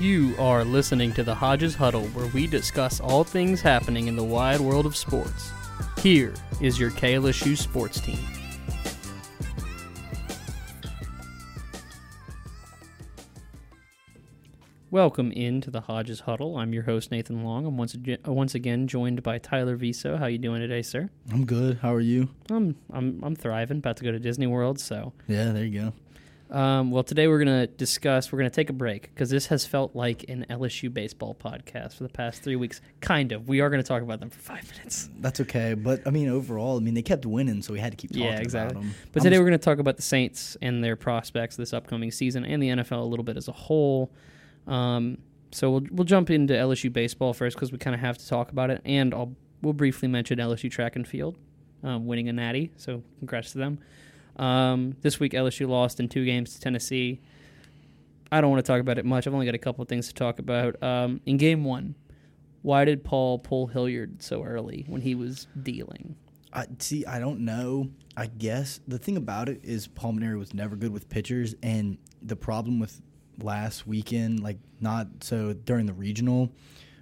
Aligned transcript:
You 0.00 0.34
are 0.38 0.64
listening 0.64 1.12
to 1.12 1.22
the 1.22 1.34
Hodges 1.34 1.74
Huddle, 1.74 2.06
where 2.08 2.26
we 2.28 2.46
discuss 2.46 3.00
all 3.00 3.22
things 3.22 3.60
happening 3.60 4.08
in 4.08 4.16
the 4.16 4.24
wide 4.24 4.60
world 4.60 4.86
of 4.86 4.96
sports. 4.96 5.50
Here 5.98 6.32
is 6.60 6.78
your 6.80 6.90
KLSU 6.90 7.56
sports 7.56 8.00
team. 8.00 8.18
Welcome 14.90 15.30
into 15.32 15.70
the 15.70 15.82
Hodges 15.82 16.20
Huddle. 16.20 16.56
I'm 16.56 16.72
your 16.72 16.82
host 16.82 17.12
Nathan 17.12 17.44
Long. 17.44 17.64
I'm 17.64 17.76
once 17.76 17.94
ag- 17.94 18.18
uh, 18.26 18.32
once 18.32 18.56
again 18.56 18.88
joined 18.88 19.22
by 19.22 19.38
Tyler 19.38 19.76
Viso. 19.76 20.16
How 20.16 20.26
you 20.26 20.38
doing 20.38 20.60
today, 20.60 20.82
sir? 20.82 21.10
I'm 21.30 21.44
good. 21.44 21.78
How 21.80 21.94
are 21.94 22.00
you? 22.00 22.28
I'm 22.50 22.74
I'm 22.92 23.20
I'm 23.22 23.36
thriving. 23.36 23.78
About 23.78 23.98
to 23.98 24.04
go 24.04 24.10
to 24.10 24.18
Disney 24.18 24.48
World, 24.48 24.80
so 24.80 25.12
Yeah, 25.28 25.52
there 25.52 25.64
you 25.64 25.80
go. 25.80 25.92
Um, 26.50 26.90
well, 26.90 27.04
today 27.04 27.28
we're 27.28 27.42
going 27.44 27.60
to 27.60 27.66
discuss, 27.68 28.32
we're 28.32 28.40
going 28.40 28.50
to 28.50 28.54
take 28.54 28.70
a 28.70 28.74
break 28.74 29.02
because 29.14 29.30
this 29.30 29.46
has 29.46 29.64
felt 29.64 29.94
like 29.94 30.24
an 30.28 30.46
LSU 30.50 30.92
baseball 30.92 31.36
podcast 31.38 31.94
for 31.94 32.02
the 32.02 32.08
past 32.08 32.42
three 32.42 32.56
weeks. 32.56 32.80
Kind 33.00 33.30
of. 33.30 33.46
We 33.48 33.60
are 33.60 33.70
going 33.70 33.80
to 33.80 33.86
talk 33.86 34.02
about 34.02 34.18
them 34.18 34.30
for 34.30 34.40
five 34.40 34.68
minutes. 34.72 35.08
That's 35.20 35.40
okay, 35.42 35.74
but 35.74 36.04
I 36.06 36.10
mean, 36.10 36.28
overall, 36.28 36.76
I 36.76 36.80
mean, 36.80 36.94
they 36.94 37.02
kept 37.02 37.24
winning, 37.24 37.62
so 37.62 37.72
we 37.72 37.78
had 37.78 37.92
to 37.92 37.96
keep 37.96 38.10
talking 38.10 38.24
Yeah, 38.24 38.40
exactly. 38.40 38.72
about 38.78 38.82
them. 38.82 38.94
But 39.12 39.22
today 39.22 39.38
we're 39.38 39.44
going 39.46 39.58
to 39.58 39.64
talk 39.64 39.78
about 39.78 39.94
the 39.96 40.02
Saints 40.02 40.56
and 40.60 40.82
their 40.82 40.96
prospects 40.96 41.54
this 41.54 41.72
upcoming 41.72 42.10
season 42.10 42.44
and 42.44 42.60
the 42.60 42.68
NFL 42.70 43.00
a 43.00 43.04
little 43.04 43.24
bit 43.24 43.36
as 43.36 43.46
a 43.46 43.52
whole. 43.52 44.10
Um, 44.66 45.18
so 45.52 45.70
we'll, 45.70 45.82
we'll 45.92 46.04
jump 46.04 46.30
into 46.30 46.54
LSU 46.54 46.92
baseball 46.92 47.32
first 47.32 47.54
because 47.56 47.70
we 47.70 47.78
kind 47.78 47.94
of 47.94 48.00
have 48.00 48.18
to 48.18 48.26
talk 48.28 48.50
about 48.50 48.70
it. 48.70 48.82
And 48.84 49.14
I'll, 49.14 49.36
we'll 49.62 49.72
briefly 49.72 50.08
mention 50.08 50.38
LSU 50.38 50.68
track 50.68 50.96
and 50.96 51.06
field 51.06 51.38
um, 51.84 52.06
winning 52.06 52.28
a 52.28 52.32
natty. 52.32 52.72
So 52.76 53.04
congrats 53.20 53.52
to 53.52 53.58
them. 53.58 53.78
Um, 54.40 54.96
this 55.02 55.20
week, 55.20 55.32
LSU 55.32 55.68
lost 55.68 56.00
in 56.00 56.08
two 56.08 56.24
games 56.24 56.54
to 56.54 56.60
Tennessee. 56.60 57.20
I 58.32 58.40
don't 58.40 58.50
want 58.50 58.64
to 58.64 58.72
talk 58.72 58.80
about 58.80 58.96
it 58.96 59.04
much. 59.04 59.26
I've 59.26 59.34
only 59.34 59.44
got 59.44 59.54
a 59.54 59.58
couple 59.58 59.84
things 59.84 60.08
to 60.08 60.14
talk 60.14 60.38
about. 60.38 60.82
Um, 60.82 61.20
in 61.26 61.36
game 61.36 61.62
one, 61.62 61.94
why 62.62 62.86
did 62.86 63.04
Paul 63.04 63.38
pull 63.38 63.66
Hilliard 63.66 64.22
so 64.22 64.42
early 64.42 64.86
when 64.88 65.02
he 65.02 65.14
was 65.14 65.46
dealing? 65.62 66.16
I, 66.54 66.66
see, 66.78 67.04
I 67.04 67.18
don't 67.18 67.40
know. 67.40 67.90
I 68.16 68.26
guess 68.26 68.80
the 68.88 68.98
thing 68.98 69.18
about 69.18 69.50
it 69.50 69.60
is 69.62 69.86
Pulmonary 69.88 70.38
was 70.38 70.54
never 70.54 70.74
good 70.74 70.92
with 70.92 71.08
pitchers, 71.10 71.54
and 71.62 71.98
the 72.22 72.36
problem 72.36 72.80
with 72.80 73.00
last 73.42 73.86
weekend, 73.86 74.42
like 74.42 74.58
not 74.80 75.06
so 75.20 75.52
during 75.52 75.84
the 75.84 75.92
regional, 75.92 76.50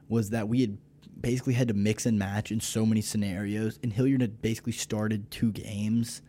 was 0.09 0.31
that 0.31 0.49
we 0.49 0.61
had 0.63 0.77
basically 1.21 1.55
had 1.55 1.69
to 1.69 1.75
mix 1.75 2.05
and 2.05 2.19
match 2.19 2.51
in 2.51 2.61
so 2.61 2.85
many 2.85 3.01
scenarios, 3.01 3.79
and 3.83 3.93
Hilliard 3.93 4.23
had 4.23 4.43
basically 4.43 4.73
started 4.73 5.31
two 5.31 5.53
games 5.53 6.21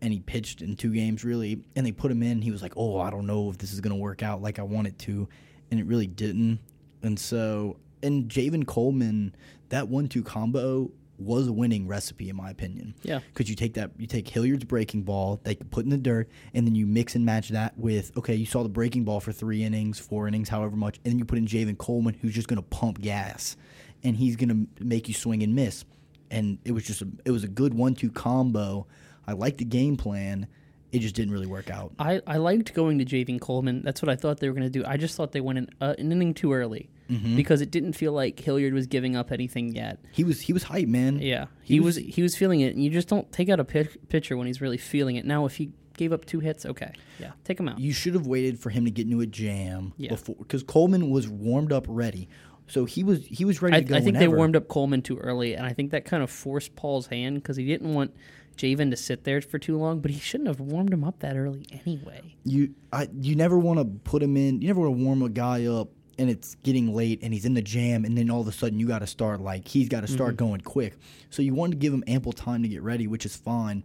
and 0.00 0.12
he 0.12 0.20
pitched 0.20 0.62
in 0.62 0.76
two 0.76 0.92
games 0.92 1.24
really 1.24 1.62
and 1.76 1.84
they 1.86 1.92
put 1.92 2.10
him 2.10 2.22
in. 2.22 2.32
And 2.32 2.44
he 2.44 2.50
was 2.50 2.62
like 2.62 2.74
oh 2.76 2.98
i 3.00 3.10
don't 3.10 3.26
know 3.26 3.50
if 3.50 3.58
this 3.58 3.72
is 3.72 3.80
going 3.80 3.94
to 3.94 4.00
work 4.00 4.22
out 4.22 4.42
like 4.42 4.58
i 4.58 4.62
want 4.62 4.86
it 4.86 4.98
to 5.00 5.28
and 5.70 5.78
it 5.78 5.86
really 5.86 6.06
didn't. 6.06 6.60
And 7.02 7.18
so 7.18 7.78
and 8.02 8.28
javen 8.28 8.66
coleman 8.66 9.34
that 9.70 9.88
one-two 9.88 10.22
combo 10.22 10.90
was 11.18 11.48
a 11.48 11.52
winning 11.52 11.88
recipe 11.88 12.28
in 12.30 12.36
my 12.36 12.48
opinion. 12.48 12.94
Yeah. 13.02 13.18
because 13.34 13.50
you 13.50 13.56
take 13.56 13.74
that 13.74 13.90
you 13.98 14.06
take 14.06 14.28
hilliard's 14.28 14.64
breaking 14.64 15.02
ball 15.02 15.40
that 15.42 15.58
you 15.58 15.64
put 15.64 15.84
in 15.84 15.90
the 15.90 15.98
dirt 15.98 16.28
and 16.54 16.66
then 16.66 16.76
you 16.76 16.86
mix 16.86 17.16
and 17.16 17.26
match 17.26 17.48
that 17.48 17.76
with 17.76 18.16
okay 18.16 18.36
you 18.36 18.46
saw 18.46 18.62
the 18.62 18.68
breaking 18.68 19.04
ball 19.04 19.18
for 19.18 19.32
three 19.32 19.64
innings 19.64 19.98
four 19.98 20.28
innings 20.28 20.48
however 20.48 20.76
much 20.76 20.98
and 21.04 21.12
then 21.12 21.18
you 21.18 21.24
put 21.24 21.36
in 21.38 21.46
javen 21.46 21.76
coleman 21.76 22.14
who's 22.14 22.32
just 22.32 22.46
going 22.46 22.56
to 22.56 22.68
pump 22.68 23.00
gas 23.00 23.56
and 24.04 24.16
he's 24.16 24.36
going 24.36 24.48
to 24.78 24.84
make 24.84 25.08
you 25.08 25.14
swing 25.14 25.42
and 25.42 25.54
miss. 25.54 25.84
And 26.30 26.58
it 26.64 26.72
was 26.72 26.84
just 26.84 27.02
a, 27.02 27.08
it 27.24 27.30
was 27.30 27.44
a 27.44 27.48
good 27.48 27.74
one-two 27.74 28.10
combo 28.10 28.86
I 29.28 29.32
liked 29.32 29.58
the 29.58 29.64
game 29.64 29.96
plan. 29.96 30.46
It 30.90 31.00
just 31.00 31.14
didn't 31.14 31.34
really 31.34 31.46
work 31.46 31.68
out. 31.70 31.92
I, 31.98 32.22
I 32.26 32.38
liked 32.38 32.72
going 32.72 32.98
to 32.98 33.04
Javen 33.04 33.38
Coleman. 33.38 33.82
That's 33.82 34.00
what 34.00 34.08
I 34.08 34.16
thought 34.16 34.38
they 34.40 34.48
were 34.48 34.54
going 34.54 34.70
to 34.72 34.78
do. 34.78 34.84
I 34.86 34.96
just 34.96 35.16
thought 35.16 35.32
they 35.32 35.42
went 35.42 35.58
in, 35.58 35.68
uh, 35.82 35.94
an 35.98 36.10
inning 36.12 36.34
too 36.34 36.52
early 36.52 36.90
Mm-hmm. 37.10 37.36
because 37.36 37.62
it 37.62 37.70
didn't 37.70 37.94
feel 37.94 38.12
like 38.12 38.38
Hilliard 38.38 38.74
was 38.74 38.86
giving 38.86 39.16
up 39.16 39.32
anything 39.32 39.74
yet. 39.74 39.98
He 40.12 40.24
was 40.24 40.42
he 40.42 40.52
was 40.52 40.62
hype, 40.64 40.88
man. 40.88 41.20
Yeah, 41.20 41.46
he, 41.62 41.74
He 41.74 41.80
was, 41.80 41.96
was- 41.96 42.04
he 42.14 42.20
was 42.22 42.36
feeling 42.36 42.60
it, 42.60 42.74
and 42.74 42.84
you 42.84 42.90
just 42.90 43.08
don't 43.08 43.30
take 43.32 43.48
out 43.48 43.58
a 43.58 43.64
pitch, 43.64 43.96
pitcher 44.10 44.36
when 44.36 44.46
he's 44.46 44.60
really 44.60 44.76
feeling 44.76 45.16
it. 45.16 45.24
Now, 45.24 45.46
if 45.46 45.56
he 45.56 45.70
gave 45.96 46.12
up 46.12 46.26
two 46.26 46.40
hits, 46.40 46.66
okay, 46.66 46.92
yeah, 47.18 47.32
take 47.44 47.58
him 47.58 47.66
out. 47.66 47.78
You 47.78 47.94
should 47.94 48.12
have 48.12 48.26
waited 48.26 48.58
for 48.60 48.68
him 48.68 48.84
to 48.84 48.90
get 48.90 49.06
into 49.06 49.22
a 49.22 49.26
jam 49.26 49.94
Yeah. 49.96 50.10
before 50.10 50.34
because 50.36 50.62
Coleman 50.62 51.08
was 51.08 51.26
warmed 51.30 51.72
up 51.72 51.86
ready. 51.88 52.28
So 52.66 52.84
he 52.84 53.02
was 53.04 53.24
he 53.24 53.46
was 53.46 53.62
ready 53.62 53.76
I, 53.76 53.80
to 53.80 53.86
go. 53.86 53.96
I 53.96 54.00
think 54.02 54.18
they 54.18 54.28
warmed 54.28 54.54
up 54.54 54.68
Coleman 54.68 55.00
too 55.00 55.16
early, 55.16 55.54
and 55.54 55.64
I 55.64 55.72
think 55.72 55.92
that 55.92 56.04
kind 56.04 56.22
of 56.22 56.30
forced 56.30 56.76
Paul's 56.76 57.06
hand 57.06 57.36
because 57.36 57.56
he 57.56 57.64
didn't 57.64 57.94
want 57.94 58.14
Javen 58.58 58.90
to 58.90 58.96
sit 58.96 59.24
there 59.24 59.40
for 59.40 59.58
too 59.58 59.78
long, 59.78 60.00
but 60.00 60.10
he 60.10 60.18
shouldn't 60.20 60.48
have 60.48 60.60
warmed 60.60 60.92
him 60.92 61.04
up 61.04 61.20
that 61.20 61.36
early 61.36 61.66
anyway. 61.86 62.34
you 62.44 62.74
I 62.92 63.08
you 63.20 63.34
never 63.36 63.58
want 63.58 63.78
to 63.78 63.84
put 64.10 64.22
him 64.22 64.36
in. 64.36 64.60
You 64.60 64.66
never 64.68 64.80
want 64.80 64.98
to 64.98 65.04
warm 65.04 65.22
a 65.22 65.28
guy 65.28 65.64
up 65.66 65.88
and 66.18 66.28
it's 66.28 66.56
getting 66.64 66.92
late 66.94 67.20
and 67.22 67.32
he's 67.32 67.44
in 67.44 67.54
the 67.54 67.62
jam 67.62 68.04
and 68.04 68.18
then 68.18 68.28
all 68.30 68.40
of 68.40 68.48
a 68.48 68.52
sudden 68.52 68.80
you 68.80 68.86
got 68.88 68.98
to 68.98 69.06
start 69.06 69.40
like 69.40 69.68
he's 69.68 69.88
got 69.88 70.00
to 70.00 70.08
start 70.08 70.30
Mm-hmm. 70.36 70.44
going 70.46 70.60
quick. 70.62 70.96
So 71.30 71.40
you 71.42 71.54
wanted 71.54 71.72
to 71.72 71.76
give 71.78 71.94
him 71.94 72.02
ample 72.08 72.32
time 72.32 72.62
to 72.64 72.68
get 72.68 72.82
ready, 72.82 73.06
which 73.06 73.24
is 73.24 73.36
fine. 73.36 73.84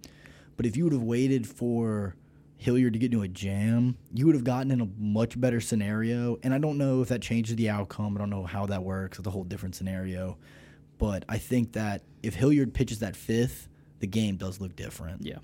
But 0.57 0.65
if 0.65 0.75
you 0.75 0.83
would 0.85 0.93
have 0.93 1.03
waited 1.03 1.47
for 1.47 2.15
Hilliard 2.57 2.93
to 2.93 2.99
get 2.99 3.11
into 3.13 3.23
a 3.23 3.27
jam, 3.27 3.97
you 4.13 4.25
would 4.25 4.35
have 4.35 4.43
gotten 4.43 4.71
in 4.71 4.81
a 4.81 4.87
much 4.97 5.39
better 5.39 5.59
scenario. 5.61 6.39
And 6.43 6.53
I 6.53 6.57
don't 6.57 6.77
know 6.77 7.01
if 7.01 7.09
that 7.09 7.21
changes 7.21 7.55
the 7.57 7.69
outcome. 7.69 8.15
I 8.15 8.19
don't 8.19 8.29
know 8.29 8.45
how 8.45 8.65
that 8.67 8.83
works. 8.83 9.19
It's 9.19 9.27
a 9.27 9.31
whole 9.31 9.43
different 9.43 9.75
scenario. 9.75 10.37
But 10.97 11.25
I 11.27 11.37
think 11.39 11.73
that 11.73 12.03
if 12.23 12.35
Hilliard 12.35 12.73
pitches 12.73 12.99
that 12.99 13.15
fifth, 13.15 13.67
the 14.03 14.07
game 14.07 14.35
does 14.35 14.59
look 14.59 14.75
different. 14.75 15.25
Yeah. 15.25 15.37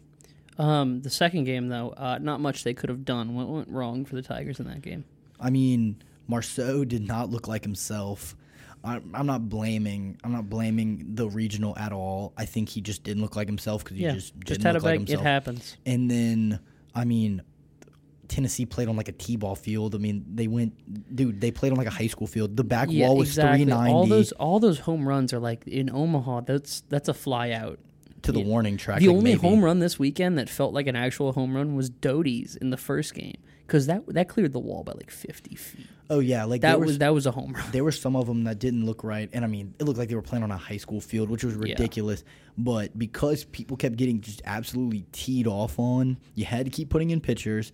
Um, 0.57 1.01
the 1.01 1.09
second 1.09 1.45
game, 1.45 1.69
though, 1.69 1.93
uh, 1.95 2.19
not 2.21 2.41
much 2.41 2.65
they 2.65 2.73
could 2.73 2.89
have 2.89 3.05
done. 3.05 3.33
What 3.35 3.47
went 3.47 3.69
wrong 3.69 4.03
for 4.03 4.15
the 4.17 4.21
Tigers 4.21 4.59
in 4.59 4.67
that 4.67 4.81
game? 4.81 5.05
I 5.39 5.49
mean, 5.49 5.95
Marceaux 6.27 6.83
did 6.83 7.07
not 7.07 7.29
look 7.29 7.47
like 7.47 7.63
himself. 7.63 8.35
I'm 8.83 9.25
not 9.25 9.47
blaming. 9.47 10.17
I'm 10.25 10.33
not 10.33 10.49
blaming 10.49 11.05
the 11.15 11.29
regional 11.29 11.77
at 11.77 11.93
all. 11.93 12.33
I 12.37 12.43
think 12.43 12.67
he 12.67 12.81
just 12.81 13.03
didn't 13.03 13.23
look 13.23 13.37
like 13.37 13.47
himself 13.47 13.85
because 13.85 13.95
he 13.95 14.03
yeah, 14.03 14.11
just 14.13 14.33
just 14.39 14.59
didn't 14.59 14.63
had 14.63 14.75
a 14.75 14.79
like 14.79 14.99
bag. 14.99 15.09
It 15.09 15.19
happens. 15.21 15.77
and 15.85 16.11
then, 16.11 16.59
I 16.93 17.05
mean, 17.05 17.41
Tennessee 18.27 18.65
played 18.65 18.87
on 18.89 18.95
like 18.97 19.07
a 19.07 19.13
t-ball 19.13 19.55
field. 19.55 19.95
I 19.95 19.97
mean, 19.99 20.25
they 20.33 20.47
went, 20.47 21.15
dude. 21.15 21.39
They 21.41 21.51
played 21.51 21.71
on 21.71 21.77
like 21.77 21.87
a 21.87 21.91
high 21.91 22.07
school 22.07 22.27
field. 22.27 22.55
The 22.57 22.63
back 22.65 22.87
Yeah, 22.89 23.07
wall 23.07 23.17
was 23.17 23.29
exactly. 23.29 23.65
390 23.65 23.93
All 23.93 24.05
those 24.05 24.31
all 24.33 24.59
those 24.59 24.79
home 24.79 25.07
runs 25.07 25.33
are 25.33 25.39
like 25.39 25.65
in 25.67 25.89
Omaha. 25.89 26.41
That's 26.41 26.81
that's 26.89 27.07
a 27.09 27.13
fly 27.13 27.51
out. 27.51 27.79
To 28.29 28.39
the 28.39 28.41
yeah. 28.41 28.51
warning 28.51 28.77
track. 28.77 28.99
The 28.99 29.07
like, 29.07 29.17
only 29.17 29.31
maybe. 29.31 29.41
home 29.41 29.63
run 29.63 29.79
this 29.79 29.99
weekend 29.99 30.37
that 30.37 30.49
felt 30.49 30.73
like 30.73 30.87
an 30.87 30.95
actual 30.95 31.33
home 31.33 31.55
run 31.55 31.75
was 31.75 31.89
Doughty's 31.89 32.55
in 32.55 32.69
the 32.69 32.77
first 32.77 33.13
game 33.13 33.37
because 33.65 33.85
that 33.87 34.05
that 34.07 34.27
cleared 34.27 34.53
the 34.53 34.59
wall 34.59 34.83
by 34.83 34.93
like 34.93 35.11
fifty 35.11 35.55
feet. 35.55 35.87
Oh 36.09 36.19
yeah, 36.19 36.43
like 36.45 36.61
That 36.61 36.79
was 36.79 36.97
that 36.97 37.13
was 37.13 37.27
a 37.27 37.31
home 37.31 37.53
run. 37.53 37.63
there 37.71 37.83
were 37.83 37.91
some 37.91 38.15
of 38.15 38.25
them 38.25 38.45
that 38.45 38.57
didn't 38.57 38.85
look 38.85 39.03
right, 39.03 39.29
and 39.31 39.45
I 39.45 39.47
mean, 39.47 39.75
it 39.79 39.83
looked 39.83 39.99
like 39.99 40.09
they 40.09 40.15
were 40.15 40.23
playing 40.23 40.43
on 40.43 40.49
a 40.51 40.57
high 40.57 40.77
school 40.77 40.99
field, 40.99 41.29
which 41.29 41.43
was 41.43 41.53
ridiculous. 41.53 42.23
But 42.57 42.97
because 42.97 43.43
people 43.43 43.77
kept 43.77 43.95
getting 43.95 44.19
just 44.19 44.41
absolutely 44.43 45.05
teed 45.11 45.45
off 45.45 45.77
on, 45.77 46.17
you 46.33 46.45
had 46.45 46.65
to 46.65 46.71
keep 46.71 46.89
putting 46.89 47.11
in 47.11 47.21
pitchers, 47.21 47.71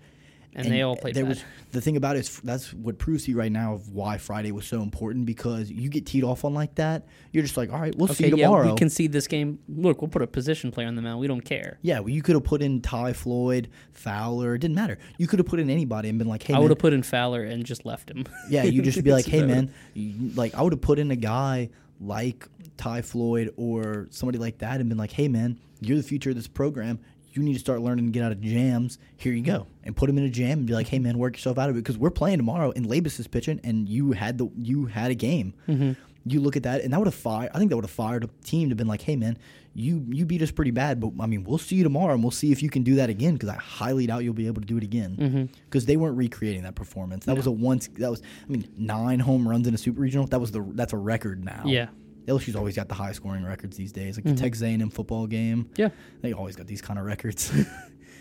And 0.58 0.72
they 0.72 0.82
all 0.84 0.96
played 0.96 1.16
There 1.16 1.24
bad. 1.26 1.30
was 1.30 1.44
the 1.74 1.82
thing 1.82 1.98
about 1.98 2.16
it 2.16 2.20
is 2.20 2.40
that's 2.40 2.74
what 2.74 2.98
proves 2.98 3.26
to 3.26 3.32
you 3.32 3.38
right 3.38 3.52
now 3.52 3.74
of 3.74 3.90
why 3.94 4.18
Friday 4.18 4.52
was 4.54 4.66
so 4.66 4.82
important 4.82 5.26
because 5.26 5.70
you 5.70 5.90
get 5.90 6.06
teed 6.06 6.24
off 6.24 6.46
on 6.46 6.54
like 6.54 6.76
that, 6.76 7.06
you're 7.34 7.44
just 7.44 7.58
like, 7.58 7.74
all 7.74 7.80
right, 7.80 7.94
we'll 7.98 8.08
see 8.08 8.24
Okay, 8.26 8.32
you 8.32 8.38
yeah, 8.38 8.46
tomorrow. 8.46 8.72
we 8.72 8.78
concede 8.78 9.12
this 9.12 9.28
game. 9.28 9.60
Look, 9.68 10.02
we'll 10.02 10.08
put 10.10 10.22
a 10.22 10.28
position 10.28 10.72
player 10.72 10.88
on 10.88 10.96
the 10.96 11.02
mound. 11.02 11.20
We 11.20 11.28
don't 11.28 11.42
care. 11.42 11.78
yeah, 11.82 12.00
well, 12.00 12.10
you 12.10 12.22
could 12.22 12.36
have 12.36 12.46
put 12.46 12.62
in 12.62 12.80
Ty 12.82 13.12
Floyd, 13.14 13.68
Fowler. 13.92 14.56
It 14.56 14.60
didn't 14.60 14.76
matter. 14.76 14.98
You 15.18 15.28
could 15.28 15.40
have 15.40 15.46
put 15.48 15.60
in 15.60 15.70
anybody 15.70 16.08
and 16.10 16.18
been 16.18 16.28
like, 16.30 16.44
hey, 16.44 16.54
I 16.54 16.60
would 16.60 16.72
have 16.72 16.80
put 16.80 16.94
in 16.94 17.04
Fowler 17.04 17.44
and 17.44 17.66
just 17.66 17.86
left 17.86 18.10
him. 18.10 18.26
Yeah, 18.50 18.64
you 18.64 18.82
just 18.82 19.04
be 19.04 19.12
like, 19.12 19.26
hey 19.36 19.44
man, 19.44 19.74
you, 19.94 20.30
like 20.36 20.56
I 20.56 20.62
would 20.62 20.72
have 20.72 20.82
put 20.82 21.00
in 21.00 21.12
a 21.12 21.16
guy 21.18 21.70
like 22.00 22.48
Ty 22.78 23.02
Floyd 23.02 23.54
or 23.58 24.08
somebody 24.12 24.38
like 24.38 24.60
that 24.60 24.80
and 24.80 24.88
been 24.88 24.98
like, 24.98 25.12
hey 25.12 25.28
man, 25.28 25.60
you're 25.82 25.98
the 25.98 26.04
future 26.04 26.30
of 26.30 26.36
this 26.38 26.48
program. 26.48 27.00
You 27.36 27.44
need 27.44 27.54
to 27.54 27.60
start 27.60 27.82
learning 27.82 28.06
to 28.06 28.12
get 28.12 28.24
out 28.24 28.32
of 28.32 28.42
jams. 28.42 28.98
Here 29.18 29.34
you 29.34 29.44
go, 29.44 29.68
and 29.84 29.96
put 29.96 30.10
him 30.10 30.18
in 30.18 30.24
a 30.24 30.30
jam 30.30 30.60
and 30.60 30.68
be 30.68 30.74
like, 30.74 30.88
hey 30.88 31.00
man, 31.00 31.18
work 31.18 31.36
yourself 31.36 31.58
out 31.58 31.70
of 31.70 31.76
it 31.76 31.80
because 31.84 31.98
we're 31.98 32.10
playing 32.10 32.38
tomorrow 32.38 32.72
and 32.76 32.86
Labus 32.86 33.20
is 33.20 33.28
pitching 33.28 33.60
and 33.64 33.88
you 33.90 34.14
had 34.14 34.38
the 34.38 34.50
you 34.58 34.86
had 34.86 35.12
a 35.12 35.16
game. 35.16 35.54
Mm-hmm. 35.68 35.92
You 36.28 36.40
look 36.40 36.56
at 36.56 36.64
that 36.64 36.82
and 36.82 36.92
that 36.92 36.98
would 36.98 37.08
have 37.08 37.14
fired. 37.14 37.52
I 37.54 37.60
think 37.60 37.70
that 37.70 37.76
would 37.76 37.86
have 37.86 37.92
fired 37.92 38.24
a 38.24 38.30
team 38.44 38.70
to 38.70 38.76
been 38.76 38.88
like, 38.88 39.02
hey 39.02 39.16
man, 39.16 39.38
you 39.76 40.04
you 40.10 40.26
beat 40.26 40.42
us 40.42 40.50
pretty 40.50 40.72
bad, 40.72 41.00
but 41.00 41.12
I 41.20 41.28
mean 41.28 41.44
we'll 41.44 41.58
see 41.60 41.76
you 41.76 41.84
tomorrow 41.84 42.14
and 42.14 42.24
we'll 42.24 42.32
see 42.32 42.52
if 42.52 42.64
you 42.64 42.70
can 42.70 42.82
do 42.84 42.96
that 42.96 43.10
again 43.10 43.34
because 43.34 43.50
I 43.50 43.56
highly 43.58 44.08
doubt 44.08 44.24
you'll 44.24 44.34
be 44.34 44.48
able 44.48 44.62
to 44.62 44.68
do 44.68 44.78
it 44.78 44.84
again 44.84 45.18
Mm-hmm. 45.18 45.44
because 45.66 45.86
they 45.86 45.98
weren't 45.98 46.18
recreating 46.18 46.64
that 46.64 46.74
performance. 46.76 47.26
That 47.26 47.36
was 47.36 47.46
a 47.48 47.52
once. 47.52 47.90
That 48.00 48.10
was 48.10 48.22
I 48.48 48.52
mean 48.52 48.68
nine 48.78 49.20
home 49.20 49.48
runs 49.48 49.68
in 49.68 49.74
a 49.74 49.78
super 49.78 50.00
regional. 50.02 50.26
That 50.28 50.40
was 50.40 50.52
the 50.52 50.66
that's 50.74 50.94
a 50.94 50.98
record 50.98 51.44
now. 51.46 51.64
Yeah. 51.66 51.88
LSU's 52.28 52.56
always 52.56 52.76
got 52.76 52.88
the 52.88 52.96
high 52.96 53.12
scoring 53.12 53.44
records 53.46 53.78
these 53.78 53.92
days. 53.92 54.18
Like 54.18 54.26
the 54.26 54.34
Texas 54.36 54.64
A&M 54.64 54.90
football 54.90 55.28
game, 55.28 55.70
Yeah. 55.78 55.90
they 56.22 56.34
always 56.34 56.56
got 56.56 56.68
these 56.68 56.82
kind 56.82 57.00
of 57.00 57.06
records. 57.06 57.52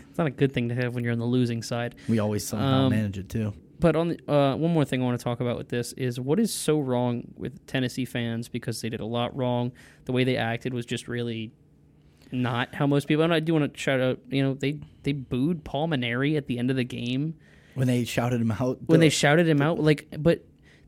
It's 0.09 0.19
not 0.19 0.29
a 0.29 0.31
good 0.31 0.53
thing 0.53 0.69
to 0.69 0.77
have 0.77 0.95
when 0.95 1.03
you're 1.03 1.13
on 1.13 1.19
the 1.19 1.25
losing 1.25 1.61
side. 1.61 1.97
we 2.09 2.21
always 2.21 2.47
somehow 2.47 2.85
Um, 2.85 2.91
manage 2.91 3.19
it 3.19 3.29
too. 3.29 3.53
But 3.81 3.97
on 3.97 4.11
the, 4.11 4.33
uh, 4.33 4.55
one 4.55 4.73
more 4.73 4.85
thing 4.85 5.03
I 5.03 5.05
want 5.05 5.19
to 5.19 5.25
talk 5.25 5.41
about 5.41 5.59
with 5.59 5.71
this 5.71 5.93
is 5.95 6.21
what 6.21 6.39
is 6.39 6.53
so 6.53 6.79
wrong 6.79 7.25
with 7.37 7.67
Tennessee 7.67 8.05
fans 8.05 8.47
because 8.49 8.81
they 8.81 8.89
did 8.89 9.01
a 9.01 9.05
lot 9.07 9.37
wrong. 9.37 9.73
The 10.05 10.13
way 10.13 10.23
they 10.23 10.37
acted 10.37 10.73
was 10.73 10.87
just 10.87 11.09
really 11.09 11.51
not 12.31 12.77
how 12.77 12.87
most 12.87 13.09
people. 13.09 13.25
And 13.25 13.35
I 13.35 13.41
do 13.41 13.55
want 13.55 13.75
to 13.75 13.79
shout 13.81 13.99
out. 14.01 14.21
You 14.31 14.45
know, 14.45 14.55
they 14.55 14.79
they 15.03 15.11
booed 15.13 15.65
Paul 15.65 15.89
Mainieri 15.89 16.37
at 16.37 16.47
the 16.47 16.59
end 16.61 16.71
of 16.71 16.77
the 16.77 16.85
game 16.85 17.35
When 17.75 17.89
they 17.89 18.05
shouted 18.05 18.41
him 18.41 18.53
out, 18.53 18.79
when 18.87 19.01
they 19.01 19.09
shouted 19.09 19.49
him 19.49 19.61
out. 19.61 19.81
Like, 19.81 20.07
but 20.19 20.45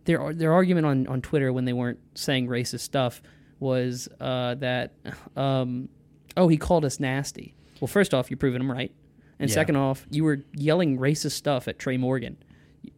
their 0.07 0.33
their 0.33 0.53
argument 0.53 0.87
on 0.87 1.07
on 1.07 1.21
Twitter 1.21 1.53
when 1.53 1.65
they 1.67 1.73
weren't 1.73 1.99
saying 2.15 2.49
racist 2.49 2.81
stuff 2.81 3.21
was 3.61 4.09
uh, 4.21 4.55
that 4.57 4.93
um, 5.37 5.89
oh 6.37 6.49
he 6.49 6.57
called 6.57 6.85
us 6.85 6.99
nasty. 7.01 7.55
Well, 7.81 7.89
first 7.89 8.15
off, 8.15 8.31
you're 8.31 8.39
proving 8.39 8.61
him 8.61 8.71
right, 8.73 8.93
and 9.39 9.51
Yeah. 9.51 9.55
second 9.55 9.77
off, 9.77 10.07
you 10.11 10.25
were 10.25 10.41
yelling 10.55 10.99
racist 10.99 11.33
stuff 11.33 11.69
at 11.69 11.79
Tre' 11.79 11.97
Morgan. 11.99 12.37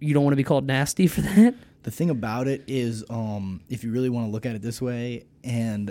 You 0.00 0.14
don't 0.14 0.22
want 0.24 0.32
to 0.32 0.36
be 0.36 0.44
called 0.44 0.66
nasty 0.66 1.06
for 1.08 1.20
that. 1.22 1.54
The 1.82 1.90
thing 1.90 2.10
about 2.10 2.48
it 2.48 2.62
is, 2.66 3.04
um, 3.08 3.60
if 3.68 3.82
you 3.84 3.90
really 3.92 4.08
want 4.10 4.26
to 4.26 4.30
look 4.32 4.44
at 4.46 4.54
it 4.54 4.62
this 4.62 4.80
way, 4.82 5.24
and 5.44 5.90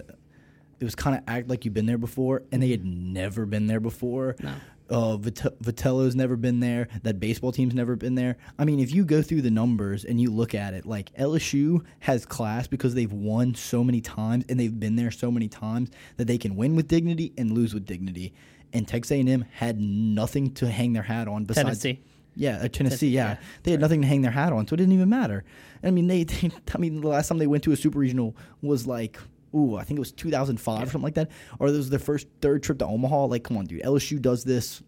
it 0.80 0.84
was 0.84 0.96
kind 0.96 1.18
of 1.18 1.24
act 1.28 1.48
like 1.50 1.66
you've 1.66 1.74
been 1.74 1.86
there 1.88 1.98
before, 1.98 2.44
and 2.52 2.62
they 2.62 2.70
had 2.70 2.86
never 2.86 3.46
been 3.46 3.68
there 3.68 3.80
before. 3.80 4.36
No. 4.44 4.54
Uh, 4.90 5.18
Vit- 5.18 5.60
Vitello's 5.62 6.16
never 6.16 6.36
been 6.36 6.60
there. 6.60 6.88
That 7.04 7.20
baseball 7.20 7.52
team's 7.52 7.74
never 7.76 7.96
been 7.96 8.16
there. 8.16 8.38
I 8.58 8.66
mean, 8.66 8.80
if 8.80 8.94
you 8.94 9.04
go 9.06 9.22
through 9.22 9.42
the 9.42 9.52
numbers 9.52 10.06
and 10.06 10.20
you 10.22 10.32
look 10.32 10.56
at 10.56 10.74
it, 10.74 10.86
like 10.86 11.14
LSU 11.16 11.84
has 12.00 12.26
class 12.26 12.68
because 12.68 12.94
they've 12.96 13.12
won 13.12 13.54
so 13.56 13.84
many 13.84 14.00
times 14.02 14.46
and 14.48 14.60
they've 14.60 14.80
been 14.80 14.96
there 14.96 15.12
so 15.12 15.30
many 15.32 15.48
times 15.48 15.90
that 16.18 16.26
they 16.28 16.38
can 16.38 16.56
win 16.56 16.76
with 16.76 16.88
dignity 16.88 17.34
and 17.38 17.52
lose 17.52 17.74
with 17.74 17.86
dignity. 17.86 18.34
And 18.74 18.88
Texas 18.88 19.12
A&M 19.12 19.46
had 19.54 19.80
nothing 19.80 20.54
to 20.56 20.70
hang 20.70 20.94
their 20.94 21.04
hat 21.04 21.28
on 21.28 21.46
besides 21.46 21.66
Tennessee. 21.66 22.00
yeah, 22.36 22.56
uh, 22.56 22.60
Tennessee. 22.60 22.78
Tennessee, 22.78 23.08
Yeah, 23.10 23.30
yeah. 23.32 23.38
they 23.64 23.72
had 23.72 23.80
nothing 23.82 24.02
to 24.02 24.08
hang 24.08 24.22
their 24.22 24.32
hat 24.32 24.52
on, 24.54 24.68
so 24.68 24.74
it 24.74 24.78
didn't 24.78 24.94
even 24.94 25.10
matter. 25.10 25.44
I 25.84 25.92
mean, 25.92 26.08
they, 26.08 26.24
they. 26.24 26.52
I 26.76 26.78
mean, 26.78 27.02
the 27.02 27.08
last 27.08 27.28
time 27.30 27.38
they 27.38 27.48
went 27.48 27.64
to 27.66 27.72
a 27.72 27.78
super 27.78 28.00
regional 28.00 28.36
was 28.62 28.86
like, 28.88 29.18
ooh, 29.56 29.76
I 29.76 29.84
think 29.84 29.98
it 29.98 30.00
was 30.00 30.12
2005 30.12 30.82
or 30.82 30.86
something 30.86 31.02
like 31.02 31.16
that, 31.16 31.30
or 31.60 31.70
this 31.70 31.78
was 31.78 31.90
their 31.90 32.00
first 32.00 32.28
third 32.42 32.64
trip 32.64 32.80
to 32.80 32.86
Omaha. 32.86 33.26
Like, 33.26 33.44
come 33.44 33.58
on, 33.58 33.66
dude, 33.66 33.82
LSU 33.84 34.22
does 34.22 34.44
this 34.44 34.82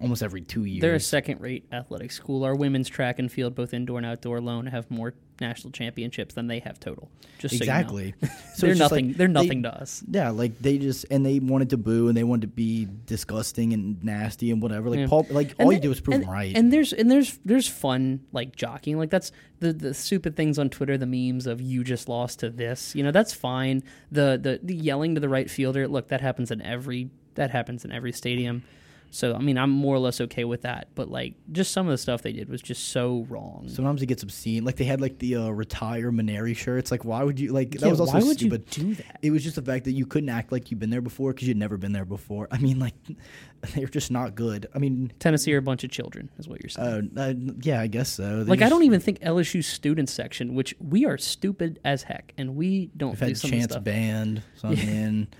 almost 0.00 0.22
every 0.22 0.42
two 0.42 0.64
years. 0.64 0.80
They're 0.82 0.94
a 0.94 1.00
second-rate 1.00 1.66
athletic 1.72 2.12
school. 2.12 2.44
Our 2.44 2.54
women's 2.54 2.88
track 2.88 3.18
and 3.18 3.30
field, 3.30 3.54
both 3.54 3.72
indoor 3.72 3.98
and 3.98 4.06
outdoor, 4.06 4.36
alone 4.38 4.66
have 4.66 4.90
more 4.90 5.14
national 5.40 5.70
championships 5.72 6.34
than 6.34 6.46
they 6.46 6.58
have 6.60 6.78
total. 6.80 7.10
Just 7.38 7.54
exactly. 7.54 8.14
So 8.20 8.26
you 8.26 8.28
know. 8.28 8.38
So 8.56 8.66
they're 8.66 8.74
nothing. 8.76 9.06
like 9.08 9.16
they're 9.18 9.26
they- 9.26 9.32
nothing 9.32 9.62
to 9.64 9.74
us. 9.82 10.02
Yeah, 10.10 10.30
like 10.30 10.58
they 10.60 10.78
just 10.78 11.04
and 11.10 11.24
they 11.26 11.38
wanted 11.40 11.70
to 11.70 11.76
boo 11.76 12.08
and 12.08 12.16
they 12.16 12.24
wanted 12.24 12.42
to 12.42 12.46
be 12.48 12.88
disgusting 13.04 13.72
and 13.74 14.02
nasty 14.02 14.50
and 14.50 14.62
whatever. 14.62 14.88
Like 14.90 15.00
Yeah. 15.00 15.06
Paul, 15.08 15.26
like 15.30 15.50
And 15.58 15.60
all 15.60 15.68
the- 15.68 15.74
you 15.76 15.80
do 15.80 15.90
is 15.90 16.00
prove 16.00 16.14
and, 16.14 16.24
them 16.24 16.30
right. 16.30 16.56
And 16.56 16.72
there's 16.72 16.92
and 16.92 17.10
there's 17.10 17.38
there's 17.44 17.68
fun 17.68 18.20
like 18.32 18.56
jockeying. 18.56 18.96
Like 18.98 19.10
that's 19.10 19.30
the 19.60 19.72
the 19.72 19.92
stupid 19.94 20.36
things 20.36 20.58
on 20.58 20.70
Twitter, 20.70 20.96
the 20.96 21.06
memes 21.06 21.46
of 21.46 21.60
you 21.60 21.84
just 21.84 22.08
lost 22.08 22.40
to 22.40 22.50
this. 22.50 22.94
You 22.94 23.02
know, 23.04 23.10
that's 23.10 23.32
fine. 23.34 23.82
The 24.10 24.38
the, 24.42 24.60
the 24.62 24.74
yelling 24.74 25.14
to 25.14 25.20
the 25.20 25.28
right 25.28 25.50
fielder, 25.50 25.86
look, 25.86 26.08
that 26.08 26.20
happens 26.20 26.50
in 26.50 26.62
every 26.62 27.10
that 27.34 27.50
happens 27.50 27.84
in 27.84 27.92
every 27.92 28.12
stadium. 28.12 28.62
So 29.10 29.34
I 29.34 29.38
mean, 29.38 29.56
I'm 29.56 29.70
more 29.70 29.94
or 29.94 29.98
less 29.98 30.20
okay 30.20 30.44
with 30.44 30.62
that. 30.62 30.88
But 30.94 31.10
like, 31.10 31.34
just 31.52 31.70
some 31.72 31.86
of 31.86 31.90
the 31.90 31.98
stuff 31.98 32.22
they 32.22 32.32
did 32.32 32.48
was 32.50 32.60
just 32.60 32.88
so 32.88 33.24
wrong. 33.28 33.64
Sometimes 33.68 34.02
it 34.02 34.06
gets 34.06 34.22
obscene. 34.22 34.64
Like 34.64 34.76
they 34.76 34.84
had 34.84 35.00
like 35.00 35.18
the 35.18 35.36
uh, 35.36 35.48
retire 35.48 36.10
Mainieri 36.12 36.54
shirts. 36.56 36.90
Like 36.90 37.04
why 37.04 37.22
would 37.22 37.40
you 37.40 37.52
like 37.52 37.70
that 37.72 37.82
Yeah, 37.82 37.88
was 37.88 38.00
also 38.00 38.12
why 38.18 38.22
would 38.24 38.36
stupid. 38.38 38.64
you 38.76 38.84
do 38.84 38.94
that? 38.96 39.18
It 39.22 39.30
was 39.30 39.42
just 39.42 39.56
the 39.56 39.62
fact 39.62 39.84
that 39.86 39.92
you 39.92 40.04
couldn't 40.06 40.28
act 40.28 40.52
like 40.52 40.70
you've 40.70 40.80
been 40.80 40.90
there 40.90 41.00
before 41.00 41.32
because 41.32 41.48
you'd 41.48 41.56
never 41.56 41.76
been 41.78 41.92
there 41.92 42.04
before. 42.04 42.48
I 42.50 42.58
mean, 42.58 42.78
like 42.78 42.94
they're 43.74 43.86
just 43.88 44.10
not 44.10 44.34
good. 44.34 44.66
I 44.74 44.78
mean, 44.78 45.12
Tennessee 45.18 45.54
are 45.54 45.58
a 45.58 45.62
bunch 45.62 45.82
of 45.84 45.90
children, 45.90 46.28
is 46.38 46.46
what 46.48 46.60
you're 46.62 46.68
saying. 46.70 47.10
uh, 47.16 47.20
uh, 47.20 47.34
yeah, 47.62 47.80
I 47.80 47.86
guess 47.86 48.08
so. 48.10 48.44
They 48.44 48.50
like 48.50 48.62
I 48.62 48.68
don't 48.68 48.82
even 48.84 49.00
think 49.00 49.20
LSU's 49.20 49.66
student 49.66 50.08
section, 50.08 50.54
which 50.54 50.74
we 50.78 51.06
are 51.06 51.16
stupid 51.16 51.80
as 51.84 52.02
heck, 52.02 52.34
and 52.36 52.54
we 52.56 52.90
don't 52.96 53.10
We've 53.12 53.18
do 53.20 53.26
had 53.26 53.36
chance 53.52 53.72
stuff. 53.72 53.84
band. 53.84 54.42
So 54.56 54.68
I 54.68 54.74
mean, 54.74 55.28
we're 55.30 55.36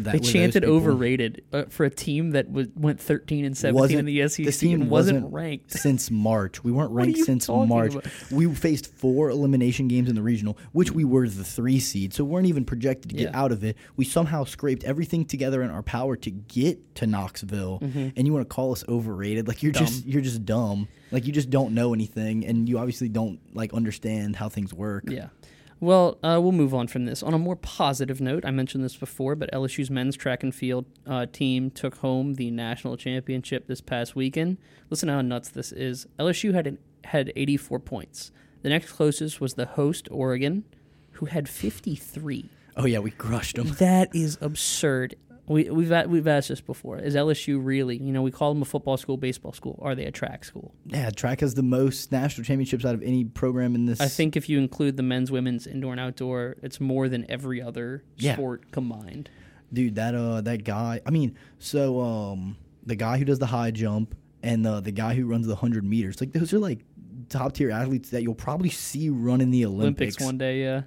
that, 0.00 0.12
They 0.12 0.18
chanted 0.20 0.64
overrated 0.64 1.42
uh, 1.52 1.64
for 1.68 1.84
a 1.84 1.90
team 1.90 2.30
that 2.32 2.50
was, 2.50 2.68
went 2.74 3.00
13 3.00 3.44
and 3.44 3.56
17 3.56 3.74
Wasn't- 3.80 3.98
in 4.00 4.04
the 4.06 4.28
SEC 4.28 4.44
this 4.46 4.58
team 4.58 4.80
and 4.82 4.90
wasn't, 4.90 5.16
wasn't 5.22 5.34
ranked. 5.34 5.72
since 5.72 6.10
March. 6.10 6.62
We 6.64 6.72
weren't 6.72 6.90
ranked 6.92 7.18
since 7.20 7.48
March. 7.48 7.94
about? 7.94 8.06
We 8.30 8.52
faced 8.54 8.92
four 8.94 9.30
elimination 9.30 9.88
games 9.88 10.08
in 10.08 10.14
the 10.14 10.22
regional, 10.22 10.58
which 10.72 10.90
we 10.92 11.04
were 11.04 11.28
the 11.28 11.44
three 11.44 11.80
seed, 11.80 12.12
so 12.14 12.24
we 12.24 12.30
weren't 12.30 12.46
even 12.46 12.64
projected 12.64 13.10
to 13.10 13.16
get 13.16 13.30
Yeah. 13.32 13.40
out 13.40 13.52
of 13.52 13.64
it. 13.64 13.76
We 13.96 14.04
somehow 14.04 14.44
scraped 14.44 14.84
everything 14.84 15.24
together 15.24 15.62
in 15.62 15.70
our 15.70 15.82
power 15.82 16.16
to 16.16 16.30
get 16.30 16.94
to 16.96 17.06
Knoxville, 17.06 17.78
and 17.82 18.26
you 18.26 18.32
want 18.32 18.48
to 18.48 18.54
call 18.54 18.72
us 18.72 18.84
overrated? 18.88 19.48
Like 19.48 19.62
you're 19.62 19.72
just 19.72 20.00
Mm-hmm. 20.02 20.10
You're 20.10 20.22
just 20.22 20.44
dumb. 20.44 20.88
Like 21.12 21.26
you 21.26 21.32
just 21.32 21.50
don't 21.50 21.72
know 21.74 21.94
anything, 21.94 22.44
and 22.46 22.68
you 22.68 22.78
obviously 22.78 23.08
don't 23.08 23.38
like 23.54 23.72
understand 23.72 24.36
how 24.36 24.48
things 24.48 24.74
work. 24.74 25.04
Yeah. 25.08 25.28
Well, 25.78 26.18
uh, 26.22 26.40
we'll 26.42 26.52
move 26.52 26.72
on 26.72 26.88
from 26.88 27.04
this. 27.04 27.22
On 27.22 27.34
a 27.34 27.38
more 27.38 27.56
positive 27.56 28.20
note, 28.20 28.44
I 28.46 28.50
mentioned 28.50 28.82
this 28.82 28.96
before, 28.96 29.34
but 29.34 29.50
LSU's 29.52 29.90
men's 29.90 30.16
track 30.16 30.42
and 30.42 30.54
field 30.54 30.86
uh, 31.06 31.26
team 31.30 31.70
took 31.70 31.96
home 31.96 32.34
the 32.34 32.50
national 32.50 32.96
championship 32.96 33.66
this 33.66 33.82
past 33.82 34.16
weekend. 34.16 34.56
Listen 34.88 35.08
how 35.10 35.20
nuts 35.20 35.50
this 35.50 35.72
is. 35.72 36.06
LSU 36.18 36.54
had 36.54 36.66
an, 36.66 36.78
had 37.04 37.32
84 37.36 37.80
points. 37.80 38.32
The 38.62 38.70
next 38.70 38.92
closest 38.92 39.40
was 39.40 39.54
the 39.54 39.66
host 39.66 40.08
Oregon, 40.10 40.64
who 41.12 41.26
had 41.26 41.48
53. 41.48 42.48
Oh 42.78 42.86
yeah, 42.86 42.98
we 42.98 43.10
crushed 43.10 43.56
them. 43.56 43.68
That 43.78 44.14
is 44.14 44.38
absurd. 44.40 45.14
We, 45.48 45.70
we've 45.70 45.92
we've 46.08 46.26
asked 46.26 46.48
this 46.48 46.60
before. 46.60 46.98
Is 46.98 47.14
LSU 47.14 47.60
really? 47.64 47.96
You 47.96 48.12
know, 48.12 48.22
we 48.22 48.30
call 48.32 48.52
them 48.52 48.62
a 48.62 48.64
football 48.64 48.96
school, 48.96 49.16
baseball 49.16 49.52
school. 49.52 49.78
Are 49.80 49.94
they 49.94 50.04
a 50.04 50.10
track 50.10 50.44
school? 50.44 50.74
Yeah, 50.86 51.10
track 51.10 51.40
has 51.40 51.54
the 51.54 51.62
most 51.62 52.10
national 52.10 52.44
championships 52.44 52.84
out 52.84 52.94
of 52.94 53.02
any 53.02 53.24
program 53.24 53.74
in 53.74 53.86
this. 53.86 54.00
I 54.00 54.08
think 54.08 54.36
if 54.36 54.48
you 54.48 54.58
include 54.58 54.96
the 54.96 55.02
men's, 55.04 55.30
women's, 55.30 55.66
indoor, 55.66 55.92
and 55.92 56.00
outdoor, 56.00 56.56
it's 56.62 56.80
more 56.80 57.08
than 57.08 57.24
every 57.30 57.62
other 57.62 58.02
Yeah. 58.16 58.34
sport 58.34 58.72
combined. 58.72 59.30
dude 59.72 59.96
that 59.96 60.14
uh 60.14 60.40
that 60.40 60.62
guy 60.62 61.00
i 61.04 61.10
mean 61.10 61.36
so 61.58 62.00
um 62.00 62.56
the 62.84 62.94
guy 62.94 63.18
who 63.18 63.24
does 63.24 63.40
the 63.40 63.46
high 63.46 63.72
jump 63.72 64.14
and 64.42 64.64
the 64.64 64.80
the 64.80 64.92
guy 64.92 65.12
who 65.14 65.26
runs 65.26 65.44
the 65.46 65.54
100 65.54 65.82
meters 65.84 66.20
like 66.20 66.32
those 66.32 66.52
are 66.54 66.60
like 66.60 66.84
top 67.28 67.52
tier 67.52 67.72
athletes 67.72 68.10
that 68.10 68.22
you'll 68.22 68.32
probably 68.34 68.70
see 68.70 69.10
run 69.10 69.40
in 69.40 69.50
the 69.50 69.64
olympics, 69.66 70.16
Olympics 70.16 70.20
one 70.24 70.38
day, 70.38 70.60
yeah. 70.62 70.82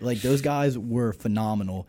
like 0.00 0.22
those 0.22 0.40
guys 0.40 0.78
were 0.78 1.12
phenomenal 1.12 1.86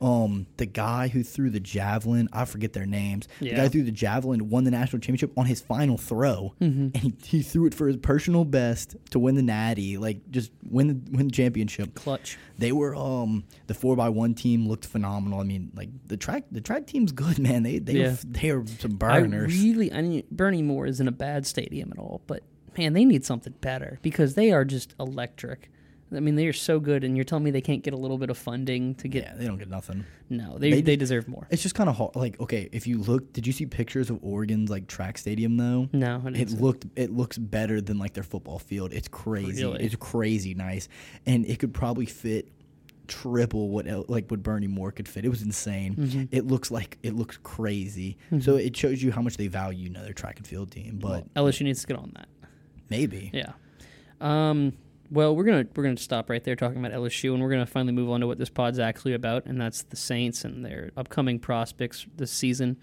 um 0.00 0.46
the 0.58 0.66
guy 0.66 1.08
who 1.08 1.22
threw 1.22 1.48
the 1.48 1.58
javelin 1.60 2.28
i 2.32 2.44
forget 2.44 2.74
their 2.74 2.84
names 2.84 3.26
the 3.40 3.50
guy 3.54 3.62
who 3.62 3.68
threw 3.70 3.82
the 3.82 3.90
javelin 3.90 4.50
won 4.50 4.64
the 4.64 4.70
national 4.70 5.00
championship 5.00 5.32
on 5.38 5.46
his 5.46 5.60
final 5.60 5.96
throw 5.96 6.54
Mm-hmm. 6.60 6.88
and 6.94 6.96
he, 6.96 7.14
he 7.24 7.42
threw 7.42 7.66
it 7.66 7.72
for 7.74 7.86
his 7.86 7.96
personal 7.96 8.44
best 8.44 8.96
to 9.10 9.18
win 9.18 9.34
the 9.36 9.42
natty 9.42 9.96
like 9.96 10.30
just 10.30 10.50
win 10.68 10.88
the 10.88 11.16
win 11.16 11.26
the 11.28 11.32
championship 11.32 11.94
Clutch. 11.94 12.36
they 12.58 12.72
were 12.72 12.94
um 12.94 13.44
the 13.68 13.74
four 13.74 13.96
by 13.96 14.08
one 14.10 14.34
team 14.34 14.68
looked 14.68 14.84
phenomenal. 14.86 15.40
I 15.40 15.44
mean, 15.44 15.72
like 15.74 15.88
the 16.06 16.16
track 16.16 16.44
the 16.52 16.60
track 16.60 16.86
team's 16.86 17.12
good, 17.24 17.38
man. 17.38 17.62
They 17.62 17.78
they 17.78 17.94
Yeah. 17.94 18.10
were, 18.10 18.18
they 18.24 18.50
are 18.50 18.64
some 18.78 18.96
burners. 18.96 19.52
I 19.52 19.56
really, 19.64 19.92
I 19.92 20.02
mean, 20.02 20.22
Bernie 20.30 20.62
Moore 20.62 20.86
isn't 20.86 21.08
a 21.08 21.12
bad 21.12 21.46
stadium 21.46 21.90
at 21.92 21.98
all, 21.98 22.20
but 22.26 22.42
man, 22.78 22.92
they 22.92 23.04
need 23.04 23.24
something 23.24 23.54
better 23.60 23.98
because 24.02 24.34
they 24.34 24.52
are 24.52 24.64
just 24.64 24.94
electric. 25.00 25.70
I 26.14 26.20
mean, 26.20 26.36
they 26.36 26.46
are 26.46 26.52
so 26.52 26.78
good, 26.78 27.02
and 27.02 27.16
you're 27.16 27.24
telling 27.24 27.42
me 27.44 27.50
they 27.50 27.60
can't 27.60 27.82
get 27.82 27.92
a 27.92 27.96
little 27.96 28.16
bit 28.18 28.30
of 28.30 28.38
funding 28.38 28.94
to 28.96 29.08
get? 29.08 29.24
yeah, 29.24 29.34
they 29.34 29.46
don't 29.46 29.58
get 29.58 29.68
nothing. 29.68 30.04
No, 30.30 30.56
they 30.58 30.70
They 30.70 30.80
they, 30.80 30.96
deserve 30.96 31.26
more. 31.26 31.46
It's 31.50 31.62
just 31.62 31.74
kind 31.74 31.88
of 31.90 31.96
hard. 31.96 32.14
Like, 32.14 32.38
okay, 32.40 32.68
if 32.72 32.86
you 32.86 32.98
look, 32.98 33.32
did 33.32 33.46
you 33.46 33.52
see 33.52 33.66
pictures 33.66 34.08
of 34.10 34.18
Oregon's 34.22 34.70
like 34.70 34.86
track 34.86 35.18
stadium 35.18 35.56
though? 35.56 35.88
No, 35.92 36.22
I 36.24 36.28
It 36.30 36.50
looked 36.50 36.86
it 36.96 37.10
looks 37.10 37.38
better 37.38 37.80
than 37.80 37.98
like 37.98 38.12
their 38.12 38.22
football 38.22 38.58
field. 38.60 38.92
It's 38.92 39.08
crazy. 39.08 39.64
Really? 39.64 39.82
It's 39.84 39.96
crazy 39.96 40.54
nice, 40.54 40.88
and 41.26 41.44
it 41.46 41.58
could 41.58 41.74
probably 41.74 42.06
fit 42.06 42.48
triple 43.08 43.68
what 43.70 43.86
el- 43.86 44.04
like 44.08 44.28
what 44.30 44.42
Bernie 44.42 44.66
Moore 44.66 44.90
could 44.92 45.08
fit. 45.08 45.24
It 45.24 45.28
was 45.28 45.42
insane. 45.42 45.94
Mm-hmm. 45.96 46.24
It 46.32 46.46
looks 46.46 46.70
like 46.70 46.98
it 47.02 47.14
looks 47.14 47.38
crazy. 47.42 48.16
So 48.40 48.56
it 48.56 48.76
shows 48.76 49.02
you 49.02 49.12
how 49.12 49.22
much 49.22 49.36
they 49.36 49.46
value 49.48 49.88
another 49.88 50.12
track 50.12 50.38
and 50.38 50.46
field 50.46 50.70
team. 50.70 50.98
But 51.00 51.26
Well, 51.34 51.46
LSU 51.46 51.62
needs 51.62 51.80
to 51.82 51.86
get 51.86 51.96
on 51.96 52.12
that. 52.16 52.28
maybe 52.90 53.30
Yeah. 53.32 53.52
Um, 54.20 54.72
well, 55.10 55.34
we're 55.36 55.44
gonna 55.44 55.66
we're 55.74 55.84
gonna 55.84 55.96
stop 55.96 56.30
right 56.30 56.42
there 56.42 56.56
talking 56.56 56.78
about 56.78 56.92
LSU, 56.92 57.32
and 57.32 57.42
we're 57.42 57.50
gonna 57.50 57.66
finally 57.66 57.92
move 57.92 58.10
on 58.10 58.20
to 58.20 58.26
what 58.26 58.38
this 58.38 58.50
pod's 58.50 58.78
actually 58.78 59.14
about, 59.14 59.46
and 59.46 59.60
that's 59.60 59.82
the 59.82 59.96
Saints 59.96 60.44
and 60.44 60.64
their 60.64 60.90
upcoming 60.96 61.38
prospects 61.38 62.06
this 62.16 62.30
season. 62.30 62.76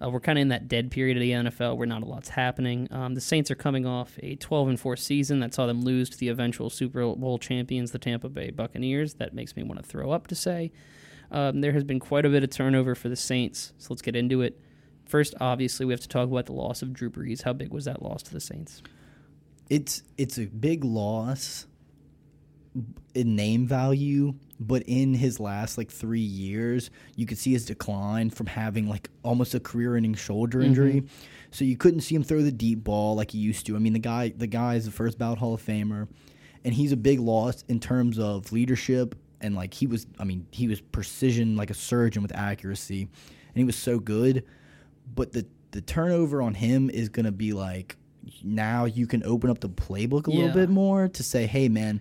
Uh, 0.00 0.08
we're 0.10 0.20
kind 0.20 0.38
of 0.38 0.42
in 0.42 0.48
that 0.48 0.68
dead 0.68 0.90
period 0.90 1.16
of 1.16 1.20
the 1.20 1.32
NFL 1.32 1.76
where 1.76 1.86
not 1.86 2.02
a 2.02 2.06
lot's 2.06 2.28
happening. 2.28 2.86
Um, 2.92 3.14
the 3.14 3.20
Saints 3.20 3.50
are 3.50 3.56
coming 3.56 3.84
off 3.84 4.16
a 4.22 4.36
12 4.36 4.68
and 4.68 4.80
4 4.80 4.96
season 4.96 5.40
that 5.40 5.52
saw 5.52 5.66
them 5.66 5.82
lose 5.82 6.08
to 6.10 6.18
the 6.18 6.28
eventual 6.28 6.70
Super 6.70 7.00
Bowl 7.14 7.38
champions, 7.38 7.90
the 7.90 7.98
Tampa 7.98 8.28
Bay 8.28 8.50
Buccaneers. 8.50 9.14
That 9.14 9.34
makes 9.34 9.56
me 9.56 9.64
want 9.64 9.82
to 9.82 9.86
throw 9.86 10.12
up 10.12 10.28
to 10.28 10.36
say. 10.36 10.70
Um, 11.32 11.60
there 11.60 11.72
has 11.72 11.84
been 11.84 11.98
quite 11.98 12.24
a 12.24 12.28
bit 12.28 12.44
of 12.44 12.50
turnover 12.50 12.94
for 12.94 13.08
the 13.08 13.16
Saints, 13.16 13.72
so 13.78 13.88
let's 13.90 14.02
get 14.02 14.14
into 14.14 14.40
it. 14.40 14.60
First, 15.04 15.34
obviously, 15.40 15.84
we 15.84 15.92
have 15.92 16.00
to 16.00 16.08
talk 16.08 16.28
about 16.28 16.46
the 16.46 16.52
loss 16.52 16.80
of 16.80 16.92
Drew 16.92 17.10
Brees. 17.10 17.42
How 17.42 17.52
big 17.52 17.72
was 17.72 17.86
that 17.86 18.02
loss 18.02 18.22
to 18.24 18.32
the 18.32 18.40
Saints? 18.40 18.82
It's 19.70 20.02
it's 20.16 20.38
a 20.38 20.46
big 20.46 20.84
loss 20.84 21.66
in 23.14 23.34
name 23.34 23.66
value 23.66 24.34
but 24.60 24.82
in 24.86 25.14
his 25.14 25.40
last 25.40 25.78
like 25.78 25.90
three 25.90 26.20
years 26.20 26.90
you 27.16 27.26
could 27.26 27.38
see 27.38 27.52
his 27.52 27.64
decline 27.64 28.30
from 28.30 28.46
having 28.46 28.88
like 28.88 29.10
almost 29.22 29.54
a 29.54 29.60
career-ending 29.60 30.14
shoulder 30.14 30.58
mm-hmm. 30.58 30.68
injury. 30.68 31.04
So 31.50 31.64
you 31.64 31.76
couldn't 31.76 32.00
see 32.00 32.14
him 32.14 32.22
throw 32.22 32.42
the 32.42 32.52
deep 32.52 32.84
ball 32.84 33.16
like 33.16 33.30
he 33.30 33.38
used 33.38 33.64
to. 33.66 33.76
I 33.76 33.78
mean 33.78 33.92
the 33.94 33.98
guy 33.98 34.32
the 34.36 34.46
guy 34.46 34.74
is 34.74 34.84
the 34.84 34.90
first 34.90 35.18
ballot 35.18 35.38
hall 35.38 35.54
of 35.54 35.64
famer 35.64 36.08
and 36.64 36.74
he's 36.74 36.92
a 36.92 36.96
big 36.96 37.20
loss 37.20 37.64
in 37.68 37.80
terms 37.80 38.18
of 38.18 38.52
leadership 38.52 39.14
and 39.40 39.54
like 39.54 39.72
he 39.72 39.86
was 39.86 40.06
i 40.18 40.24
mean 40.24 40.46
he 40.50 40.66
was 40.66 40.80
precision 40.80 41.56
like 41.56 41.70
a 41.70 41.74
surgeon 41.74 42.22
with 42.22 42.34
accuracy 42.34 43.02
and 43.02 43.56
he 43.56 43.64
was 43.64 43.76
so 43.76 43.98
good. 43.98 44.44
But 45.14 45.32
the 45.32 45.46
the 45.70 45.80
turnover 45.80 46.42
on 46.42 46.54
him 46.54 46.90
is 46.90 47.08
going 47.08 47.26
to 47.26 47.32
be 47.32 47.52
like 47.52 47.96
now 48.42 48.84
you 48.84 49.06
can 49.06 49.22
open 49.24 49.50
up 49.50 49.60
the 49.60 49.68
playbook 49.68 50.26
a 50.28 50.30
Yeah. 50.32 50.36
little 50.46 50.54
bit 50.54 50.68
more 50.70 51.08
to 51.08 51.22
say 51.22 51.46
hey 51.46 51.68
man 51.68 52.00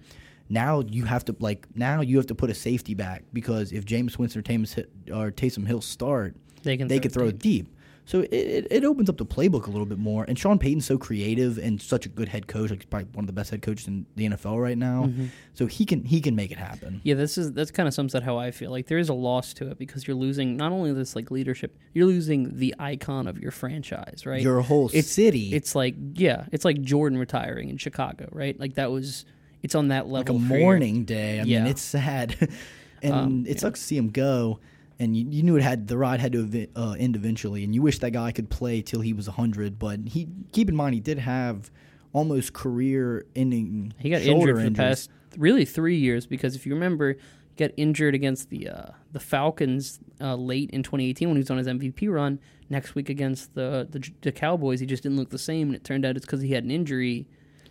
Now 0.50 0.80
you 0.82 1.04
have 1.06 1.26
to 1.26 1.36
like 1.40 1.68
now 1.76 2.00
you 2.02 2.16
have 2.18 2.28
to 2.28 2.36
put 2.36 2.50
a 2.50 2.54
safety 2.54 2.94
back 2.94 3.24
because 3.34 3.74
if 3.74 3.84
Jameis 3.86 4.18
Winston 4.18 4.40
or 4.40 4.44
Taysom, 4.44 4.86
or 5.12 5.30
Taysom 5.32 5.68
Hill 5.68 5.82
start, 5.82 6.36
They 6.64 6.78
can 6.78 6.88
they 6.88 6.96
throw 6.96 7.02
could 7.02 7.12
throw 7.12 7.32
deep. 7.32 7.40
deep. 7.42 7.68
So 8.08 8.22
it, 8.22 8.68
it, 8.72 8.86
opens 8.86 9.10
up 9.10 9.18
the 9.18 9.26
playbook 9.26 9.68
a 9.68 9.70
little 9.70 9.86
bit 9.86 9.98
more. 9.98 10.24
And 10.24 10.40
Sean 10.40 10.58
Payton's 10.58 10.86
so 10.86 10.98
creative 10.98 11.58
and 11.58 11.82
such 11.82 12.06
a 12.06 12.10
good 12.10 12.30
head 12.30 12.48
coach, 12.48 12.70
like 12.70 12.80
he's 12.80 12.86
probably 12.86 13.10
one 13.12 13.24
of 13.24 13.28
the 13.28 13.34
best 13.34 13.52
head 13.52 13.62
coaches 13.62 13.86
in 13.86 14.06
the 14.16 14.30
NFL 14.30 14.64
right 14.64 14.78
now. 14.78 15.08
Mm-hmm. 15.08 15.26
So 15.54 15.66
he 15.66 15.84
can 15.86 16.06
he 16.06 16.22
can 16.22 16.34
make 16.34 16.50
it 16.50 16.58
happen. 16.58 17.02
Yeah, 17.04 17.16
this 17.16 17.38
is 17.38 17.52
that's 17.52 17.70
kind 17.70 17.86
of 17.86 17.94
sums 17.94 18.16
up 18.16 18.24
how 18.24 18.38
I 18.38 18.52
feel. 18.52 18.72
Like 18.72 18.88
there 18.88 18.98
is 18.98 19.10
a 19.10 19.14
loss 19.14 19.54
to 19.56 19.70
it 19.72 19.78
because 19.78 20.08
you're 20.08 20.16
losing 20.16 20.56
not 20.56 20.72
only 20.72 20.94
this 20.94 21.18
like 21.18 21.32
leadership, 21.32 21.78
you're 21.94 22.06
losing 22.06 22.58
the 22.58 22.74
icon 22.80 23.28
of 23.28 23.40
your 23.40 23.52
franchise, 23.52 24.24
right? 24.26 24.42
Your 24.42 24.62
whole 24.62 24.90
it's, 24.94 25.10
city, 25.12 25.54
It's 25.54 25.76
like 25.76 25.96
yeah, 26.14 26.46
it's 26.54 26.64
like 26.64 26.82
Jordan 26.82 27.18
retiring 27.20 27.68
in 27.68 27.76
Chicago, 27.78 28.30
right? 28.32 28.58
Like 28.58 28.76
that 28.76 28.90
was 28.90 29.26
it's 29.64 29.76
on 29.76 29.90
that 29.90 30.08
level. 30.08 30.14
like 30.14 30.30
a 30.30 30.32
level. 30.32 30.48
for 30.48 30.54
your- 30.54 30.64
mourning 30.64 31.04
day. 31.04 31.42
I 31.42 31.44
Yeah. 31.44 31.60
mean, 31.64 31.72
it's 31.72 31.82
sad, 31.82 32.38
and 33.04 33.14
Um, 33.14 33.46
it 33.46 33.56
yeah. 33.56 33.60
sucks 33.60 33.82
to 33.82 33.86
see 33.86 33.98
him 33.98 34.12
go. 34.12 34.62
And 35.00 35.16
you, 35.16 35.28
you 35.30 35.44
knew 35.44 35.56
it 35.58 35.62
had 35.62 35.88
the 35.88 35.98
ride 35.98 36.20
had 36.20 36.32
to 36.34 36.68
uh, 36.76 36.96
end 36.98 37.16
eventually, 37.16 37.64
and 37.64 37.76
you 37.76 37.84
wish 37.84 38.00
that 38.00 38.12
guy 38.14 38.32
could 38.32 38.50
play 38.50 38.82
till 38.82 39.02
he 39.02 39.14
was 39.14 39.28
hundred. 39.28 39.78
But 39.78 40.00
he 40.08 40.28
keep 40.52 40.70
in 40.70 40.76
mind 40.76 40.96
he 40.96 41.00
did 41.00 41.20
have 41.20 41.70
almost 42.14 42.54
career-ending. 42.54 43.94
He 44.00 44.10
got 44.10 44.22
injured 44.22 44.56
for 44.56 44.62
the 44.62 44.68
injuries. 44.68 44.78
past 44.78 45.10
really 45.38 45.66
three 45.66 45.98
years 45.98 46.26
because 46.26 46.56
if 46.56 46.66
you 46.66 46.74
remember, 46.74 47.14
he 47.14 47.56
got 47.58 47.72
injured 47.78 48.16
against 48.16 48.50
the 48.50 48.70
uh, 48.70 48.86
the 49.12 49.20
Falcons 49.20 50.00
uh, 50.22 50.36
late 50.36 50.70
in 50.72 50.84
2018 50.84 51.28
when 51.30 51.36
he 51.38 51.42
was 51.42 51.52
on 51.52 51.58
his 51.58 51.68
MVP 51.68 52.12
run. 52.12 52.40
Next 52.70 52.96
week 52.96 53.08
against 53.10 53.54
the, 53.56 53.88
the 53.90 54.12
the 54.22 54.32
Cowboys, 54.32 54.80
he 54.80 54.86
just 54.86 55.04
didn't 55.04 55.18
look 55.18 55.30
the 55.30 55.38
same, 55.38 55.68
and 55.68 55.76
it 55.76 55.84
turned 55.84 56.06
out 56.06 56.18
it's 56.18 56.26
because 56.26 56.42
he 56.42 56.52
had 56.52 56.64
an 56.66 56.72
injury 56.72 57.28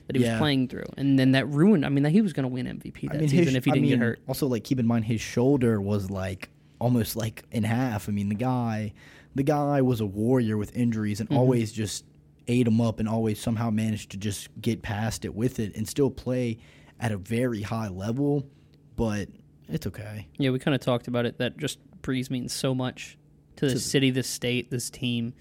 that 0.07 0.17
he 0.17 0.23
Yeah. 0.23 0.33
was 0.35 0.39
playing 0.39 0.69
through, 0.69 0.87
and 0.97 1.19
then 1.19 1.33
that 1.33 1.47
ruined. 1.49 1.85
I 1.85 1.89
mean, 1.91 2.05
that 2.05 2.11
he 2.13 2.23
was 2.23 2.33
going 2.33 2.45
to 2.45 2.49
win 2.49 2.67
MVP 2.67 3.09
that 3.09 3.17
I 3.17 3.19
mean, 3.19 3.29
season 3.29 3.47
his, 3.47 3.55
if 3.57 3.65
he 3.65 3.73
didn't 3.73 3.83
mean, 3.83 3.91
get 3.91 3.99
hurt. 3.99 4.21
Also, 4.29 4.47
like 4.47 4.65
keep 4.65 4.79
in 4.81 4.87
mind 4.87 5.05
his 5.07 5.21
shoulder 5.21 5.81
was 5.81 6.11
like 6.11 6.49
almost 6.79 7.17
like 7.17 7.45
in 7.51 7.65
half. 7.65 8.09
I 8.09 8.13
mean, 8.13 8.29
the 8.29 8.35
guy, 8.35 8.93
the 9.35 9.43
guy 9.43 9.83
was 9.83 10.01
a 10.01 10.07
warrior 10.07 10.57
with 10.57 10.77
injuries 10.77 11.21
Mm-hmm. 11.21 11.33
and 11.33 11.39
always 11.39 11.73
just 11.73 12.05
ate 12.49 12.67
him 12.67 12.81
up 12.81 13.01
and 13.01 13.09
always 13.09 13.41
somehow 13.41 13.71
managed 13.71 14.11
to 14.11 14.17
just 14.17 14.49
get 14.61 14.83
past 14.83 15.25
it 15.25 15.35
with 15.35 15.59
it 15.59 15.75
and 15.77 15.89
still 15.89 16.11
play 16.11 16.59
at 17.01 17.11
a 17.13 17.17
very 17.17 17.63
high 17.63 17.89
level. 17.89 18.47
But 18.95 19.29
it's 19.69 19.87
okay. 19.87 20.29
Yeah, 20.39 20.51
we 20.51 20.59
kind 20.59 20.75
of 20.75 20.81
talked 20.81 21.09
about 21.09 21.27
it. 21.27 21.39
That 21.39 21.57
just 21.59 21.79
Brees 22.03 22.31
means 22.31 22.53
so 22.53 22.75
much 22.75 23.19
to 23.57 23.67
the 23.67 23.73
To- 23.73 23.79
city, 23.81 24.11
this 24.11 24.29
state, 24.29 24.71
this 24.71 24.91
team. 24.91 25.35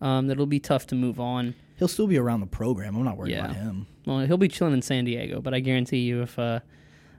Um, 0.00 0.26
that 0.26 0.34
it'll 0.34 0.44
be 0.46 0.60
tough 0.60 0.86
to 0.88 0.94
move 0.94 1.18
on. 1.18 1.54
He'll 1.78 1.88
still 1.88 2.06
be 2.06 2.18
around 2.18 2.40
the 2.40 2.46
program. 2.46 2.94
I'm 2.96 3.04
not 3.04 3.16
worried 3.16 3.30
Yeah. 3.32 3.46
about 3.46 3.56
him. 3.56 3.86
Well, 4.04 4.20
he'll 4.26 4.36
be 4.36 4.46
chilling 4.48 4.74
in 4.74 4.82
San 4.82 5.06
Diego, 5.06 5.40
but 5.40 5.54
I 5.54 5.60
guarantee 5.60 6.00
you, 6.00 6.20
if 6.22 6.38
uh, 6.38 6.60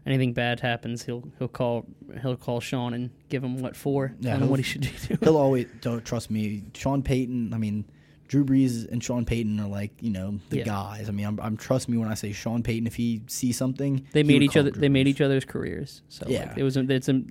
anything 0.05 0.33
bad 0.33 0.59
happens, 0.59 1.03
he'll 1.03 1.23
he'll 1.39 1.47
call 1.47 1.85
he'll 2.21 2.35
call 2.37 2.59
Sean 2.59 2.93
and 2.93 3.09
give 3.29 3.43
him 3.43 3.61
what 3.61 3.75
for. 3.75 4.13
Yeah, 4.19 4.31
Tell 4.33 4.43
him 4.43 4.49
what 4.49 4.59
he 4.59 4.63
should 4.63 4.81
do. 4.81 5.17
He'll 5.21 5.37
always 5.37 5.67
don't 5.81 6.03
trust 6.05 6.29
me. 6.31 6.63
Sean 6.73 7.01
Payton. 7.03 7.53
I 7.53 7.57
mean. 7.57 7.85
Drew 8.29 8.43
Brees 8.43 8.91
and 8.91 9.01
Sean 9.01 9.23
Payton 9.23 9.57
are 9.61 9.69
like 9.69 9.91
you 10.01 10.09
know 10.09 10.37
the 10.49 10.57
Yeah. 10.57 10.63
guys. 10.65 11.07
I 11.07 11.13
mean, 11.13 11.25
I'm, 11.25 11.39
I'm 11.39 11.55
trust 11.55 11.87
me 11.87 11.95
when 11.95 12.09
I 12.09 12.13
say 12.13 12.33
Sean 12.33 12.61
Payton. 12.61 12.85
If 12.85 12.95
he 12.97 13.21
sees 13.27 13.55
something, 13.55 14.05
they 14.11 14.19
he 14.21 14.27
made 14.27 14.43
each 14.43 14.57
other. 14.57 14.69
Drew 14.69 14.81
They 14.81 14.89
made 14.89 15.07
each 15.07 15.21
other's 15.21 15.45
careers. 15.45 16.01
So 16.09 16.25
Yeah. 16.27 16.49
like, 16.49 16.57
it 16.57 16.63
was. 16.63 16.75
It's 16.75 17.07
a, 17.07 17.21